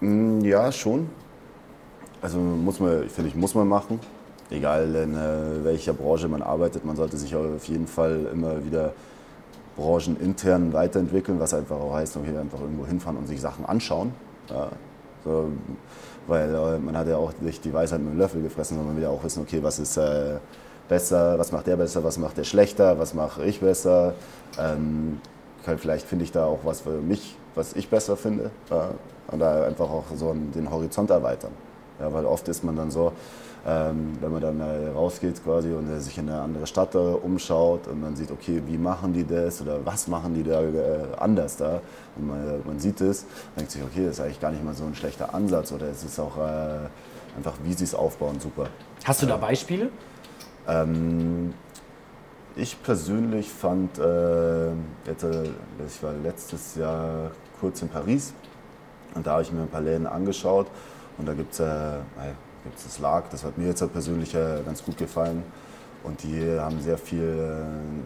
Mm, 0.00 0.40
ja, 0.40 0.72
schon. 0.72 1.10
Also 2.22 2.38
muss 2.38 2.80
man, 2.80 3.08
finde 3.08 3.28
ich, 3.28 3.34
muss 3.34 3.54
man 3.54 3.68
machen. 3.68 4.00
Egal 4.50 4.94
in 4.94 5.14
äh, 5.14 5.64
welcher 5.64 5.94
Branche 5.94 6.28
man 6.28 6.42
arbeitet, 6.42 6.84
man 6.84 6.96
sollte 6.96 7.16
sich 7.16 7.34
auf 7.34 7.66
jeden 7.66 7.86
Fall 7.86 8.26
immer 8.32 8.64
wieder 8.64 8.92
branchenintern 9.76 10.72
weiterentwickeln, 10.72 11.40
was 11.40 11.54
einfach 11.54 11.76
auch 11.76 11.94
heißt, 11.94 12.16
okay, 12.16 12.36
einfach 12.36 12.60
irgendwo 12.60 12.86
hinfahren 12.86 13.18
und 13.18 13.26
sich 13.26 13.40
Sachen 13.40 13.64
anschauen. 13.64 14.12
Ja, 14.50 14.68
so, 15.24 15.48
weil 16.26 16.54
äh, 16.54 16.78
man 16.78 16.96
hat 16.96 17.08
ja 17.08 17.16
auch 17.16 17.32
nicht 17.40 17.64
die 17.64 17.72
Weisheit 17.72 18.00
mit 18.00 18.12
dem 18.12 18.18
Löffel 18.18 18.42
gefressen, 18.42 18.76
sondern 18.76 18.94
man 18.94 18.96
will 18.96 19.04
ja 19.04 19.10
auch 19.10 19.24
wissen, 19.24 19.42
okay, 19.42 19.62
was 19.62 19.78
ist 19.78 19.96
äh, 19.96 20.36
besser, 20.88 21.38
was 21.38 21.52
macht 21.52 21.66
der 21.66 21.76
besser, 21.76 22.04
was 22.04 22.18
macht 22.18 22.36
der 22.36 22.44
schlechter, 22.44 22.98
was 22.98 23.14
mache 23.14 23.44
ich 23.44 23.60
besser. 23.60 24.14
Ähm, 24.58 25.20
vielleicht 25.78 26.06
finde 26.06 26.24
ich 26.24 26.32
da 26.32 26.44
auch 26.44 26.60
was 26.64 26.82
für 26.82 27.00
mich, 27.00 27.36
was 27.54 27.74
ich 27.74 27.88
besser 27.88 28.16
finde. 28.16 28.50
Ja, 28.70 28.90
und 29.28 29.38
da 29.38 29.64
einfach 29.64 29.88
auch 29.88 30.04
so 30.14 30.34
den 30.54 30.70
Horizont 30.70 31.10
erweitern. 31.10 31.52
Ja, 31.98 32.12
weil 32.12 32.26
oft 32.26 32.48
ist 32.48 32.64
man 32.64 32.76
dann 32.76 32.90
so, 32.90 33.12
ähm, 33.66 34.18
wenn 34.20 34.30
man 34.30 34.42
dann 34.42 34.60
äh, 34.60 34.88
rausgeht 34.90 35.42
quasi 35.42 35.72
und 35.72 35.90
äh, 35.90 35.98
sich 35.98 36.18
in 36.18 36.28
eine 36.28 36.42
andere 36.42 36.66
Stadt 36.66 36.94
äh, 36.94 36.98
umschaut 36.98 37.86
und 37.86 38.00
man 38.00 38.14
sieht, 38.14 38.30
okay, 38.30 38.62
wie 38.66 38.76
machen 38.76 39.14
die 39.14 39.26
das 39.26 39.62
oder 39.62 39.84
was 39.86 40.06
machen 40.06 40.34
die 40.34 40.42
da 40.42 40.62
äh, 40.62 41.06
anders 41.16 41.56
da 41.56 41.80
und 42.16 42.26
man, 42.26 42.62
man 42.66 42.78
sieht 42.78 43.00
es, 43.00 43.24
denkt 43.56 43.70
sich, 43.70 43.82
okay, 43.82 44.04
das 44.04 44.18
ist 44.18 44.20
eigentlich 44.20 44.40
gar 44.40 44.50
nicht 44.50 44.62
mal 44.62 44.74
so 44.74 44.84
ein 44.84 44.94
schlechter 44.94 45.34
Ansatz 45.34 45.72
oder 45.72 45.86
es 45.86 46.04
ist 46.04 46.18
auch 46.20 46.36
äh, 46.36 46.88
einfach, 47.36 47.54
wie 47.62 47.72
sie 47.72 47.84
es 47.84 47.94
aufbauen, 47.94 48.38
super. 48.38 48.66
Hast 49.02 49.22
du 49.22 49.26
da 49.26 49.38
Beispiele? 49.38 49.88
Ähm, 50.68 51.54
ich 52.56 52.82
persönlich 52.82 53.48
fand, 53.48 53.98
äh, 53.98 54.68
jetzt, 55.06 55.24
ich 55.24 56.02
war 56.02 56.12
letztes 56.22 56.74
Jahr 56.76 57.30
kurz 57.60 57.80
in 57.80 57.88
Paris 57.88 58.34
und 59.14 59.26
da 59.26 59.32
habe 59.32 59.42
ich 59.42 59.50
mir 59.50 59.62
ein 59.62 59.68
paar 59.68 59.80
Läden 59.80 60.06
angeschaut 60.06 60.66
und 61.16 61.26
da 61.26 61.32
gibt 61.32 61.54
es 61.54 61.62
gibt 62.64 62.78
es 62.78 62.84
das 62.84 62.98
Lag, 62.98 63.24
das 63.30 63.44
hat 63.44 63.56
mir 63.58 63.68
jetzt 63.68 63.92
persönlich 63.92 64.32
ganz 64.32 64.84
gut 64.84 64.96
gefallen. 64.98 65.42
Und 66.02 66.22
die 66.22 66.58
haben 66.58 66.80
sehr 66.80 66.98
viel, 66.98 67.64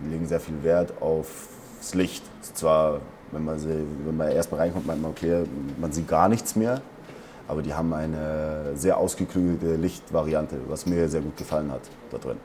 legen 0.09 0.27
sehr 0.27 0.39
viel 0.39 0.63
Wert 0.63 0.93
aufs 1.01 1.95
Licht. 1.95 2.23
Zwar, 2.43 3.01
wenn 3.33 3.45
man, 3.45 3.59
sie, 3.59 3.85
wenn 4.05 4.17
man 4.17 4.31
erstmal 4.31 4.61
reinkommt, 4.61 4.87
meint 4.87 5.03
man, 5.03 5.11
okay, 5.11 5.45
man 5.81 5.91
sieht 5.93 6.07
gar 6.07 6.29
nichts 6.29 6.55
mehr. 6.55 6.81
Aber 7.49 7.63
die 7.63 7.75
haben 7.75 7.93
eine 7.95 8.73
sehr 8.75 8.99
ausgeklügelte 8.99 9.77
Lichtvariante, 9.77 10.57
was 10.69 10.87
mir 10.87 11.09
sehr 11.09 11.23
gut 11.23 11.37
gefallen 11.37 11.73
hat 11.73 11.81
da 12.11 12.19
drin. 12.19 12.37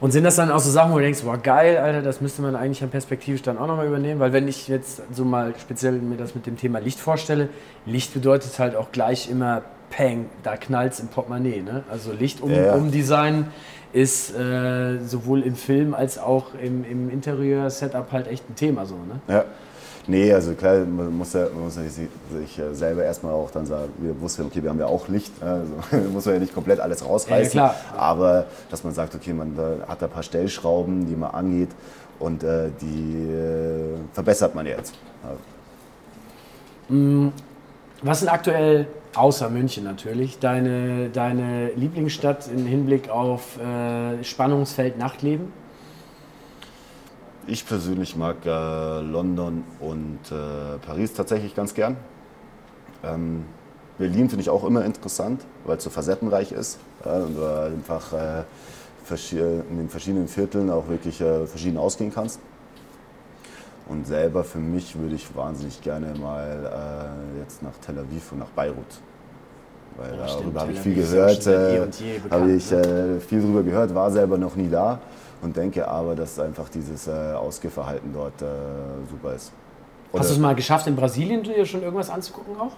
Und 0.00 0.12
sind 0.12 0.24
das 0.24 0.36
dann 0.36 0.50
auch 0.50 0.60
so 0.60 0.70
Sachen, 0.70 0.92
wo 0.92 0.96
du 0.96 1.02
denkst, 1.02 1.22
boah 1.22 1.36
geil, 1.36 1.76
Alter, 1.76 2.00
das 2.00 2.20
müsste 2.20 2.40
man 2.40 2.54
eigentlich 2.56 2.82
an 2.82 2.90
perspektivisch 2.90 3.42
dann 3.42 3.58
auch 3.58 3.66
nochmal 3.66 3.86
übernehmen? 3.86 4.20
Weil 4.20 4.32
wenn 4.32 4.48
ich 4.48 4.68
jetzt 4.68 5.02
so 5.12 5.24
mal 5.24 5.54
speziell 5.58 5.92
mir 5.92 6.16
das 6.16 6.34
mit 6.34 6.46
dem 6.46 6.56
Thema 6.56 6.78
Licht 6.78 7.00
vorstelle, 7.00 7.48
Licht 7.84 8.14
bedeutet 8.14 8.58
halt 8.58 8.76
auch 8.76 8.92
gleich 8.92 9.28
immer 9.28 9.62
Peng, 9.90 10.26
da 10.42 10.56
knallt 10.56 10.92
es 10.94 11.00
im 11.00 11.08
Portemonnaie. 11.08 11.62
Ne? 11.62 11.84
Also 11.90 12.12
Licht 12.12 12.40
um, 12.40 12.50
ja. 12.50 12.74
umdesign 12.74 13.48
ist 13.92 14.34
äh, 14.34 14.98
sowohl 15.04 15.42
im 15.42 15.56
Film 15.56 15.94
als 15.94 16.18
auch 16.18 16.54
im, 16.54 16.84
im 16.84 17.10
Interieur-Setup 17.10 18.12
halt 18.12 18.28
echt 18.28 18.48
ein 18.48 18.54
Thema. 18.54 18.86
So, 18.86 18.94
ne? 18.94 19.20
Ja. 19.28 19.44
Nee, 20.06 20.32
also 20.32 20.54
klar, 20.54 20.78
man 20.78 21.16
muss, 21.16 21.34
ja, 21.34 21.46
man 21.52 21.64
muss 21.64 21.76
ja 21.76 21.82
sich 21.82 22.60
selber 22.72 23.04
erstmal 23.04 23.32
auch 23.32 23.50
dann 23.50 23.66
sagen, 23.66 23.92
wir 23.98 24.18
wussten, 24.20 24.42
okay, 24.46 24.62
wir 24.62 24.70
haben 24.70 24.78
ja 24.78 24.86
auch 24.86 25.08
Licht, 25.08 25.32
also 25.40 25.72
muss 26.12 26.24
man 26.24 26.34
ja 26.34 26.40
nicht 26.40 26.54
komplett 26.54 26.80
alles 26.80 27.04
rausreißen. 27.04 27.58
Ja, 27.58 27.74
aber 27.96 28.46
dass 28.70 28.82
man 28.82 28.94
sagt, 28.94 29.14
okay, 29.14 29.32
man 29.32 29.56
hat 29.86 30.00
da 30.00 30.06
ein 30.06 30.12
paar 30.12 30.22
Stellschrauben, 30.22 31.06
die 31.06 31.14
man 31.14 31.30
angeht 31.32 31.68
und 32.18 32.42
äh, 32.42 32.70
die 32.80 33.30
äh, 33.30 33.98
verbessert 34.12 34.54
man 34.54 34.66
jetzt. 34.66 34.94
Ja. 36.88 36.96
Mm, 36.96 37.32
was 38.02 38.20
sind 38.20 38.28
aktuell 38.30 38.86
außer 39.14 39.50
München 39.50 39.84
natürlich, 39.84 40.38
deine, 40.38 41.10
deine 41.10 41.70
Lieblingsstadt 41.72 42.48
im 42.48 42.66
Hinblick 42.66 43.08
auf 43.08 43.58
äh, 43.58 44.22
Spannungsfeld 44.24 44.98
Nachtleben? 44.98 45.52
Ich 47.46 47.66
persönlich 47.66 48.16
mag 48.16 48.36
äh, 48.44 49.00
London 49.00 49.64
und 49.80 50.18
äh, 50.30 50.78
Paris 50.86 51.14
tatsächlich 51.14 51.54
ganz 51.54 51.74
gern. 51.74 51.96
Ähm, 53.02 53.44
Berlin 53.98 54.28
finde 54.28 54.42
ich 54.42 54.50
auch 54.50 54.64
immer 54.64 54.84
interessant, 54.84 55.44
weil 55.64 55.76
es 55.76 55.84
so 55.84 55.90
facettenreich 55.90 56.52
ist. 56.52 56.78
und 57.04 57.36
du 57.36 57.64
einfach 57.64 58.12
äh, 58.12 58.44
in 59.10 59.76
den 59.76 59.88
verschiedenen 59.88 60.28
Vierteln 60.28 60.70
auch 60.70 60.88
wirklich 60.88 61.20
äh, 61.20 61.46
verschieden 61.46 61.76
ausgehen 61.76 62.12
kannst. 62.12 62.40
Und 63.88 64.06
selber 64.06 64.44
für 64.44 64.58
mich 64.58 64.96
würde 64.96 65.16
ich 65.16 65.34
wahnsinnig 65.34 65.82
gerne 65.82 66.16
mal 66.16 67.18
äh, 67.36 67.40
jetzt 67.40 67.62
nach 67.62 67.76
Tel 67.84 67.98
Aviv 67.98 68.30
und 68.30 68.38
nach 68.38 68.50
Beirut. 68.50 69.00
Weil 69.96 70.16
ja, 70.16 70.26
darüber 70.26 70.60
habe 70.60 70.72
ich 70.72 70.80
viel 70.80 70.94
gehört, 70.94 71.46
äh, 71.46 71.86
habe 72.30 72.52
ich 72.52 72.70
ne? 72.70 73.16
äh, 73.16 73.20
viel 73.20 73.40
darüber 73.42 73.62
gehört, 73.62 73.94
war 73.94 74.10
selber 74.10 74.38
noch 74.38 74.56
nie 74.56 74.68
da 74.68 75.00
und 75.42 75.56
denke 75.56 75.86
aber, 75.86 76.14
dass 76.14 76.38
einfach 76.38 76.68
dieses 76.68 77.06
äh, 77.06 77.10
Ausgehverhalten 77.10 78.12
dort 78.12 78.40
äh, 78.42 78.46
super 79.10 79.34
ist. 79.34 79.52
Oder 80.12 80.20
Hast 80.20 80.30
du 80.30 80.34
es 80.34 80.40
mal 80.40 80.56
geschafft, 80.56 80.88
in 80.88 80.96
Brasilien 80.96 81.42
dir 81.44 81.64
schon 81.64 81.82
irgendwas 81.82 82.10
anzugucken 82.10 82.56
auch? 82.58 82.72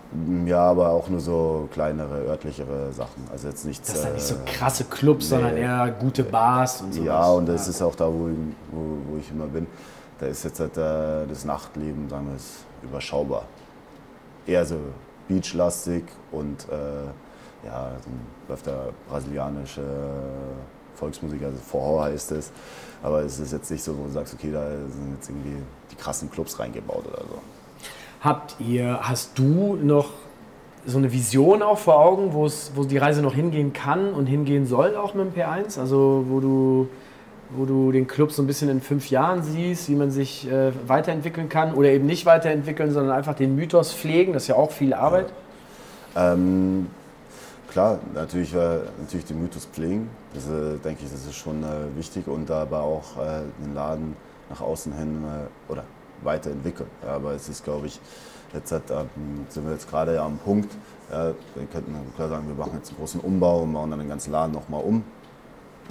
Ja, 0.46 0.64
aber 0.64 0.90
auch 0.90 1.08
nur 1.08 1.20
so 1.20 1.66
kleinere, 1.72 2.26
örtlichere 2.26 2.92
Sachen. 2.92 3.26
Also 3.32 3.48
jetzt 3.48 3.64
nichts. 3.64 3.90
Das 3.90 4.02
sind 4.02 4.14
nicht 4.14 4.26
so 4.26 4.34
äh, 4.34 4.38
krasse 4.44 4.84
Clubs, 4.84 5.24
nee. 5.24 5.36
sondern 5.36 5.56
eher 5.56 5.94
gute 5.98 6.24
Bars 6.24 6.82
und 6.82 6.92
so. 6.92 7.02
Ja, 7.02 7.26
und 7.30 7.46
das 7.46 7.66
ja. 7.66 7.70
ist 7.70 7.80
auch 7.80 7.94
da, 7.94 8.06
wo, 8.06 8.28
wo, 8.70 8.98
wo, 9.08 9.16
ich 9.18 9.30
immer 9.30 9.46
bin. 9.46 9.66
Da 10.18 10.26
ist 10.26 10.44
jetzt 10.44 10.60
halt, 10.60 10.76
das 10.76 11.44
Nachtleben, 11.44 12.08
sagen 12.08 12.26
wir 12.28 12.36
es, 12.36 12.64
überschaubar. 12.82 13.44
Eher 14.46 14.66
so 14.66 14.76
beachlastig 15.28 16.04
und 16.30 16.66
äh, 16.70 17.66
ja, 17.66 17.90
dann 17.90 18.20
läuft 18.48 18.66
da 18.66 18.86
brasilianische 19.08 19.82
Volksmusik, 20.94 21.42
also 21.42 21.58
Vorhau 21.58 22.00
heißt 22.02 22.32
es. 22.32 22.52
Aber 23.02 23.22
es 23.22 23.38
ist 23.38 23.52
jetzt 23.52 23.70
nicht 23.70 23.82
so, 23.82 23.96
wo 23.98 24.04
du 24.04 24.10
sagst, 24.10 24.34
okay, 24.34 24.50
da 24.52 24.68
sind 24.70 25.14
jetzt 25.14 25.28
irgendwie 25.28 25.62
die 25.90 25.96
krassen 25.96 26.30
Clubs 26.30 26.58
reingebaut 26.58 27.06
oder 27.06 27.22
so. 27.22 27.38
Habt 28.20 28.56
ihr, 28.60 29.00
hast 29.02 29.38
du 29.38 29.76
noch 29.76 30.10
so 30.86 30.98
eine 30.98 31.12
Vision 31.12 31.62
auch 31.62 31.78
vor 31.78 31.98
Augen, 31.98 32.32
wo 32.32 32.84
die 32.84 32.98
Reise 32.98 33.22
noch 33.22 33.34
hingehen 33.34 33.72
kann 33.72 34.12
und 34.12 34.26
hingehen 34.26 34.66
soll 34.66 34.96
auch 34.96 35.14
mit 35.14 35.34
dem 35.34 35.42
P1? 35.42 35.78
Also 35.78 36.24
wo 36.28 36.40
du, 36.40 36.88
wo 37.56 37.64
du 37.64 37.92
den 37.92 38.06
Club 38.06 38.32
so 38.32 38.42
ein 38.42 38.46
bisschen 38.46 38.68
in 38.68 38.80
fünf 38.80 39.10
Jahren 39.10 39.42
siehst, 39.42 39.88
wie 39.88 39.94
man 39.94 40.10
sich 40.10 40.50
äh, 40.50 40.72
weiterentwickeln 40.86 41.48
kann 41.48 41.74
oder 41.74 41.88
eben 41.88 42.06
nicht 42.06 42.26
weiterentwickeln, 42.26 42.90
sondern 42.90 43.16
einfach 43.16 43.34
den 43.34 43.56
Mythos 43.56 43.92
pflegen, 43.92 44.32
das 44.32 44.44
ist 44.44 44.48
ja 44.48 44.56
auch 44.56 44.70
viel 44.70 44.94
Arbeit. 44.94 45.32
Ja. 46.14 46.34
Ähm, 46.34 46.88
klar, 47.70 47.98
natürlich, 48.14 48.54
äh, 48.54 48.78
natürlich 49.00 49.26
den 49.26 49.40
Mythos 49.40 49.66
pflegen. 49.66 50.10
Das 50.34 50.46
äh, 50.46 50.78
denke 50.84 51.04
ich, 51.04 51.10
das 51.10 51.26
ist 51.26 51.34
schon 51.34 51.62
äh, 51.62 51.96
wichtig 51.96 52.26
und 52.26 52.50
aber 52.50 52.80
auch 52.82 53.16
äh, 53.18 53.42
den 53.64 53.74
Laden 53.74 54.16
nach 54.50 54.60
außen 54.60 54.92
hin 54.92 55.24
äh, 55.24 55.72
oder 55.72 55.84
weiterentwickeln. 56.22 56.88
Ja, 57.04 57.16
aber 57.16 57.32
es 57.32 57.48
ist, 57.48 57.64
glaube 57.64 57.86
ich, 57.86 58.00
jetzt 58.54 58.72
hat, 58.72 58.90
ähm, 58.90 59.08
sind 59.48 59.64
wir 59.66 59.72
jetzt 59.72 59.88
gerade 59.88 60.20
am 60.20 60.38
Punkt. 60.38 60.70
Wir 61.10 61.66
könnten 61.70 61.94
klar 62.16 62.30
sagen, 62.30 62.48
wir 62.48 62.54
machen 62.54 62.72
jetzt 62.76 62.88
einen 62.88 62.98
großen 62.98 63.20
Umbau 63.20 63.64
und 63.64 63.74
bauen 63.74 63.90
dann 63.90 63.98
den 63.98 64.08
ganzen 64.08 64.32
Laden 64.32 64.54
nochmal 64.54 64.82
um. 64.82 65.04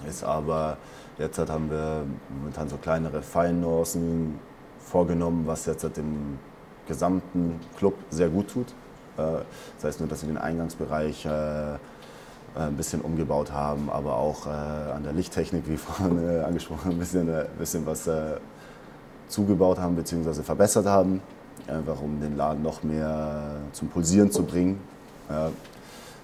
Ist 0.09 0.24
aber 0.24 0.78
jetzt 1.18 1.38
haben 1.38 1.70
wir 1.70 2.03
momentan 2.30 2.70
so 2.70 2.78
kleinere 2.78 3.22
Feinnuancen 3.22 4.39
vorgenommen, 4.80 5.43
was 5.45 5.66
jetzt 5.66 5.84
dem 5.97 6.39
gesamten 6.88 7.59
Club 7.78 7.95
sehr 8.09 8.30
gut 8.30 8.49
tut. 8.49 8.68
Äh, 9.18 9.43
das 9.76 9.84
heißt 9.84 9.99
nur, 9.99 10.09
dass 10.09 10.22
wir 10.22 10.28
den 10.28 10.38
Eingangsbereich 10.38 11.26
äh, 11.26 11.30
ein 12.53 12.76
bisschen 12.76 13.01
umgebaut 13.01 13.51
haben, 13.51 13.89
aber 13.89 14.18
auch 14.18 14.45
äh, 14.45 14.49
an 14.49 15.03
der 15.03 15.14
Lichttechnik, 15.14 15.64
wie 15.68 15.78
vorhin 15.78 16.43
angesprochen, 16.43 16.91
ein 16.91 16.97
bisschen, 16.97 17.30
ein 17.34 17.47
bisschen 17.57 17.86
was 17.86 18.09
zugebaut 19.28 19.80
haben 19.80 19.95
bzw. 19.95 20.43
verbessert 20.43 20.86
haben, 20.86 21.22
einfach 21.68 22.01
um 22.01 22.20
den 22.20 22.36
Laden 22.36 22.62
noch 22.62 22.84
mehr 22.84 23.53
zum 23.72 23.88
Pulsieren 23.88 24.30
zu 24.30 24.43
bringen. 24.43 24.82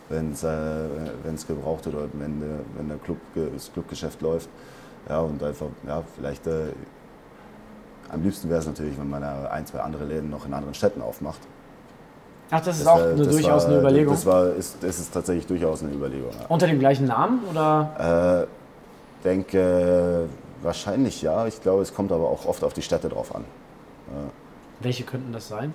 Wenn 0.10 0.32
es 0.32 0.44
äh, 0.44 1.48
gebraucht 1.48 1.86
wird 1.86 1.96
oder 1.96 2.08
wenn, 2.14 2.40
der, 2.40 2.60
wenn 2.78 2.88
der 2.88 2.98
Club, 2.98 3.18
das 3.36 3.72
Clubgeschäft 3.74 4.22
läuft. 4.22 4.50
Ja, 5.10 5.20
und 5.20 5.42
einfach, 5.44 5.68
ja, 5.86 6.04
vielleicht 6.16 6.48
äh, 6.48 6.72
am 8.10 8.24
liebsten 8.24 8.50
wäre 8.50 8.60
es 8.60 8.68
natürlich, 8.68 8.98
wenn 8.98 9.10
man 9.10 9.24
ein, 9.24 9.66
zwei 9.66 9.80
andere 9.80 10.06
Läden 10.06 10.30
noch 10.30 10.46
in 10.46 10.54
anderen 10.54 10.74
Städten 10.74 11.02
aufmacht. 11.02 11.40
Ach, 12.50 12.62
das 12.62 12.78
ist 12.78 12.86
das, 12.86 12.94
auch 12.94 13.02
eine, 13.02 13.16
durchaus 13.16 13.64
war, 13.64 13.72
eine 13.72 13.80
Überlegung. 13.80 14.14
Das, 14.14 14.26
war, 14.26 14.48
ist, 14.54 14.78
das 14.82 15.00
ist 15.00 15.14
tatsächlich 15.14 15.48
durchaus 15.48 15.84
eine 15.84 15.94
Überlegung. 15.94 16.32
Ja. 16.32 16.46
Unter 16.48 16.68
dem 16.68 16.80
gleichen 16.80 17.08
Namen 17.08 17.42
oder? 17.50 18.48
Äh, 18.48 19.26
denke 19.26 20.28
wahrscheinlich 20.62 21.22
ja. 21.22 21.46
Ich 21.48 21.62
glaube, 21.62 21.82
es 21.82 21.94
kommt 21.94 22.12
aber 22.12 22.30
auch 22.30 22.46
oft 22.46 22.64
auf 22.64 22.74
die 22.74 22.82
Städte 22.82 23.10
drauf 23.10 23.36
an. 23.36 23.44
Ja. 24.14 24.30
Welche 24.80 25.04
könnten 25.04 25.34
das 25.34 25.50
sein? 25.50 25.74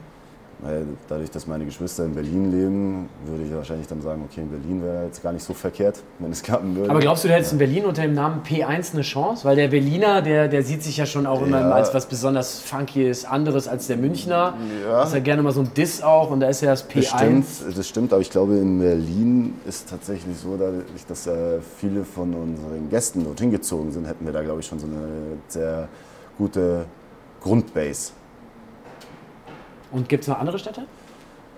Dadurch, 1.09 1.31
dass 1.31 1.47
meine 1.47 1.65
Geschwister 1.65 2.05
in 2.05 2.15
Berlin 2.15 2.53
leben, 2.53 3.09
würde 3.27 3.45
ich 3.45 3.53
wahrscheinlich 3.53 3.89
dann 3.89 4.01
sagen, 4.01 4.23
okay, 4.31 4.43
in 4.43 4.51
Berlin 4.51 4.83
wäre 4.83 5.07
jetzt 5.07 5.23
gar 5.23 5.33
nicht 5.33 5.43
so 5.43 5.55
verkehrt, 5.55 6.03
wenn 6.21 6.31
es 6.31 6.43
klappen 6.43 6.77
würde. 6.77 6.91
Aber 6.91 7.01
glaubst 7.01 7.25
du, 7.25 7.29
du 7.29 7.35
hättest 7.35 7.53
in 7.53 7.59
Berlin 7.59 7.85
unter 7.85 8.03
dem 8.03 8.15
Namen 8.15 8.43
P1 8.43 8.93
eine 8.93 9.03
Chance? 9.03 9.45
Weil 9.45 9.57
der 9.57 9.69
Berliner, 9.69 10.23
der, 10.23 10.47
der 10.47 10.63
sieht 10.63 10.83
sich 10.83 10.97
ja 10.97 11.07
schon 11.07 11.27
auch 11.27 11.43
immer 11.43 11.61
ja. 11.61 11.71
als 11.71 11.93
was 11.95 12.07
besonders 12.07 12.61
Funkyes, 12.61 13.25
anderes 13.25 13.67
als 13.67 13.89
der 13.89 13.97
Münchner. 13.97 14.55
Ja. 14.85 14.99
Das 15.01 15.09
ist 15.09 15.15
ja 15.15 15.21
gerne 15.21 15.43
mal 15.43 15.53
so 15.53 15.61
ein 15.61 15.75
Diss 15.75 16.01
auch 16.03 16.31
und 16.31 16.41
da 16.41 16.49
ist 16.49 16.61
ja 16.61 16.71
das 16.71 16.89
P1. 16.89 17.01
Das 17.01 17.09
stimmt, 17.09 17.79
das 17.79 17.89
stimmt 17.89 18.13
aber 18.13 18.23
ich 18.23 18.31
glaube, 18.31 18.57
in 18.57 18.79
Berlin 18.79 19.55
ist 19.67 19.89
tatsächlich 19.89 20.37
so, 20.37 20.57
dadurch, 20.57 20.85
dass 21.09 21.29
viele 21.79 22.05
von 22.05 22.35
unseren 22.35 22.89
Gästen 22.89 23.25
dorthin 23.25 23.51
gezogen 23.51 23.91
sind, 23.91 24.07
hätten 24.07 24.25
wir 24.25 24.33
da, 24.33 24.43
glaube 24.43 24.61
ich, 24.61 24.67
schon 24.67 24.79
so 24.79 24.87
eine 24.87 25.39
sehr 25.49 25.89
gute 26.39 26.87
Grundbase. 27.41 28.13
Und 29.93 30.09
gibt 30.09 30.23
es 30.23 30.29
noch 30.29 30.39
andere 30.39 30.59
Städte? 30.59 30.83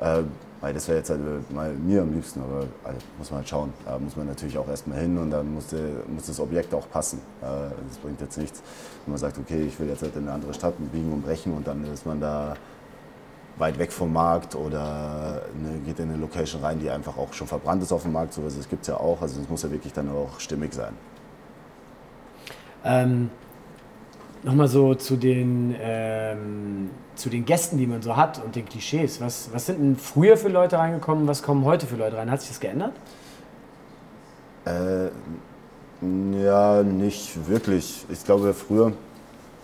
Äh, 0.00 0.22
das 0.60 0.88
wäre 0.88 0.98
jetzt 0.98 1.10
halt 1.10 1.20
äh, 1.20 1.54
mal 1.54 1.72
mir 1.72 2.02
am 2.02 2.12
liebsten, 2.12 2.40
aber 2.40 2.66
also, 2.82 2.98
muss 3.18 3.30
man 3.30 3.38
halt 3.38 3.48
schauen. 3.48 3.72
Da 3.84 3.98
muss 3.98 4.16
man 4.16 4.26
natürlich 4.26 4.58
auch 4.58 4.68
erstmal 4.68 4.98
hin 4.98 5.16
und 5.18 5.30
dann 5.30 5.54
muss, 5.54 5.68
der, 5.68 5.80
muss 6.08 6.26
das 6.26 6.40
Objekt 6.40 6.74
auch 6.74 6.88
passen. 6.90 7.20
Äh, 7.42 7.46
das 7.88 7.98
bringt 7.98 8.20
jetzt 8.20 8.36
nichts, 8.38 8.62
wenn 9.04 9.12
man 9.12 9.18
sagt, 9.18 9.38
okay, 9.38 9.62
ich 9.62 9.78
will 9.78 9.88
jetzt 9.88 10.02
halt 10.02 10.16
in 10.16 10.22
eine 10.22 10.32
andere 10.32 10.52
Stadt 10.52 10.74
biegen 10.92 11.12
und 11.12 11.24
brechen 11.24 11.54
und 11.54 11.66
dann 11.66 11.84
ist 11.92 12.06
man 12.06 12.20
da 12.20 12.54
weit 13.56 13.78
weg 13.78 13.92
vom 13.92 14.12
Markt 14.12 14.56
oder 14.56 15.42
ne, 15.62 15.78
geht 15.84 16.00
in 16.00 16.10
eine 16.10 16.18
Location 16.18 16.60
rein, 16.62 16.80
die 16.80 16.90
einfach 16.90 17.16
auch 17.16 17.32
schon 17.32 17.46
verbrannt 17.46 17.82
ist 17.82 17.92
auf 17.92 18.02
dem 18.02 18.12
Markt. 18.12 18.32
So 18.32 18.44
was 18.44 18.68
gibt 18.68 18.82
es 18.82 18.88
ja 18.88 18.96
auch. 18.96 19.20
Also 19.22 19.40
es 19.40 19.48
muss 19.48 19.62
ja 19.62 19.70
wirklich 19.70 19.92
dann 19.92 20.10
auch 20.10 20.40
stimmig 20.40 20.74
sein. 20.74 20.94
Ähm, 22.84 23.30
Nochmal 24.44 24.68
so 24.68 24.94
zu 24.94 25.16
den, 25.16 25.74
ähm, 25.80 26.90
zu 27.14 27.30
den 27.30 27.46
Gästen, 27.46 27.78
die 27.78 27.86
man 27.86 28.02
so 28.02 28.14
hat 28.14 28.44
und 28.44 28.54
den 28.54 28.66
Klischees. 28.66 29.18
Was, 29.22 29.48
was 29.54 29.64
sind 29.64 29.78
denn 29.80 29.96
früher 29.96 30.36
für 30.36 30.50
Leute 30.50 30.76
reingekommen? 30.76 31.26
Was 31.26 31.42
kommen 31.42 31.64
heute 31.64 31.86
für 31.86 31.96
Leute 31.96 32.18
rein? 32.18 32.30
Hat 32.30 32.42
sich 32.42 32.50
das 32.50 32.60
geändert? 32.60 32.92
Äh, 34.66 35.08
ja, 36.44 36.82
nicht 36.82 37.48
wirklich. 37.48 38.04
Ich 38.10 38.22
glaube, 38.22 38.52
früher, 38.52 38.92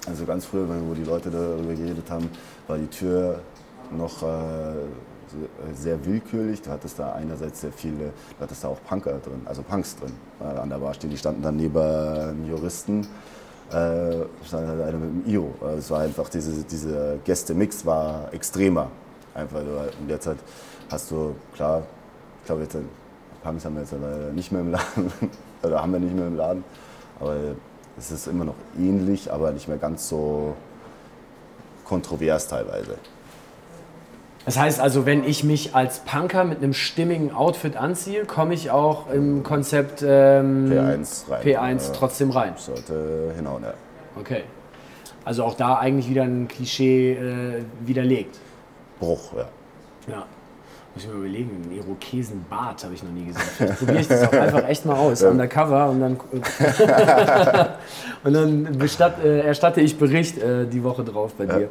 also 0.06 0.24
ganz 0.24 0.46
früher, 0.46 0.66
wo 0.88 0.94
die 0.94 1.04
Leute 1.04 1.30
darüber 1.30 1.74
geredet 1.74 2.10
haben, 2.10 2.30
war 2.66 2.78
die 2.78 2.86
Tür 2.86 3.40
noch 3.94 4.22
äh, 4.22 4.26
sehr 5.74 6.02
willkürlich. 6.06 6.62
Du 6.62 6.70
hattest 6.70 6.98
da 6.98 7.12
einerseits 7.12 7.60
sehr 7.60 7.72
viele, 7.72 8.12
du 8.38 8.40
hattest 8.40 8.64
da 8.64 8.68
auch 8.68 8.82
Punker 8.88 9.18
drin, 9.18 9.42
also 9.44 9.62
Punks 9.62 9.96
drin. 9.96 10.12
Äh, 10.40 10.58
an 10.58 10.70
der 10.70 10.78
Bar 10.78 10.94
stehen, 10.94 11.10
die 11.10 11.18
standen 11.18 11.42
dann 11.42 11.56
neben 11.56 12.48
Juristen 12.48 13.06
äh, 13.70 14.26
stand 14.46 14.68
halt 14.68 14.82
einer 14.82 14.98
mit 14.98 15.26
dem 15.26 15.32
Io. 15.32 15.54
Also 15.60 15.78
es 15.78 15.90
war 15.90 16.00
einfach, 16.00 16.28
diese, 16.28 16.62
diese 16.64 17.18
Gäste-Mix 17.24 17.86
war 17.86 18.32
extremer. 18.32 18.90
Einfach, 19.34 19.60
und 19.60 20.08
jetzt 20.08 20.26
halt 20.26 20.38
hast 20.90 21.10
du, 21.10 21.34
klar, 21.54 21.82
ich 22.40 22.46
glaube 22.46 22.62
jetzt, 22.62 22.76
Punks 23.42 23.64
haben 23.64 23.74
wir 23.74 23.82
jetzt 23.82 23.92
leider 23.92 24.32
nicht 24.32 24.52
mehr 24.52 24.60
im 24.60 24.72
Laden, 24.72 25.12
oder 25.62 25.82
haben 25.82 25.92
wir 25.92 26.00
nicht 26.00 26.14
mehr 26.14 26.26
im 26.26 26.36
Laden, 26.36 26.64
aber 27.18 27.36
es 27.96 28.10
ist 28.10 28.26
immer 28.26 28.44
noch 28.44 28.54
ähnlich, 28.78 29.32
aber 29.32 29.52
nicht 29.52 29.68
mehr 29.68 29.78
ganz 29.78 30.08
so 30.08 30.54
kontrovers 31.84 32.48
teilweise. 32.48 32.96
Das 34.44 34.58
heißt 34.58 34.80
also, 34.80 35.04
wenn 35.04 35.24
ich 35.24 35.44
mich 35.44 35.74
als 35.74 36.00
Punker 36.00 36.44
mit 36.44 36.58
einem 36.58 36.72
stimmigen 36.72 37.34
Outfit 37.34 37.76
anziehe, 37.76 38.24
komme 38.24 38.54
ich 38.54 38.70
auch 38.70 39.10
im 39.10 39.42
Konzept 39.42 40.02
ähm, 40.02 40.70
P1, 40.70 41.30
rein. 41.30 41.78
P1 41.78 41.92
trotzdem 41.92 42.30
rein. 42.30 42.54
Sollte 42.56 43.32
hinhauen, 43.36 43.62
ja. 43.62 43.74
Okay. 44.18 44.44
Also 45.24 45.44
auch 45.44 45.54
da 45.54 45.78
eigentlich 45.78 46.08
wieder 46.08 46.22
ein 46.22 46.48
Klischee 46.48 47.12
äh, 47.12 47.62
widerlegt. 47.84 48.38
Bruch, 48.98 49.34
ja. 49.36 49.48
Ja. 50.10 50.24
Muss 50.94 51.04
ich 51.04 51.10
mir 51.10 51.18
überlegen, 51.18 51.50
einen 51.62 51.76
Irokesenbart 51.76 52.82
habe 52.82 52.94
ich 52.94 53.02
noch 53.02 53.12
nie 53.12 53.26
gesehen. 53.26 53.42
Vielleicht 53.56 53.78
probiere 53.78 54.00
ich 54.00 54.08
das 54.08 54.22
auch 54.24 54.32
einfach 54.32 54.68
echt 54.68 54.86
mal 54.86 54.96
aus, 54.96 55.20
ja. 55.20 55.30
undercover 55.30 55.90
und 55.90 56.00
dann, 56.00 56.16
und 58.24 58.32
dann 58.32 58.78
bestatt, 58.78 59.22
äh, 59.22 59.42
erstatte 59.42 59.82
ich 59.82 59.98
Bericht 59.98 60.38
äh, 60.38 60.66
die 60.66 60.82
Woche 60.82 61.04
drauf 61.04 61.34
bei 61.34 61.44
ja. 61.44 61.58
dir. 61.58 61.68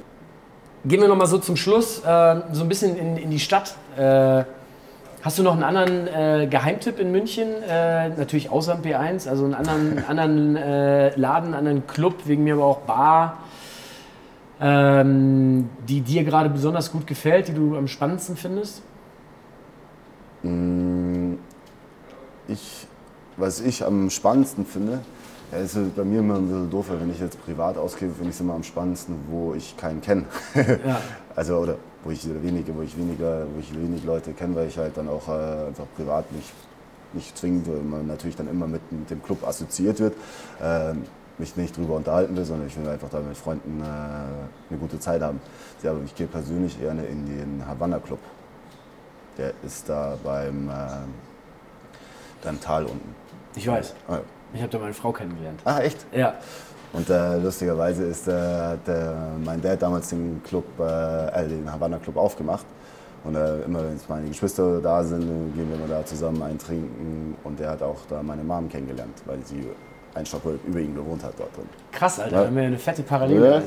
Gehen 0.86 1.01
wir 1.01 1.09
noch 1.09 1.17
mal 1.17 1.25
so 1.25 1.38
zum 1.39 1.57
Schluss 1.57 1.99
äh, 1.99 2.41
so 2.53 2.63
ein 2.63 2.69
bisschen 2.69 2.95
in, 2.97 3.17
in 3.17 3.30
die 3.30 3.39
Stadt. 3.39 3.75
Äh, 3.97 4.45
hast 5.21 5.38
du 5.38 5.43
noch 5.43 5.51
einen 5.51 5.63
anderen 5.63 6.07
äh, 6.07 6.47
Geheimtipp 6.49 6.99
in 6.99 7.11
München? 7.11 7.49
Äh, 7.67 8.09
natürlich 8.09 8.49
außer 8.49 8.75
dem 8.75 8.89
P1, 8.89 9.27
also 9.27 9.43
einen 9.43 9.55
anderen, 9.55 10.05
anderen 10.07 10.55
äh, 10.55 11.15
Laden, 11.17 11.47
einen 11.47 11.55
anderen 11.55 11.88
Club, 11.88 12.15
wegen 12.25 12.45
mir 12.45 12.53
aber 12.53 12.63
auch 12.63 12.80
Bar, 12.80 13.39
ähm, 14.61 15.69
die 15.86 15.99
dir 15.99 16.23
gerade 16.23 16.49
besonders 16.49 16.93
gut 16.93 17.05
gefällt, 17.05 17.49
die 17.49 17.53
du 17.53 17.75
am 17.75 17.89
spannendsten 17.89 18.38
findest? 18.38 18.82
Mm, 20.43 21.34
ich, 22.47 22.88
was 23.36 23.59
ich 23.59 23.84
am 23.84 24.09
spannendsten 24.09 24.65
finde, 24.65 25.01
Ja, 25.51 25.57
ist 25.57 25.77
bei 25.95 26.03
mir 26.03 26.19
immer 26.19 26.35
ein 26.35 26.47
bisschen 26.47 26.69
doof, 26.69 26.89
weil 26.89 27.01
wenn 27.01 27.09
ich 27.09 27.19
jetzt 27.19 27.43
privat 27.43 27.75
ausgebe, 27.75 28.13
finde 28.13 28.29
ich 28.29 28.35
es 28.35 28.41
immer 28.41 28.53
am 28.53 28.63
spannendsten, 28.63 29.15
wo 29.29 29.55
ich 29.55 29.75
keinen 29.77 30.01
kenne. 30.01 30.25
Ja. 30.85 31.01
also, 31.35 31.57
oder 31.57 31.75
wo 32.03 32.11
ich 32.11 32.27
wenige, 32.43 32.75
wo 32.75 32.81
ich 32.81 32.95
weniger, 32.95 33.45
wo 33.53 33.59
ich 33.59 33.73
wenig 33.75 34.03
Leute 34.03 34.33
kenne, 34.33 34.55
weil 34.55 34.67
ich 34.67 34.77
halt 34.77 34.95
dann 34.95 35.09
auch 35.09 35.27
äh, 35.27 35.67
einfach 35.67 35.85
privat 35.95 36.31
nicht, 36.31 36.51
nicht 37.13 37.35
zwingend, 37.35 37.67
weil 37.67 37.81
man 37.81 38.05
natürlich 38.05 38.35
dann 38.35 38.47
immer 38.47 38.67
mit, 38.67 38.91
mit 38.91 39.09
dem 39.09 39.23
Club 39.23 39.45
assoziiert 39.47 39.99
wird, 39.99 40.13
äh, 40.61 40.93
mich 41.39 41.55
nicht 41.55 41.75
drüber 41.75 41.95
unterhalten 41.95 42.35
will, 42.37 42.45
sondern 42.45 42.67
ich 42.67 42.77
will 42.79 42.87
einfach 42.87 43.09
da 43.09 43.19
mit 43.19 43.35
Freunden 43.35 43.81
äh, 43.81 43.85
eine 44.69 44.79
gute 44.79 44.99
Zeit 44.99 45.21
haben. 45.21 45.41
Ja, 45.81 45.91
aber 45.91 46.01
ich 46.05 46.13
gehe 46.13 46.27
persönlich 46.27 46.79
eher 46.79 46.91
in 46.91 47.25
den 47.25 47.63
Havanna 47.65 47.97
Club. 47.99 48.19
Der 49.37 49.53
ist 49.63 49.89
da 49.89 50.15
beim, 50.23 50.69
äh, 50.69 50.73
beim 52.43 52.61
Tal 52.61 52.83
unten. 52.83 53.15
Ich 53.55 53.67
weiß. 53.67 53.95
Ah, 54.07 54.19
ich 54.53 54.61
habe 54.61 54.71
da 54.71 54.79
meine 54.79 54.93
Frau 54.93 55.11
kennengelernt. 55.11 55.59
Ah, 55.65 55.79
echt? 55.79 56.05
Ja. 56.11 56.35
Und 56.91 57.09
äh, 57.09 57.37
lustigerweise 57.37 58.03
ist 58.05 58.27
äh, 58.27 58.31
der, 58.87 59.15
mein 59.43 59.61
Dad 59.61 59.81
damals 59.81 60.09
den 60.09 60.41
Club, 60.43 60.65
äh, 60.79 61.47
den 61.47 61.71
Havanna 61.71 61.99
Club 61.99 62.17
aufgemacht. 62.17 62.65
Und 63.23 63.35
äh, 63.35 63.61
immer 63.61 63.79
wenn 63.83 63.99
meine 64.07 64.27
Geschwister 64.27 64.79
da 64.79 65.03
sind, 65.03 65.21
gehen 65.53 65.69
wir 65.69 65.75
immer 65.75 65.87
da 65.87 66.05
zusammen 66.05 66.41
eintrinken. 66.41 67.35
Und 67.43 67.59
der 67.59 67.71
hat 67.71 67.83
auch 67.83 67.99
da 68.09 68.23
meine 68.23 68.43
Mom 68.43 68.69
kennengelernt, 68.69 69.21
weil 69.25 69.39
sie 69.43 69.67
ein 70.15 70.25
Stock 70.25 70.41
über 70.65 70.79
ihm 70.79 70.95
gewohnt 70.95 71.23
hat 71.23 71.33
dort 71.37 71.55
drin. 71.55 71.69
Krass, 71.91 72.19
Alter, 72.19 72.35
ja. 72.35 72.41
da 72.41 72.47
haben 72.47 72.55
wir 72.55 72.63
eine 72.63 72.79
fette 72.79 73.03
Parallele. 73.03 73.55
Ja. 73.55 73.61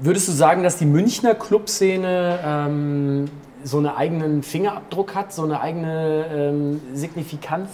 Würdest 0.00 0.28
du 0.28 0.32
sagen, 0.32 0.62
dass 0.62 0.78
die 0.78 0.86
Münchner 0.86 1.34
Clubszene 1.34 2.38
ähm, 2.44 3.26
so 3.64 3.78
einen 3.78 3.88
eigenen 3.88 4.42
Fingerabdruck 4.42 5.14
hat, 5.14 5.32
so 5.32 5.44
eine 5.44 5.60
eigene 5.60 6.24
ähm, 6.32 6.80
Signifikanz? 6.94 7.68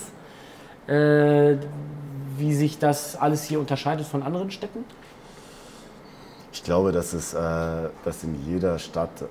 Wie 2.39 2.55
sich 2.55 2.78
das 2.78 3.16
alles 3.16 3.45
hier 3.45 3.59
unterscheidet 3.59 4.07
von 4.07 4.22
anderen 4.22 4.51
Städten? 4.51 4.84
Ich 6.53 6.62
glaube, 6.62 6.93
dass 6.93 7.12
es 7.12 7.34
äh, 7.34 7.39
dass 8.05 8.24
in 8.24 8.34
jeder 8.47 8.78
Stadt 8.78 9.24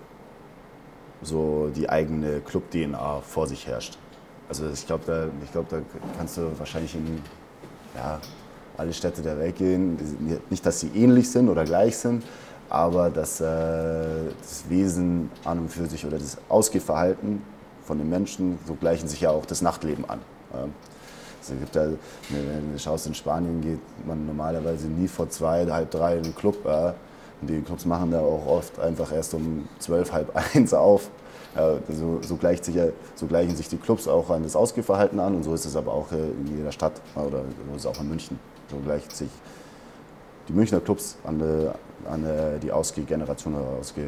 so 1.21 1.71
die 1.75 1.89
eigene 1.89 2.41
Club-DNA 2.41 3.21
vor 3.21 3.47
sich 3.47 3.65
herrscht. 3.65 3.97
Also 4.49 4.69
ich 4.71 4.85
glaube, 4.85 5.03
da, 5.07 5.27
glaub, 5.51 5.67
da 5.69 5.79
kannst 6.17 6.37
du 6.37 6.57
wahrscheinlich 6.57 6.95
in 6.95 7.21
ja, 7.95 8.19
alle 8.77 8.93
Städte 8.93 9.21
der 9.21 9.37
Welt 9.39 9.55
gehen. 9.55 9.97
Nicht, 10.49 10.65
dass 10.65 10.79
sie 10.79 10.89
ähnlich 10.89 11.29
sind 11.29 11.49
oder 11.49 11.63
gleich 11.65 11.97
sind, 11.97 12.23
aber 12.69 13.09
dass, 13.09 13.41
äh, 13.41 13.45
das 14.39 14.65
Wesen 14.69 15.31
an 15.43 15.59
und 15.59 15.69
für 15.69 15.87
sich 15.87 16.05
oder 16.05 16.17
das 16.17 16.37
Ausgehverhalten 16.49 17.41
von 17.83 17.97
den 17.97 18.09
Menschen, 18.09 18.59
so 18.67 18.75
gleichen 18.75 19.07
sich 19.07 19.21
ja 19.21 19.31
auch 19.31 19.45
das 19.45 19.61
Nachtleben 19.61 20.05
an. 20.09 20.19
Also 21.49 21.59
gibt 21.59 21.75
da, 21.75 21.87
wenn 22.29 22.73
du 22.73 22.79
schaust, 22.79 23.07
in 23.07 23.13
Spanien 23.13 23.61
geht 23.61 23.79
man 24.05 24.25
normalerweise 24.25 24.87
nie 24.87 25.07
vor 25.07 25.29
zwei, 25.29 25.65
halb 25.65 25.91
drei 25.91 26.17
in 26.17 26.23
den 26.23 26.35
Club. 26.35 26.57
Ja. 26.65 26.93
Und 27.41 27.49
die 27.49 27.61
Clubs 27.61 27.85
machen 27.85 28.11
da 28.11 28.19
auch 28.19 28.45
oft 28.47 28.79
einfach 28.79 29.11
erst 29.11 29.33
um 29.33 29.67
zwölf, 29.79 30.11
halb 30.11 30.31
eins 30.55 30.73
auf. 30.73 31.09
Ja, 31.55 31.75
so, 31.89 32.19
so, 32.21 32.35
gleicht 32.35 32.65
sich, 32.65 32.75
so 33.15 33.25
gleichen 33.25 33.55
sich 33.55 33.67
die 33.69 33.77
Clubs 33.77 34.07
auch 34.07 34.29
an 34.29 34.43
das 34.43 34.55
Ausgehverhalten 34.55 35.19
an 35.19 35.35
und 35.35 35.43
so 35.43 35.53
ist 35.53 35.65
es 35.65 35.75
aber 35.75 35.93
auch 35.93 36.11
in 36.11 36.55
jeder 36.55 36.71
Stadt 36.71 37.01
oder 37.15 37.43
so 37.69 37.75
ist 37.75 37.81
es 37.81 37.85
auch 37.85 37.99
in 37.99 38.09
München. 38.09 38.39
So 38.69 38.77
gleicht 38.77 39.15
sich 39.15 39.29
die 40.47 40.53
Münchner 40.53 40.79
Clubs 40.79 41.17
an 41.23 41.39
die, 41.39 42.09
an 42.09 42.59
die 42.61 42.71
Ausgehgeneration 42.71 43.55
oder 43.55 43.79
Ausgeh 43.79 44.05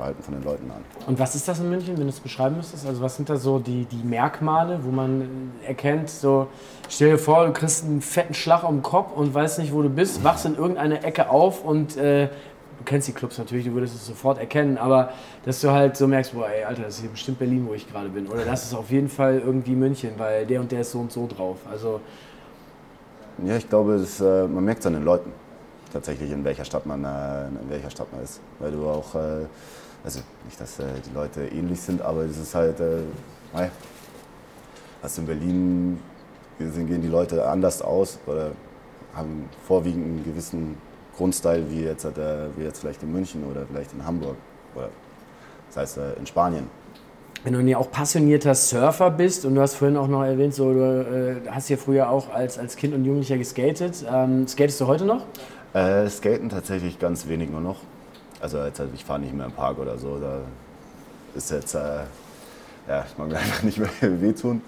Verhalten 0.00 0.22
von 0.22 0.32
den 0.32 0.42
Leuten 0.42 0.70
an. 0.70 0.82
Und 1.06 1.18
was 1.18 1.34
ist 1.34 1.46
das 1.46 1.60
in 1.60 1.68
München, 1.68 1.96
wenn 1.98 2.04
du 2.04 2.08
es 2.08 2.20
beschreiben 2.20 2.56
müsstest? 2.56 2.86
Also 2.86 3.02
was 3.02 3.16
sind 3.16 3.28
da 3.28 3.36
so 3.36 3.58
die, 3.58 3.84
die 3.84 4.02
Merkmale, 4.02 4.80
wo 4.82 4.90
man 4.90 5.52
erkennt, 5.66 6.08
so 6.08 6.46
stell 6.88 7.10
dir 7.10 7.18
vor, 7.18 7.46
du 7.46 7.52
kriegst 7.52 7.84
einen 7.84 8.00
fetten 8.00 8.32
Schlag 8.32 8.64
am 8.64 8.82
Kopf 8.82 9.12
und 9.14 9.34
weißt 9.34 9.58
nicht, 9.58 9.74
wo 9.74 9.82
du 9.82 9.90
bist, 9.90 10.24
wachst 10.24 10.46
in 10.46 10.54
irgendeiner 10.54 11.04
Ecke 11.04 11.28
auf 11.28 11.62
und 11.64 11.98
äh, 11.98 12.28
du 12.28 12.84
kennst 12.86 13.08
die 13.08 13.12
Clubs 13.12 13.36
natürlich, 13.36 13.66
du 13.66 13.74
würdest 13.74 13.94
es 13.94 14.06
sofort 14.06 14.38
erkennen, 14.38 14.78
aber 14.78 15.10
dass 15.44 15.60
du 15.60 15.70
halt 15.70 15.98
so 15.98 16.06
merkst, 16.06 16.32
boah, 16.32 16.48
ey, 16.48 16.64
Alter, 16.64 16.84
das 16.84 16.94
ist 16.94 17.00
hier 17.02 17.10
bestimmt 17.10 17.38
Berlin, 17.38 17.66
wo 17.68 17.74
ich 17.74 17.86
gerade 17.90 18.08
bin. 18.08 18.26
Oder 18.26 18.46
das 18.46 18.64
ist 18.64 18.74
auf 18.74 18.90
jeden 18.90 19.10
Fall 19.10 19.42
irgendwie 19.44 19.74
München, 19.74 20.12
weil 20.16 20.46
der 20.46 20.60
und 20.60 20.72
der 20.72 20.80
ist 20.80 20.92
so 20.92 21.00
und 21.00 21.12
so 21.12 21.26
drauf. 21.26 21.58
Also 21.70 22.00
ja, 23.44 23.56
ich 23.56 23.68
glaube, 23.68 23.98
das, 23.98 24.18
äh, 24.20 24.48
man 24.48 24.64
merkt 24.64 24.80
es 24.80 24.86
an 24.86 24.94
den 24.94 25.04
Leuten 25.04 25.30
tatsächlich, 25.92 26.30
in 26.30 26.44
welcher 26.44 26.64
Stadt 26.64 26.86
man, 26.86 27.04
äh, 27.04 27.48
in 27.48 27.68
welcher 27.68 27.90
Stadt 27.90 28.10
man 28.12 28.22
ist. 28.22 28.40
Weil 28.58 28.72
du 28.72 28.86
auch, 28.88 29.14
äh, 29.14 29.46
also 30.04 30.20
nicht, 30.44 30.60
dass 30.60 30.78
äh, 30.78 30.84
die 31.06 31.14
Leute 31.14 31.46
ähnlich 31.46 31.80
sind, 31.80 32.02
aber 32.02 32.22
es 32.22 32.38
ist 32.38 32.54
halt, 32.54 32.80
äh, 32.80 33.68
hast 35.02 35.16
du 35.16 35.22
in 35.22 35.26
Berlin, 35.26 35.98
gehen 36.58 37.02
die 37.02 37.08
Leute 37.08 37.46
anders 37.46 37.82
aus 37.82 38.18
oder 38.26 38.52
haben 39.14 39.48
vorwiegend 39.66 40.04
einen 40.04 40.24
gewissen 40.24 40.76
Grundstyle 41.16 41.70
wie 41.70 41.82
jetzt, 41.82 42.04
äh, 42.04 42.10
wie 42.56 42.64
jetzt 42.64 42.80
vielleicht 42.80 43.02
in 43.02 43.12
München 43.12 43.44
oder 43.44 43.66
vielleicht 43.66 43.92
in 43.92 44.04
Hamburg 44.04 44.36
oder 44.74 44.88
das 45.68 45.76
heißt 45.76 45.98
äh, 45.98 46.12
in 46.18 46.26
Spanien. 46.26 46.66
Wenn 47.42 47.54
du 47.54 47.60
ja 47.60 47.78
auch 47.78 47.90
passionierter 47.90 48.54
Surfer 48.54 49.10
bist 49.10 49.46
und 49.46 49.54
du 49.54 49.62
hast 49.62 49.74
vorhin 49.74 49.96
auch 49.96 50.08
noch 50.08 50.22
erwähnt, 50.22 50.54
so, 50.54 50.72
du 50.74 51.40
äh, 51.46 51.48
hast 51.50 51.70
ja 51.70 51.78
früher 51.78 52.10
auch 52.10 52.32
als, 52.32 52.58
als 52.58 52.76
Kind 52.76 52.92
und 52.94 53.04
Jugendlicher 53.04 53.38
geskatet. 53.38 54.04
Ähm, 54.10 54.46
skatest 54.46 54.80
du 54.80 54.86
heute 54.86 55.06
noch? 55.06 55.24
Äh, 55.72 56.08
Skaten 56.10 56.50
tatsächlich 56.50 56.98
ganz 56.98 57.28
wenig 57.28 57.50
nur 57.50 57.62
noch. 57.62 57.76
Also 58.40 58.58
jetzt, 58.64 58.80
ich 58.94 59.04
fahre 59.04 59.20
nicht 59.20 59.34
mehr 59.34 59.46
im 59.46 59.52
Park 59.52 59.78
oder 59.78 59.98
so. 59.98 60.18
Da 60.20 60.38
ist 61.34 61.50
jetzt, 61.50 61.74
äh, 61.74 61.78
ja, 62.88 63.04
ich 63.06 63.18
mag 63.18 63.28
mir 63.28 63.36
einfach 63.38 63.62
nicht 63.62 63.78
mehr 63.78 63.90
wehtun. 64.20 64.62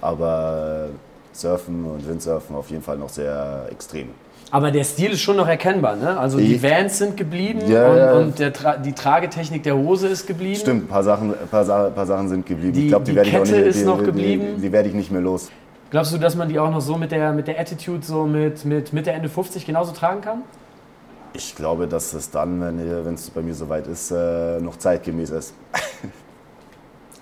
Aber 0.00 0.88
Surfen 1.32 1.84
und 1.84 2.08
Windsurfen 2.08 2.56
auf 2.56 2.70
jeden 2.70 2.82
Fall 2.82 2.98
noch 2.98 3.08
sehr 3.08 3.66
extrem. 3.70 4.10
Aber 4.50 4.70
der 4.70 4.84
Stil 4.84 5.10
ist 5.10 5.22
schon 5.22 5.36
noch 5.36 5.48
erkennbar, 5.48 5.96
ne? 5.96 6.16
Also 6.18 6.38
die 6.38 6.62
Vans 6.62 6.98
sind 6.98 7.16
geblieben 7.16 7.62
ja, 7.66 8.12
und, 8.12 8.26
und 8.26 8.38
der, 8.38 8.52
die 8.78 8.92
Tragetechnik 8.92 9.64
der 9.64 9.76
Hose 9.76 10.06
ist 10.06 10.26
geblieben. 10.26 10.60
Stimmt, 10.60 10.84
ein 10.84 10.88
paar 10.88 11.02
Sachen, 11.02 11.34
paar, 11.50 11.64
paar 11.64 12.06
Sachen 12.06 12.28
sind 12.28 12.46
geblieben. 12.46 12.72
Die, 12.72 12.84
ich 12.84 12.88
glaube, 12.88 13.04
die, 13.04 13.10
die 13.10 13.16
werde 13.16 13.28
ich 13.28 13.36
auch 13.36 13.44
nicht, 13.44 13.52
ist 13.54 13.84
noch 13.84 14.04
geblieben. 14.04 14.54
Die, 14.56 14.62
die 14.62 14.72
werde 14.72 14.88
ich 14.88 14.94
nicht 14.94 15.10
mehr 15.10 15.20
los. 15.20 15.50
Glaubst 15.90 16.12
du, 16.12 16.18
dass 16.18 16.36
man 16.36 16.48
die 16.48 16.58
auch 16.58 16.70
noch 16.70 16.80
so 16.80 16.96
mit 16.96 17.10
der, 17.10 17.32
mit 17.32 17.48
der 17.48 17.58
Attitude, 17.58 18.04
so 18.04 18.24
mit, 18.24 18.64
mit 18.64 18.92
Mitte, 18.92 19.10
Ende 19.10 19.28
50 19.28 19.66
genauso 19.66 19.92
tragen 19.92 20.20
kann? 20.20 20.42
Ich 21.36 21.54
glaube, 21.54 21.86
dass 21.86 22.14
es 22.14 22.30
dann, 22.30 22.62
wenn 22.62 23.14
es 23.14 23.28
bei 23.28 23.42
mir 23.42 23.54
soweit 23.54 23.86
ist, 23.86 24.10
äh, 24.10 24.58
noch 24.58 24.76
zeitgemäß 24.76 25.28
ist. 25.30 25.52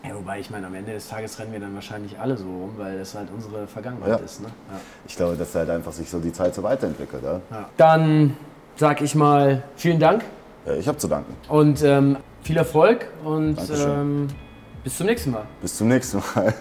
ja, 0.04 0.14
wobei 0.14 0.38
ich 0.38 0.50
meine, 0.50 0.68
am 0.68 0.74
Ende 0.74 0.92
des 0.92 1.08
Tages 1.08 1.36
rennen 1.40 1.52
wir 1.52 1.58
dann 1.58 1.74
wahrscheinlich 1.74 2.16
alle 2.20 2.36
so 2.36 2.44
rum, 2.44 2.74
weil 2.76 2.96
das 2.96 3.16
halt 3.16 3.28
unsere 3.34 3.66
Vergangenheit 3.66 4.10
ja. 4.10 4.16
ist. 4.16 4.40
Ne? 4.40 4.46
Ja. 4.46 4.80
Ich 5.06 5.16
glaube, 5.16 5.34
dass 5.36 5.52
halt 5.56 5.68
einfach 5.68 5.90
sich 5.90 6.08
so 6.08 6.20
die 6.20 6.32
Zeit 6.32 6.54
so 6.54 6.62
weiterentwickelt. 6.62 7.24
Ja? 7.24 7.40
ja. 7.50 7.68
Dann 7.76 8.36
sag 8.76 9.02
ich 9.02 9.16
mal 9.16 9.64
vielen 9.74 9.98
Dank. 9.98 10.24
ich 10.78 10.86
habe 10.86 10.98
zu 10.98 11.08
danken. 11.08 11.34
Und 11.48 11.82
ähm, 11.82 12.16
viel 12.42 12.56
Erfolg 12.56 13.08
und 13.24 13.58
ähm, 13.68 14.28
bis 14.84 14.96
zum 14.96 15.06
nächsten 15.06 15.32
Mal. 15.32 15.46
Bis 15.60 15.76
zum 15.76 15.88
nächsten 15.88 16.18
Mal. 16.18 16.54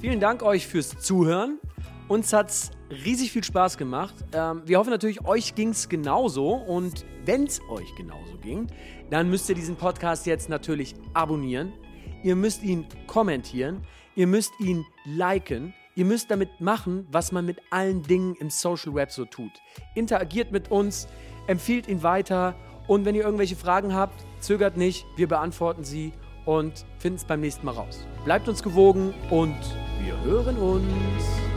Vielen 0.00 0.18
Dank 0.18 0.42
euch 0.42 0.66
fürs 0.66 0.98
Zuhören. 0.98 1.60
Uns 2.08 2.32
hat 2.32 2.48
es 2.48 2.70
riesig 3.04 3.32
viel 3.32 3.44
Spaß 3.44 3.76
gemacht. 3.76 4.14
Ähm, 4.32 4.62
wir 4.64 4.78
hoffen 4.78 4.90
natürlich, 4.90 5.26
euch 5.26 5.54
ging 5.54 5.70
es 5.70 5.90
genauso. 5.90 6.54
Und 6.54 7.04
wenn 7.26 7.44
es 7.44 7.60
euch 7.68 7.94
genauso 7.96 8.38
ging, 8.38 8.66
dann 9.10 9.28
müsst 9.28 9.48
ihr 9.50 9.54
diesen 9.54 9.76
Podcast 9.76 10.24
jetzt 10.24 10.48
natürlich 10.48 10.94
abonnieren. 11.12 11.72
Ihr 12.22 12.34
müsst 12.34 12.62
ihn 12.62 12.86
kommentieren. 13.06 13.82
Ihr 14.14 14.26
müsst 14.26 14.52
ihn 14.58 14.86
liken. 15.04 15.74
Ihr 15.96 16.06
müsst 16.06 16.30
damit 16.30 16.60
machen, 16.60 17.06
was 17.10 17.30
man 17.30 17.44
mit 17.44 17.58
allen 17.70 18.02
Dingen 18.02 18.36
im 18.36 18.48
Social 18.48 18.94
Web 18.94 19.12
so 19.12 19.26
tut. 19.26 19.52
Interagiert 19.94 20.50
mit 20.50 20.70
uns, 20.70 21.08
empfiehlt 21.46 21.88
ihn 21.88 22.02
weiter. 22.02 22.54
Und 22.86 23.04
wenn 23.04 23.16
ihr 23.16 23.24
irgendwelche 23.24 23.56
Fragen 23.56 23.94
habt, 23.94 24.24
zögert 24.40 24.78
nicht. 24.78 25.04
Wir 25.16 25.28
beantworten 25.28 25.84
sie 25.84 26.12
und 26.46 26.86
finden 26.98 27.16
es 27.16 27.24
beim 27.26 27.40
nächsten 27.40 27.66
Mal 27.66 27.72
raus. 27.72 28.06
Bleibt 28.24 28.48
uns 28.48 28.62
gewogen 28.62 29.12
und 29.28 29.58
wir 30.02 30.18
hören 30.22 30.56
uns. 30.56 31.47